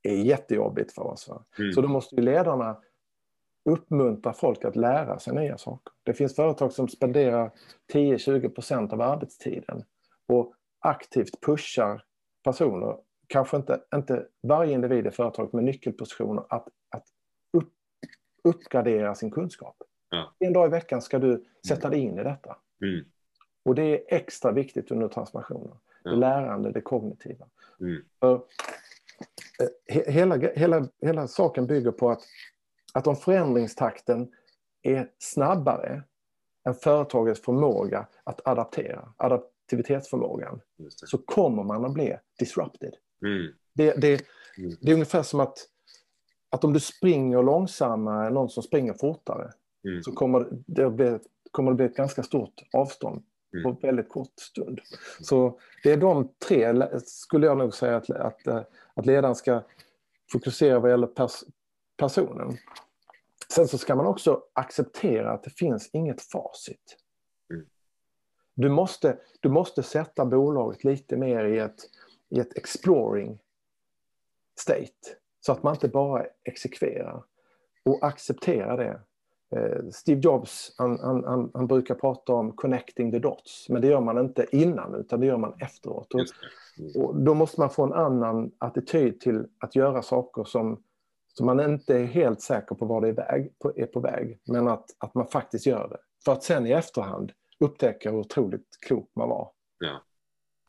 är 0.03 0.15
jättejobbigt 0.17 0.93
för 0.93 1.03
oss. 1.03 1.29
Va? 1.29 1.45
mm, 1.59 1.73
Så 1.73 1.81
då 1.81 1.89
måste 1.89 2.17
ju 2.17 2.23
ledarna 2.23 2.77
uppmuntra 3.65 4.33
folk 4.33 4.65
att 4.65 4.77
lära 4.77 5.19
sig 5.19 5.35
nya 5.35 5.59
saker. 5.59 5.93
Det 6.03 6.15
finns 6.15 6.37
företag 6.37 6.73
som 6.73 6.89
spenderar 6.89 7.51
10-20% 7.93 8.93
av 8.93 9.01
arbetstiden 9.01 9.85
och 10.27 10.55
aktivt 10.79 11.41
pushar 11.41 12.05
personer, 12.45 12.97
kanske 13.27 13.57
inte, 13.57 13.81
inte 13.95 14.27
varje 14.43 14.73
individ 14.73 15.07
i 15.07 15.11
företaget 15.11 15.53
med 15.53 15.65
nyckelpositioner, 15.65 16.45
att, 16.49 16.69
att 16.91 17.05
upp, 17.53 17.73
uppgradera 18.45 19.15
sin 19.15 19.31
kunskap. 19.31 19.77
Ja. 20.11 20.35
En 20.39 20.53
dag 20.53 20.67
i 20.67 20.71
veckan 20.71 21.03
ska 21.03 21.19
du 21.19 21.45
sätta 21.69 21.91
dig 21.91 22.01
in 22.01 22.19
i 22.19 22.25
detta. 22.25 22.57
mm, 22.83 23.05
Och 23.65 23.75
det 23.75 23.83
är 23.83 24.17
extra 24.17 24.53
viktigt 24.53 24.91
under 24.91 25.09
transformationer. 25.09 25.77
Ja. 26.03 26.11
Det 26.11 26.17
lärande, 26.17 26.73
det 26.73 26.81
kognitiva. 26.81 27.47
mm, 27.81 28.03
För, 28.21 28.35
eh, 28.35 29.95
he- 29.95 30.11
hela, 30.11 30.37
hela, 30.37 30.89
hela 31.01 31.29
saken 31.29 31.67
bygger 31.67 31.93
på 31.93 32.11
att, 32.11 32.23
att 32.93 33.07
om 33.07 33.17
förändringstakten 33.17 34.33
är 34.83 35.11
snabbare 35.19 36.03
än 36.69 36.75
företagets 36.75 37.41
förmåga 37.41 38.07
att 38.25 38.47
adaptera, 38.47 39.13
adaptivitetsförmågan, 39.17 40.61
så 40.89 41.19
kommer 41.19 41.63
man 41.63 41.85
att 41.85 41.93
bli 41.95 42.17
disrupted. 42.39 42.95
Mm, 43.25 43.53
Det, 43.75 43.95
det, 44.01 44.23
Mm. 44.59 44.77
det 44.81 44.91
är 44.91 44.95
ungefär 44.95 45.23
som 45.23 45.41
att, 45.41 45.59
att 46.51 46.65
om 46.65 46.73
du 46.73 46.81
springer 46.81 47.43
långsammare 47.43 48.27
än 48.27 48.35
någon 48.35 48.49
som 48.49 48.63
springer 48.63 48.93
fortare 48.95 49.53
mm, 49.85 50.03
så 50.03 50.13
kommer 50.13 50.49
det, 50.67 50.87
att 50.87 50.93
bli, 50.93 51.19
kommer 51.51 51.71
det 51.71 51.75
bli 51.77 51.87
ett 51.87 51.97
ganska 51.97 52.23
stort 52.23 52.55
avstånd 52.73 53.25
Mm. 53.55 53.63
på 53.63 53.87
väldigt 53.87 54.09
kort 54.09 54.33
stund. 54.41 54.81
Så 55.21 55.61
det 55.83 55.93
är 55.93 55.97
de 55.97 56.29
tre, 56.49 56.89
skulle 57.05 57.47
jag 57.47 57.59
nog 57.59 57.75
säga, 57.75 57.97
att, 57.97 58.11
att, 58.11 58.47
att 58.95 59.07
ledaren 59.07 59.35
ska 59.35 59.63
fokusera 60.33 60.79
vad 60.79 60.91
gäller 60.91 61.07
pers, 61.07 61.33
personen. 62.03 62.57
Sen 63.49 63.69
så 63.69 63.79
ska 63.79 63.97
man 63.97 64.07
också 64.07 64.43
acceptera 64.53 65.33
att 65.33 65.43
det 65.43 65.51
finns 65.51 65.91
inget 65.93 66.23
facit. 66.23 66.97
Mm. 67.51 67.67
Du, 68.55 68.69
måste, 68.69 69.19
du 69.41 69.49
måste 69.49 69.83
sätta 69.83 70.25
bolaget 70.25 70.85
lite 70.85 71.17
mer 71.17 71.45
i 71.45 71.59
ett, 71.59 71.79
i 72.29 72.41
ett 72.41 72.57
exploring 72.57 73.39
state. 74.61 75.17
Så 75.41 75.53
att 75.53 75.63
man 75.63 75.75
inte 75.75 75.89
bara 75.89 76.27
exekverar. 76.45 77.23
Och 77.85 77.99
acceptera 78.03 78.77
det. 78.77 79.01
Eh, 79.57 79.89
Steve 79.93 80.21
Jobs 80.21 80.75
han, 80.79 80.99
han, 81.01 81.25
han, 81.25 81.51
han 81.55 81.67
brukar 81.67 81.95
prata 81.95 82.33
om 82.33 82.53
connecting 82.53 83.13
the 83.13 83.19
dots. 83.19 83.69
Men 83.69 83.83
det 83.83 83.89
gör 83.89 84.01
man 84.01 84.19
inte 84.19 84.47
innan 84.53 84.95
utan 84.95 85.21
det 85.21 85.27
gör 85.27 85.37
man 85.37 85.55
efteråt. 85.61 86.15
Och. 86.15 86.21
Mm, 86.79 87.03
och 87.05 87.17
då 87.17 87.35
måste 87.35 87.61
man 87.61 87.71
få 87.71 87.85
en 87.85 87.93
annan 87.93 88.53
attityd 88.59 89.21
till 89.21 89.47
att 89.59 89.77
göra 89.77 90.03
saker 90.03 90.45
som, 90.45 90.83
som 91.33 91.47
man 91.47 91.61
inte 91.61 91.95
är 91.97 92.05
helt 92.05 92.41
säker 92.41 92.75
på 92.75 92.87
var 92.87 93.01
det 93.01 93.09
är, 93.09 93.13
väg, 93.13 93.59
på, 93.59 93.73
är 93.77 93.87
på 93.87 94.01
väg. 94.01 94.41
Men 94.45 94.69
att, 94.69 94.85
att 94.99 95.15
man 95.15 95.27
faktiskt 95.27 95.67
gör 95.67 95.89
det. 95.89 95.99
För 96.25 96.33
att 96.33 96.43
sen 96.43 96.67
i 96.67 96.71
efterhand 96.71 97.33
upptäcka 97.61 98.11
hur 98.11 98.19
otroligt 98.19 98.69
klok 98.87 99.11
man 99.17 99.29
var. 99.29 99.51
Ja. 99.79 100.03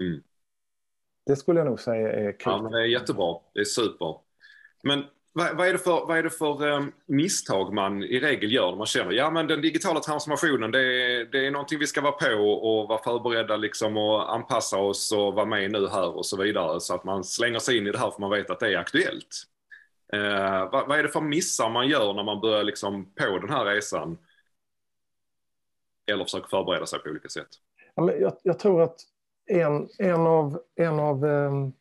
Mm. 0.01 0.23
Det 1.25 1.35
skulle 1.35 1.59
jag 1.59 1.67
nog 1.67 1.79
säga 1.79 2.11
är 2.11 2.25
Ja, 2.25 2.31
klokt. 2.31 2.63
men 2.63 2.71
det 2.71 2.79
är 2.81 2.85
jättebra. 2.85 3.35
Det 3.53 3.59
är 3.59 3.63
super. 3.65 4.15
Men 4.83 5.03
vad, 5.33 5.57
vad, 5.57 5.67
är 5.67 5.71
det 5.73 5.79
för, 5.79 6.05
vad 6.05 6.17
är 6.17 6.23
det 6.23 6.29
för 6.29 6.67
um, 6.67 6.91
misstag 7.05 7.73
man 7.73 8.03
i 8.03 8.19
regel 8.19 8.51
gör 8.51 8.69
när 8.69 8.77
man 8.77 8.85
känner 8.85 9.11
ja 9.11 9.31
men 9.31 9.47
den 9.47 9.61
digitala 9.61 9.99
transformationen 9.99 10.71
det 10.71 10.79
är, 10.79 11.25
det 11.25 11.47
är 11.47 11.51
någonting 11.51 11.79
vi 11.79 11.87
ska 11.87 12.01
vara 12.01 12.11
på 12.11 12.35
och 12.41 12.87
vara 12.87 13.03
förberedda 13.03 13.57
liksom 13.57 13.97
och 13.97 14.33
anpassa 14.33 14.77
oss 14.77 15.11
och 15.11 15.33
vara 15.33 15.45
med 15.45 15.71
nu 15.71 15.87
här 15.87 16.17
och 16.17 16.25
så 16.25 16.37
vidare 16.37 16.79
så 16.79 16.95
att 16.95 17.03
man 17.03 17.23
slänger 17.23 17.59
sig 17.59 17.77
in 17.77 17.87
i 17.87 17.91
det 17.91 17.97
här 17.97 18.11
för 18.11 18.21
man 18.21 18.29
vet 18.31 18.49
att 18.49 18.59
det 18.59 18.73
är 18.73 18.77
aktuellt. 18.77 19.43
Uh, 20.13 20.71
vad, 20.71 20.87
vad, 20.87 20.99
är 20.99 21.03
det 21.03 21.09
för 21.09 21.21
missar 21.21 21.69
man 21.69 21.87
gör 21.87 22.13
när 22.13 22.23
man 22.23 22.41
börjar 22.41 22.63
liksom 22.63 23.05
på 23.05 23.37
den 23.39 23.49
här 23.49 23.65
resan? 23.65 24.17
Eller 26.11 26.23
försöker 26.23 26.47
förbereda 26.47 26.85
sig 26.85 26.99
på 26.99 27.09
olika 27.09 27.29
sätt? 27.29 27.49
Jag, 27.95 28.37
jag 28.43 28.59
tror 28.59 28.81
att 28.81 28.99
en, 29.45 29.87
en 29.97 30.27
av, 30.27 30.61
en 30.75 30.99
av 30.99 31.23
um, 31.23 31.73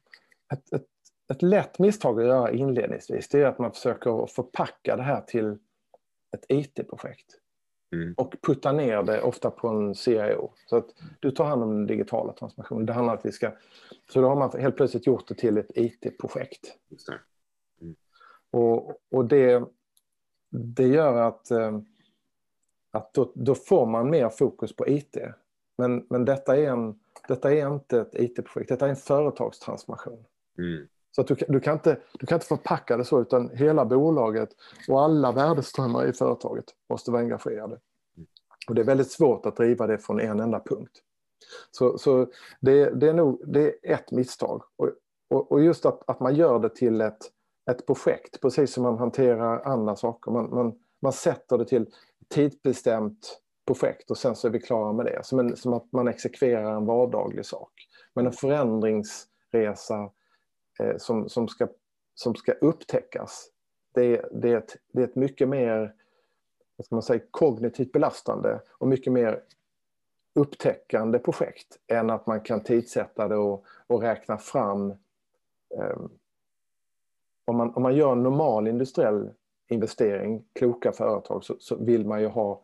ett, 0.53 0.73
ett 0.73 0.87
ett 1.33 1.43
lätt 1.43 1.79
misstag 1.79 2.21
att 2.21 2.27
göra 2.27 2.53
inledningsvis 2.53 3.29
det 3.29 3.41
är 3.41 3.47
att 3.47 3.59
man 3.59 3.73
försöker 3.73 4.27
förpacka 4.27 4.97
det 4.97 5.03
här 5.03 5.21
till 5.21 5.59
ett 6.37 6.45
IT-projekt. 6.49 7.27
Mm. 7.93 8.15
Och 8.17 8.35
putta 8.43 8.73
ner 8.73 9.03
det 9.03 9.23
ofta 9.23 9.51
på 9.51 9.69
en 9.69 9.95
CIO. 9.95 10.53
Så 10.67 10.77
att 10.77 10.87
du 11.21 11.31
tar 11.31 11.45
hand 11.45 11.63
om 11.63 11.71
den 11.71 11.87
digitala 11.87 12.33
transformationen. 12.33 12.87
Det 12.87 12.93
handlar 12.93 13.15
att 13.15 13.27
vi 13.27 13.33
ska... 13.33 13.53
Så 14.13 14.21
då 14.21 14.29
har 14.29 14.37
man 14.37 14.61
helt 14.61 14.77
plötsligt 14.77 15.07
gjort 15.07 15.29
det 15.29 15.35
till 15.35 15.59
ett 15.59 15.71
IT-projekt. 15.75 16.77
Mm. 18.53 18.65
Och, 18.65 18.97
och 19.11 19.25
det, 19.25 19.65
det 20.51 20.87
gör 20.87 21.17
att, 21.17 21.51
eh, 21.51 21.79
att 22.91 23.15
då, 23.15 23.33
då, 23.35 23.55
får 23.55 23.87
man 23.87 24.11
mer 24.11 24.29
fokus 24.29 24.77
på 24.77 24.89
IT. 24.89 25.17
Men, 25.79 26.07
men 26.11 26.25
detta, 26.25 26.57
är 26.57 26.71
en, 26.71 26.99
detta 27.29 27.53
är 27.53 27.73
inte 27.73 28.01
ett 28.01 28.15
IT-projekt, 28.15 28.69
detta 28.69 28.87
är 28.87 28.91
en 28.91 28.97
företagstransformation. 28.97 30.25
Mm. 30.59 30.87
Så 31.11 31.21
att 31.21 31.27
du, 31.27 31.37
du, 31.49 31.61
kan 31.61 31.73
inte, 31.73 31.99
du 32.19 32.27
kan 32.27 32.37
inte 32.37 32.47
förpacka 32.47 32.97
det 32.97 33.05
så, 33.05 33.21
utan 33.21 33.51
hela 33.51 33.85
bolaget 33.85 34.49
och 34.89 35.03
alla 35.03 35.33
värdeströmmar 35.33 36.07
i 36.07 36.13
företaget 36.13 36.65
måste 36.89 37.11
vara 37.11 37.23
engagerade. 37.23 37.79
Och 38.69 38.75
det 38.75 38.81
är 38.81 38.85
väldigt 38.85 39.11
svårt 39.11 39.47
att 39.47 39.57
driva 39.57 39.87
det 39.87 39.99
från 39.99 40.21
en 40.21 40.41
enda 40.41 40.61
punkt. 40.61 41.03
Så, 41.71 41.99
så 41.99 42.27
det, 42.61 42.91
det, 42.91 43.09
är 43.09 43.13
nog 43.13 43.43
det 43.47 43.67
är 43.67 43.95
ett 43.95 44.11
misstag. 44.11 44.63
Och, 44.77 44.91
och, 45.29 45.53
och 45.53 45.63
just 45.63 45.87
att, 45.87 46.03
att, 46.07 46.21
man 46.21 46.35
gör 46.35 46.59
det 46.59 46.75
till 46.75 47.01
ett, 47.01 47.31
ett 47.71 47.87
projekt, 47.87 48.41
precis 48.41 48.73
som 48.73 48.83
man 48.83 48.99
hanterar 48.99 49.63
andra 49.63 49.97
saker. 49.97 50.31
Man, 50.31 50.51
man, 50.51 50.79
man 51.03 51.13
sätter 51.13 51.59
det 51.59 51.65
till 51.65 51.87
tidsbestämt 52.29 53.41
projekt 53.67 54.11
och 54.11 54.19
sen 54.19 54.37
så 54.37 54.49
är 54.49 54.53
vi 54.53 54.61
klara 54.61 54.93
med 54.93 55.07
det. 55.07 55.27
Som, 55.27 55.39
en, 55.39 55.57
som 55.57 55.73
att 55.73 55.93
man 55.93 56.09
exekverar 56.09 56.77
en 56.77 56.87
vardaglig 56.87 57.47
sak. 57.47 57.73
Men 58.15 58.27
en 58.27 58.33
förändringsresa 58.33 60.11
eh, 60.81 60.97
som, 60.97 61.29
som, 61.29 61.49
ska, 61.49 61.69
som 62.15 62.35
ska 62.35 62.53
upptäckas. 62.53 63.49
Det, 63.95 64.25
det, 64.33 64.53
är 64.53 64.57
ett, 64.57 64.77
det 64.93 65.01
är 65.01 65.05
ett 65.05 65.17
mycket 65.17 65.49
mer 65.49 65.95
vad 66.77 66.87
ska 66.87 66.95
man 66.95 67.03
säga, 67.03 67.23
kognitivt 67.31 67.93
belastande 67.93 68.61
och 68.79 68.89
mycket 68.89 69.13
mer 69.13 69.43
upptäckande 70.35 71.19
projekt 71.19 71.79
än 71.87 72.11
att 72.11 72.27
man 72.27 72.41
kan 72.41 72.63
tidsätta 72.63 73.29
det 73.29 73.37
och, 73.37 73.65
och 73.87 74.03
räkna 74.03 74.39
fram 74.39 74.91
eh, 75.79 75.97
om, 77.45 77.57
man, 77.57 77.75
om 77.75 77.83
man 77.83 77.97
gör 77.97 78.13
en 78.13 78.23
normal 78.23 78.69
industriell 78.69 79.31
investering, 79.69 80.45
kloka 80.53 80.93
företag, 80.93 81.45
så, 81.45 81.57
så 81.59 81.77
vill 81.77 82.07
man 82.07 82.21
ju 82.21 82.27
ha 82.27 82.63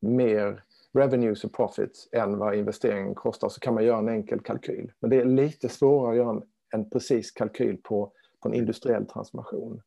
mer 0.00 0.62
revenues 0.92 1.44
och 1.44 1.52
profits 1.52 2.08
än 2.12 2.38
vad 2.38 2.54
investeringen 2.54 3.14
kostar 3.14 3.48
så 3.48 3.60
kan 3.60 3.74
man 3.74 3.84
göra 3.84 3.98
en 3.98 4.08
enkel 4.08 4.40
kalkyl. 4.40 4.92
Men 5.00 5.10
det 5.10 5.16
är 5.16 5.24
lite 5.24 5.68
svårare 5.68 6.10
att 6.10 6.16
göra 6.16 6.30
en 6.30 6.42
en 6.72 6.90
precis 6.90 7.30
kalkyl 7.30 7.76
på, 7.82 8.12
på 8.40 8.48
en 8.48 8.54
industriell 8.54 9.06
transformation. 9.06 9.82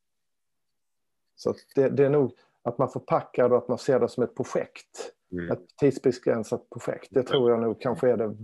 Så 1.36 1.54
det, 1.76 1.90
det, 1.90 2.06
är 2.06 2.10
nog 2.10 2.32
att 2.62 2.78
man 2.78 2.90
förpackar 2.90 3.52
och 3.52 3.58
att 3.58 3.68
man 3.68 3.78
ser 3.78 4.00
det 4.00 4.10
som 4.10 4.24
ett 4.24 4.36
projekt. 4.36 5.12
Mm. 5.32 5.52
Ett 5.52 5.78
tidsbegränsat 5.80 6.70
projekt. 6.70 7.08
Det 7.12 7.24
tror 7.24 7.52
jag 7.52 7.62
nog 7.62 7.82
kanske 7.82 8.10
är 8.10 8.18
det. 8.18 8.36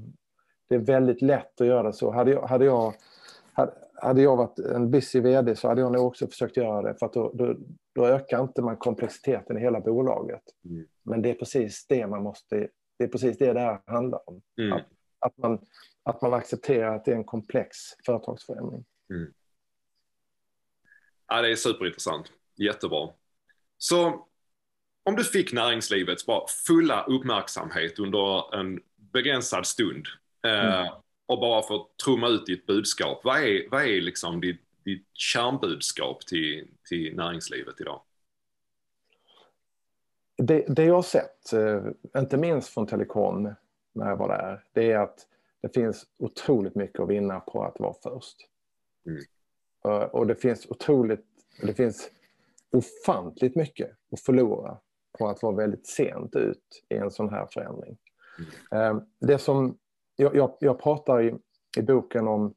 Det 0.69 0.75
är 0.75 0.79
väldigt 0.79 1.21
lätt 1.21 1.61
att 1.61 1.67
göra 1.67 1.91
så. 1.93 2.11
Hade 2.11 2.31
jag, 2.31 2.41
hade 2.41 2.65
jag, 2.65 2.93
hade 3.53 3.73
jag 4.01 4.37
varit 4.37 4.59
en 4.59 4.91
busy 4.91 5.19
vd 5.19 5.55
så 5.55 5.67
hade 5.67 5.81
jag 5.81 5.91
nog 5.91 6.05
också 6.05 6.27
försökt 6.27 6.57
göra 6.57 6.81
det. 6.81 6.99
För 6.99 7.05
att 7.05 7.13
då, 7.13 7.31
då, 7.33 7.55
då 7.95 8.05
ökar 8.05 8.41
inte 8.41 8.61
man 8.61 8.77
komplexiteten 8.77 9.57
i 9.57 9.61
hela 9.61 9.79
bolaget. 9.79 10.43
Mm. 10.65 10.87
Men 11.03 11.21
det 11.21 11.29
är 11.29 11.33
precis 11.33 11.85
det 11.87 12.07
man 12.07 12.23
måste, 12.23 12.67
det 12.97 13.03
är 13.03 13.07
precis 13.07 13.37
det 13.37 13.53
det 13.53 13.59
här 13.59 13.81
handlar 13.85 14.29
om. 14.29 14.41
Mm. 14.57 14.73
Att, 14.73 14.85
att 15.19 15.37
man 15.37 15.59
att 16.03 16.21
man 16.21 16.33
accepterar 16.33 16.95
att 16.95 17.05
det 17.05 17.11
är 17.11 17.15
en 17.15 17.23
komplex 17.23 17.77
företagsförändring. 18.05 18.85
Mm. 19.09 19.33
Ja, 21.27 21.41
det 21.41 21.51
är 21.51 21.55
superintressant. 21.55 22.31
Jättebra. 22.55 23.09
Så 23.77 24.27
om 25.03 25.15
du 25.15 25.23
fick 25.23 25.53
näringslivets 25.53 26.25
bara 26.25 26.47
fulla 26.67 27.03
uppmärksamhet 27.03 27.99
under 27.99 28.55
en 28.59 28.79
begränsad 28.95 29.65
stund 29.65 30.07
eh, 30.45 30.81
mm. 30.81 30.93
Och 31.31 31.39
bara 31.39 31.61
få 31.61 31.87
trumma 32.05 32.27
ut 32.27 32.45
ditt 32.45 32.65
budskap. 32.65 33.21
Vad 33.23 33.37
är, 33.37 33.69
vad 33.71 33.81
är 33.81 34.01
liksom 34.01 34.41
ditt, 34.41 34.61
ditt 34.83 35.07
kärnbudskap 35.13 36.25
till, 36.25 36.67
till 36.89 37.15
näringslivet 37.15 37.81
idag? 37.81 38.01
Det, 40.37 40.65
det 40.67 40.83
jag 40.83 40.95
har 40.95 41.01
sett, 41.01 41.53
eh, 41.53 41.83
inte 42.17 42.37
minst 42.37 42.69
från 42.69 42.87
telekom 42.87 43.53
när 43.93 44.09
jag 44.09 44.17
var 44.17 44.27
där, 44.27 44.63
det 44.73 44.91
är 44.91 44.97
att 44.97 45.27
det 45.61 45.73
finns 45.73 46.05
otroligt 46.17 46.75
mycket 46.75 46.99
att 46.99 47.09
vinna 47.09 47.39
på 47.39 47.63
att 47.63 47.79
vara 47.79 47.93
först. 48.03 48.37
Mm. 49.05 49.21
Uh, 49.87 50.03
och 50.03 50.27
det 50.27 50.35
finns 50.35 50.65
otroligt, 50.69 51.25
det 51.61 51.73
finns 51.73 52.09
ofantligt 52.71 53.55
mycket 53.55 53.91
att 54.11 54.19
förlora 54.19 54.77
på 55.19 55.27
att 55.27 55.43
vara 55.43 55.55
väldigt 55.55 55.87
sent 55.87 56.35
ut 56.35 56.83
i 56.89 56.95
en 56.95 57.11
sån 57.11 57.29
här 57.29 57.47
förändring. 57.51 57.97
Mm. 58.71 58.95
Uh, 58.97 59.03
det 59.19 59.37
som 59.37 59.77
jag, 60.21 60.35
jag, 60.35 60.51
jag 60.59 60.79
pratar 60.79 61.21
i, 61.21 61.35
i 61.77 61.81
boken 61.81 62.27
om, 62.27 62.53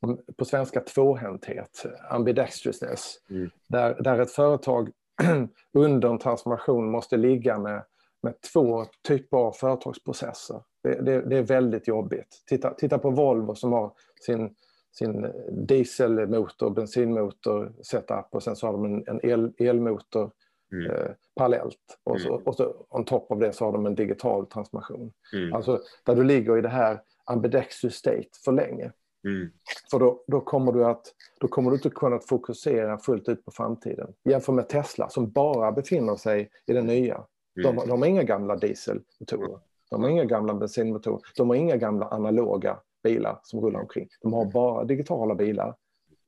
om, 0.00 0.18
på 0.36 0.44
svenska 0.44 0.80
tvåhänthet, 0.80 1.86
ambidextrousness, 2.10 3.16
mm. 3.30 3.50
där, 3.66 4.02
där 4.02 4.18
ett 4.18 4.30
företag 4.30 4.90
under 5.72 6.08
en 6.08 6.18
transformation 6.18 6.90
måste 6.90 7.16
ligga 7.16 7.58
med, 7.58 7.84
med 8.22 8.40
två 8.52 8.84
typer 9.08 9.36
av 9.36 9.52
företagsprocesser. 9.52 10.62
Det, 10.82 11.00
det, 11.02 11.20
det, 11.20 11.36
är 11.36 11.42
väldigt 11.42 11.88
jobbigt. 11.88 12.42
Titta, 12.46 12.74
titta 12.74 12.98
på 12.98 13.10
Volvo 13.10 13.54
som 13.54 13.72
har 13.72 13.92
sin, 14.26 14.54
sin 14.92 15.26
dieselmotor, 15.50 16.70
bensinmotor 16.70 17.72
setup 17.82 18.26
och 18.30 18.42
sen 18.42 18.56
så 18.56 18.66
har 18.66 18.72
de 18.72 18.84
en, 18.84 19.04
en 19.06 19.20
el, 19.22 19.52
elmotor 19.58 20.30
mm. 20.72 20.90
eh, 20.90 21.10
parallellt. 21.36 21.98
Och 22.04 22.20
så, 22.20 22.34
mm. 22.34 22.42
och 22.46 22.54
så 22.54 22.86
on 22.88 23.04
top 23.04 23.32
av 23.32 23.38
det 23.38 23.52
så 23.52 23.64
har 23.64 23.72
de 23.72 23.86
en 23.86 23.94
digital 23.94 24.46
transformation. 24.46 25.12
Mm. 25.32 25.54
Alltså 25.54 25.80
där 26.04 26.16
du 26.16 26.24
ligger 26.24 26.58
i 26.58 26.60
det 26.60 26.68
här 26.68 27.00
ambidextrous 27.24 27.94
state 27.94 28.28
för 28.44 28.52
länge. 28.52 28.92
Mm. 29.24 29.50
För 29.90 29.98
då, 29.98 30.24
då, 30.26 30.40
kommer 30.40 30.72
du 30.72 30.84
att, 30.84 31.14
då 31.40 31.48
kommer 31.48 31.70
du 31.70 31.76
inte 31.76 31.90
kunna 31.90 32.18
fokusera 32.18 32.98
fullt 32.98 33.28
ut 33.28 33.44
på 33.44 33.50
framtiden. 33.50 34.12
Jämför 34.24 34.52
med 34.52 34.68
Tesla 34.68 35.08
som 35.08 35.30
bara 35.30 35.72
befinner 35.72 36.16
sig 36.16 36.50
i 36.66 36.72
det 36.72 36.82
nya. 36.82 37.24
De, 37.54 37.68
mm. 37.68 37.88
de 37.88 38.00
har 38.00 38.08
inga 38.08 38.22
gamla 38.22 38.56
dieselmotorer. 38.56 39.58
De 39.90 40.02
har 40.02 40.10
inga 40.10 40.24
gamla 40.24 40.54
bensinmotorer. 40.54 41.20
De 41.36 41.48
har 41.48 41.56
inga 41.56 41.76
gamla 41.76 42.06
analoga 42.06 42.78
bilar 43.02 43.40
som 43.42 43.60
rullar 43.60 43.80
omkring. 43.80 44.08
De 44.22 44.32
har 44.32 44.44
bara 44.44 44.84
digitala 44.84 45.34
bilar 45.34 45.76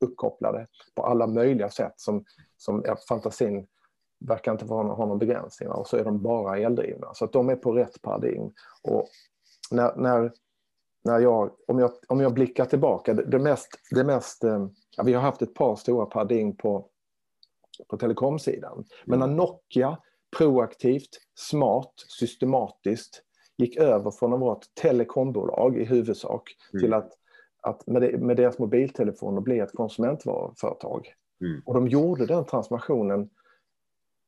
uppkopplade 0.01 0.67
på 0.95 1.03
alla 1.03 1.27
möjliga 1.27 1.71
sätt 1.71 1.95
som, 1.97 2.25
som 2.57 2.85
fantasin 3.09 3.67
verkar 4.29 4.53
inte 4.53 4.65
ha 4.65 5.07
någon 5.07 5.19
begränsning. 5.19 5.69
Och 5.69 5.87
så 5.87 5.97
är 5.97 6.05
de 6.05 6.23
bara 6.23 6.59
eldrivna. 6.59 7.15
Så 7.15 7.25
att 7.25 7.33
de 7.33 7.49
är 7.49 7.57
på 7.57 7.73
rätt 7.73 8.03
paradigm. 8.03 8.51
Och 8.83 9.09
när, 9.71 9.97
när, 9.97 10.33
när 11.05 11.19
jag, 11.21 11.51
om, 11.67 11.79
jag, 11.79 11.91
om 12.09 12.21
jag 12.21 12.35
blickar 12.35 12.65
tillbaka, 12.65 13.15
det, 13.15 13.25
det 13.25 13.39
mest, 13.39 13.69
det 13.91 14.05
mest 14.05 14.45
eh, 14.45 14.67
ja, 14.97 15.03
vi 15.03 15.13
har 15.13 15.23
haft 15.23 15.43
ett 15.43 15.55
par 15.55 15.77
stora 15.77 16.07
paradigm 16.07 16.57
på, 16.57 16.87
på 17.89 17.97
telekomsidan. 17.97 18.85
Men 19.05 19.19
när 19.19 19.27
Nokia 19.27 19.99
proaktivt, 20.39 21.11
smart, 21.35 21.93
systematiskt 22.19 23.23
gick 23.57 23.77
över 23.77 24.11
från 24.11 24.33
att 24.33 24.41
vara 24.41 24.57
ett 24.57 24.75
telekombolag 24.83 25.79
i 25.79 25.85
huvudsak 25.85 26.57
mm. 26.73 26.83
till 26.83 26.95
att, 26.95 27.13
att 27.63 27.87
med, 27.87 28.03
det, 28.03 28.19
med 28.19 28.37
deras 28.37 28.59
mobiltelefoner 28.59 29.41
bli 29.41 29.59
ett 29.59 29.73
konsumentvaruföretag. 29.73 31.15
Mm. 31.41 31.63
Och 31.67 31.75
de 31.75 31.89
gjorde 31.89 32.27
den 32.27 32.45
transformationen 32.45 33.31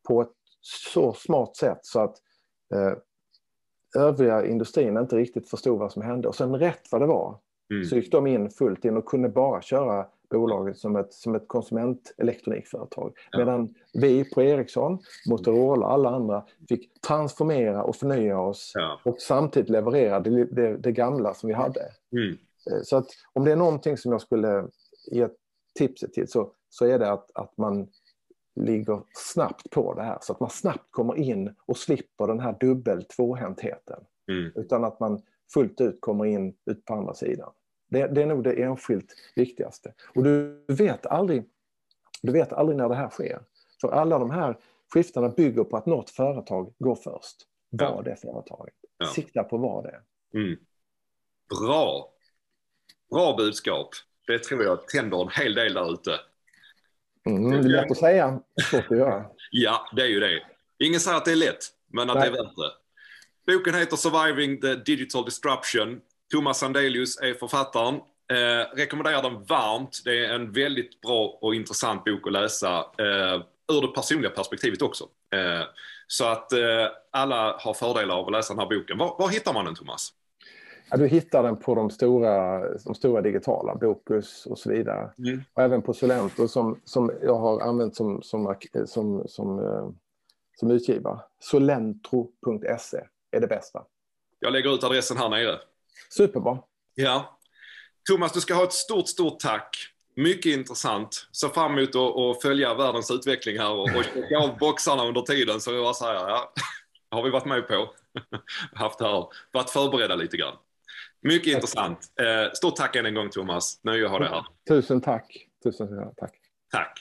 på 0.06 0.22
ett 0.22 0.32
så 0.60 1.12
smart 1.12 1.56
sätt 1.56 1.78
så 1.82 2.00
att 2.00 2.16
eh, 2.74 2.92
övriga 4.02 4.46
industrin 4.46 4.96
inte 4.96 5.16
riktigt 5.16 5.50
förstod 5.50 5.78
vad 5.78 5.92
som 5.92 6.02
hände. 6.02 6.28
Och 6.28 6.34
sen 6.34 6.58
rätt 6.58 6.82
vad 6.90 7.00
det 7.00 7.06
var 7.06 7.38
mm. 7.70 7.84
så 7.84 7.96
gick 7.96 8.12
de 8.12 8.26
in 8.26 8.50
fullt 8.50 8.84
in 8.84 8.96
och 8.96 9.06
kunde 9.06 9.28
bara 9.28 9.62
köra 9.62 10.06
bolaget 10.30 10.78
som 10.78 10.96
ett, 10.96 11.12
som 11.12 11.34
ett 11.34 11.48
konsumentelektronikföretag. 11.48 13.12
Ja. 13.30 13.38
Medan 13.38 13.74
vi 13.92 14.30
på 14.30 14.42
Ericsson, 14.42 14.98
Motorola 15.28 15.86
och 15.86 15.92
alla 15.92 16.10
andra 16.10 16.44
fick 16.68 17.00
transformera 17.00 17.82
och 17.82 17.96
förnya 17.96 18.40
oss 18.40 18.72
ja. 18.74 19.00
och 19.04 19.20
samtidigt 19.20 19.70
leverera 19.70 20.20
det, 20.20 20.44
det, 20.44 20.76
det, 20.76 20.92
gamla 20.92 21.34
som 21.34 21.48
vi 21.48 21.54
hade. 21.54 21.80
Mm. 22.12 22.38
Eh, 22.70 22.82
så 22.82 22.96
att 22.96 23.06
om 23.32 23.44
det 23.44 23.52
är 23.52 23.56
någonting 23.56 23.96
som 23.96 24.12
jag 24.12 24.20
skulle 24.20 24.68
ge 25.12 25.28
tipset 25.78 26.12
till 26.12 26.28
så, 26.28 26.52
så 26.68 26.86
är 26.86 26.98
det 26.98 27.12
att, 27.12 27.30
att 27.34 27.56
man 27.56 27.88
ligger 28.56 29.02
snabbt 29.12 29.70
på 29.70 29.94
det 29.94 30.02
här 30.02 30.18
så 30.20 30.32
att 30.32 30.40
man 30.40 30.50
snabbt 30.50 30.90
kommer 30.90 31.16
in 31.18 31.54
och 31.66 31.76
slipper 31.78 32.26
den 32.26 32.40
här 32.40 32.56
dubbel 32.60 33.04
tvåhäntheten. 33.04 34.04
Mm. 34.28 34.52
Utan 34.54 34.84
att 34.84 35.00
man 35.00 35.22
fullt 35.54 35.80
ut 35.80 36.00
kommer 36.00 36.24
in 36.24 36.56
ut 36.66 36.84
på 36.84 36.94
andra 36.94 37.14
sidan. 37.14 37.52
Det, 37.88 38.06
det, 38.06 38.22
är 38.22 38.26
nog 38.26 38.44
det 38.44 38.62
enskilt 38.62 39.14
viktigaste. 39.36 39.94
Och 40.14 40.24
du 40.24 40.64
vet, 40.68 41.06
aldrig, 41.06 41.44
du 42.22 42.32
vet 42.32 42.52
aldrig 42.52 42.76
när 42.78 42.88
det 42.88 42.94
här 42.94 43.08
sker. 43.08 43.40
För 43.80 43.88
alla 43.88 44.18
de 44.18 44.30
här 44.30 44.58
skiftena 44.94 45.28
bygger 45.28 45.64
på 45.64 45.76
att 45.76 45.86
något 45.86 46.10
företag 46.10 46.74
går 46.78 46.94
först. 46.94 47.36
Var 47.70 47.86
Ja. 47.86 48.02
det 48.04 48.16
företaget. 48.16 48.74
Ja. 48.98 49.06
Sikta 49.06 49.44
på 49.44 49.56
vad 49.58 49.84
det 49.84 49.90
är. 49.90 50.02
Mm. 50.40 50.58
Bra. 51.60 52.12
Bra 53.10 53.36
budskap. 53.36 53.88
Det 54.26 54.38
tror 54.38 54.62
jag 54.64 54.88
tänder 54.88 55.22
en 55.22 55.28
hel 55.28 55.54
del 55.54 55.74
där 55.74 55.92
ute. 55.92 56.10
Mm, 57.26 57.50
det 57.50 57.56
är 57.56 57.62
lätt 57.62 57.90
att 57.90 57.96
säga, 57.96 58.40
svårt 58.70 58.90
att 58.90 58.98
göra. 58.98 59.24
Ja, 59.50 59.88
det 59.96 60.02
är 60.02 60.06
ju 60.06 60.20
det. 60.20 60.42
Ingen 60.78 61.00
säger 61.00 61.16
att 61.16 61.24
det 61.24 61.32
är 61.32 61.36
lätt, 61.36 61.64
men 61.92 62.10
att 62.10 62.16
Nej. 62.16 62.30
det 62.30 62.38
är 62.38 62.44
värt 62.44 62.56
det. 62.56 63.52
Boken 63.52 63.74
heter 63.74 63.96
Surviving 63.96 64.60
the 64.60 64.74
Digital 64.74 65.24
Disruption. 65.24 66.00
Thomas 66.32 66.58
Sandelius 66.58 67.20
är 67.20 67.34
författaren. 67.34 67.94
Eh, 68.32 68.76
rekommenderar 68.76 69.22
den 69.22 69.44
varmt. 69.44 70.02
Det 70.04 70.26
är 70.26 70.34
en 70.34 70.52
väldigt 70.52 71.00
bra 71.00 71.38
och 71.40 71.54
intressant 71.54 72.04
bok 72.04 72.26
att 72.26 72.32
läsa 72.32 72.78
eh, 72.78 73.42
ur 73.72 73.80
det 73.80 73.94
personliga 73.94 74.30
perspektivet 74.30 74.82
också. 74.82 75.04
Eh, 75.34 75.62
så 76.06 76.24
att 76.24 76.52
eh, 76.52 76.86
alla 77.10 77.56
har 77.60 77.74
fördelar 77.74 78.14
av 78.14 78.26
att 78.26 78.32
läsa 78.32 78.54
den 78.54 78.60
här 78.60 78.78
boken. 78.78 78.98
Var, 78.98 79.16
var 79.18 79.28
hittar 79.28 79.52
man 79.52 79.64
den, 79.64 79.74
Thomas? 79.74 80.12
Ja, 80.90 80.96
du 80.96 81.06
hittar 81.06 81.42
den 81.42 81.56
på 81.56 81.74
de 81.74 81.90
stora, 81.90 82.60
de 82.84 82.94
stora 82.94 83.22
digitala, 83.22 83.74
Bokus 83.74 84.46
och 84.46 84.58
så 84.58 84.70
vidare. 84.70 85.10
Mm. 85.18 85.42
Och 85.54 85.62
även 85.62 85.82
på 85.82 85.94
Solento 85.94 86.48
som, 86.48 86.80
som 86.84 87.12
jag 87.22 87.38
har 87.38 87.60
använt 87.60 87.96
som, 87.96 88.22
som, 88.22 88.56
som, 88.86 89.24
som, 89.28 89.58
eh, 89.58 89.88
som 90.60 90.70
utgivare. 90.70 91.20
Solentro.se 91.38 93.00
är 93.30 93.40
det 93.40 93.46
bästa. 93.46 93.84
Jag 94.40 94.52
lägger 94.52 94.74
ut 94.74 94.84
adressen 94.84 95.16
här 95.16 95.28
nere. 95.28 95.58
Superbra. 96.10 96.58
Ja. 96.94 97.38
Thomas, 98.08 98.32
du 98.32 98.40
ska 98.40 98.54
ha 98.54 98.64
ett 98.64 98.72
stort, 98.72 99.08
stort 99.08 99.38
tack. 99.38 99.76
Mycket 100.14 100.56
intressant. 100.56 101.28
Ser 101.32 101.48
fram 101.48 101.78
emot 101.78 101.94
att, 101.94 102.42
följa 102.42 102.74
världens 102.74 103.10
utveckling 103.10 103.58
här 103.58 103.72
och, 103.72 103.96
och 103.96 104.04
checka 104.04 104.38
av 104.38 104.58
boxarna 104.58 105.04
under 105.04 105.20
tiden. 105.20 105.60
Så 105.60 105.72
jag 105.72 105.84
bara 105.84 105.94
säger, 105.94 106.14
ja, 106.14 106.52
har 107.10 107.22
vi 107.22 107.30
varit 107.30 107.44
med 107.44 107.68
på. 107.68 107.90
Haft 108.74 109.00
här, 109.00 109.26
varit 109.52 109.70
förberedda 109.70 110.14
lite 110.14 110.36
grann. 110.36 110.56
Mycket 111.22 111.54
intressant. 111.54 111.98
Eh, 112.20 112.52
stort 112.52 112.76
tack 112.76 112.96
än 112.96 113.06
en 113.06 113.14
gång 113.14 113.30
Thomas. 113.30 113.80
Nöje 113.82 114.04
att 114.04 114.10
ha 114.10 114.18
dig 114.18 114.28
här. 114.28 114.46
Tusen 114.68 115.00
tack. 115.00 115.46
Tusen 115.64 116.14
tack. 116.16 116.34
Tack. 116.70 117.00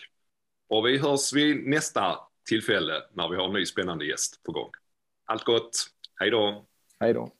Och 0.69 0.85
vi 0.85 0.97
hörs 0.97 1.33
vid 1.33 1.67
nästa 1.67 2.17
tillfälle 2.49 2.93
när 3.13 3.29
vi 3.29 3.35
har 3.35 3.45
en 3.45 3.53
ny 3.53 3.65
spännande 3.65 4.05
gäst 4.05 4.43
på 4.43 4.51
gång. 4.51 4.69
Allt 5.25 5.43
gott. 5.43 5.71
Hej 6.19 6.29
då. 6.29 6.65
Hej 6.99 7.13
då. 7.13 7.31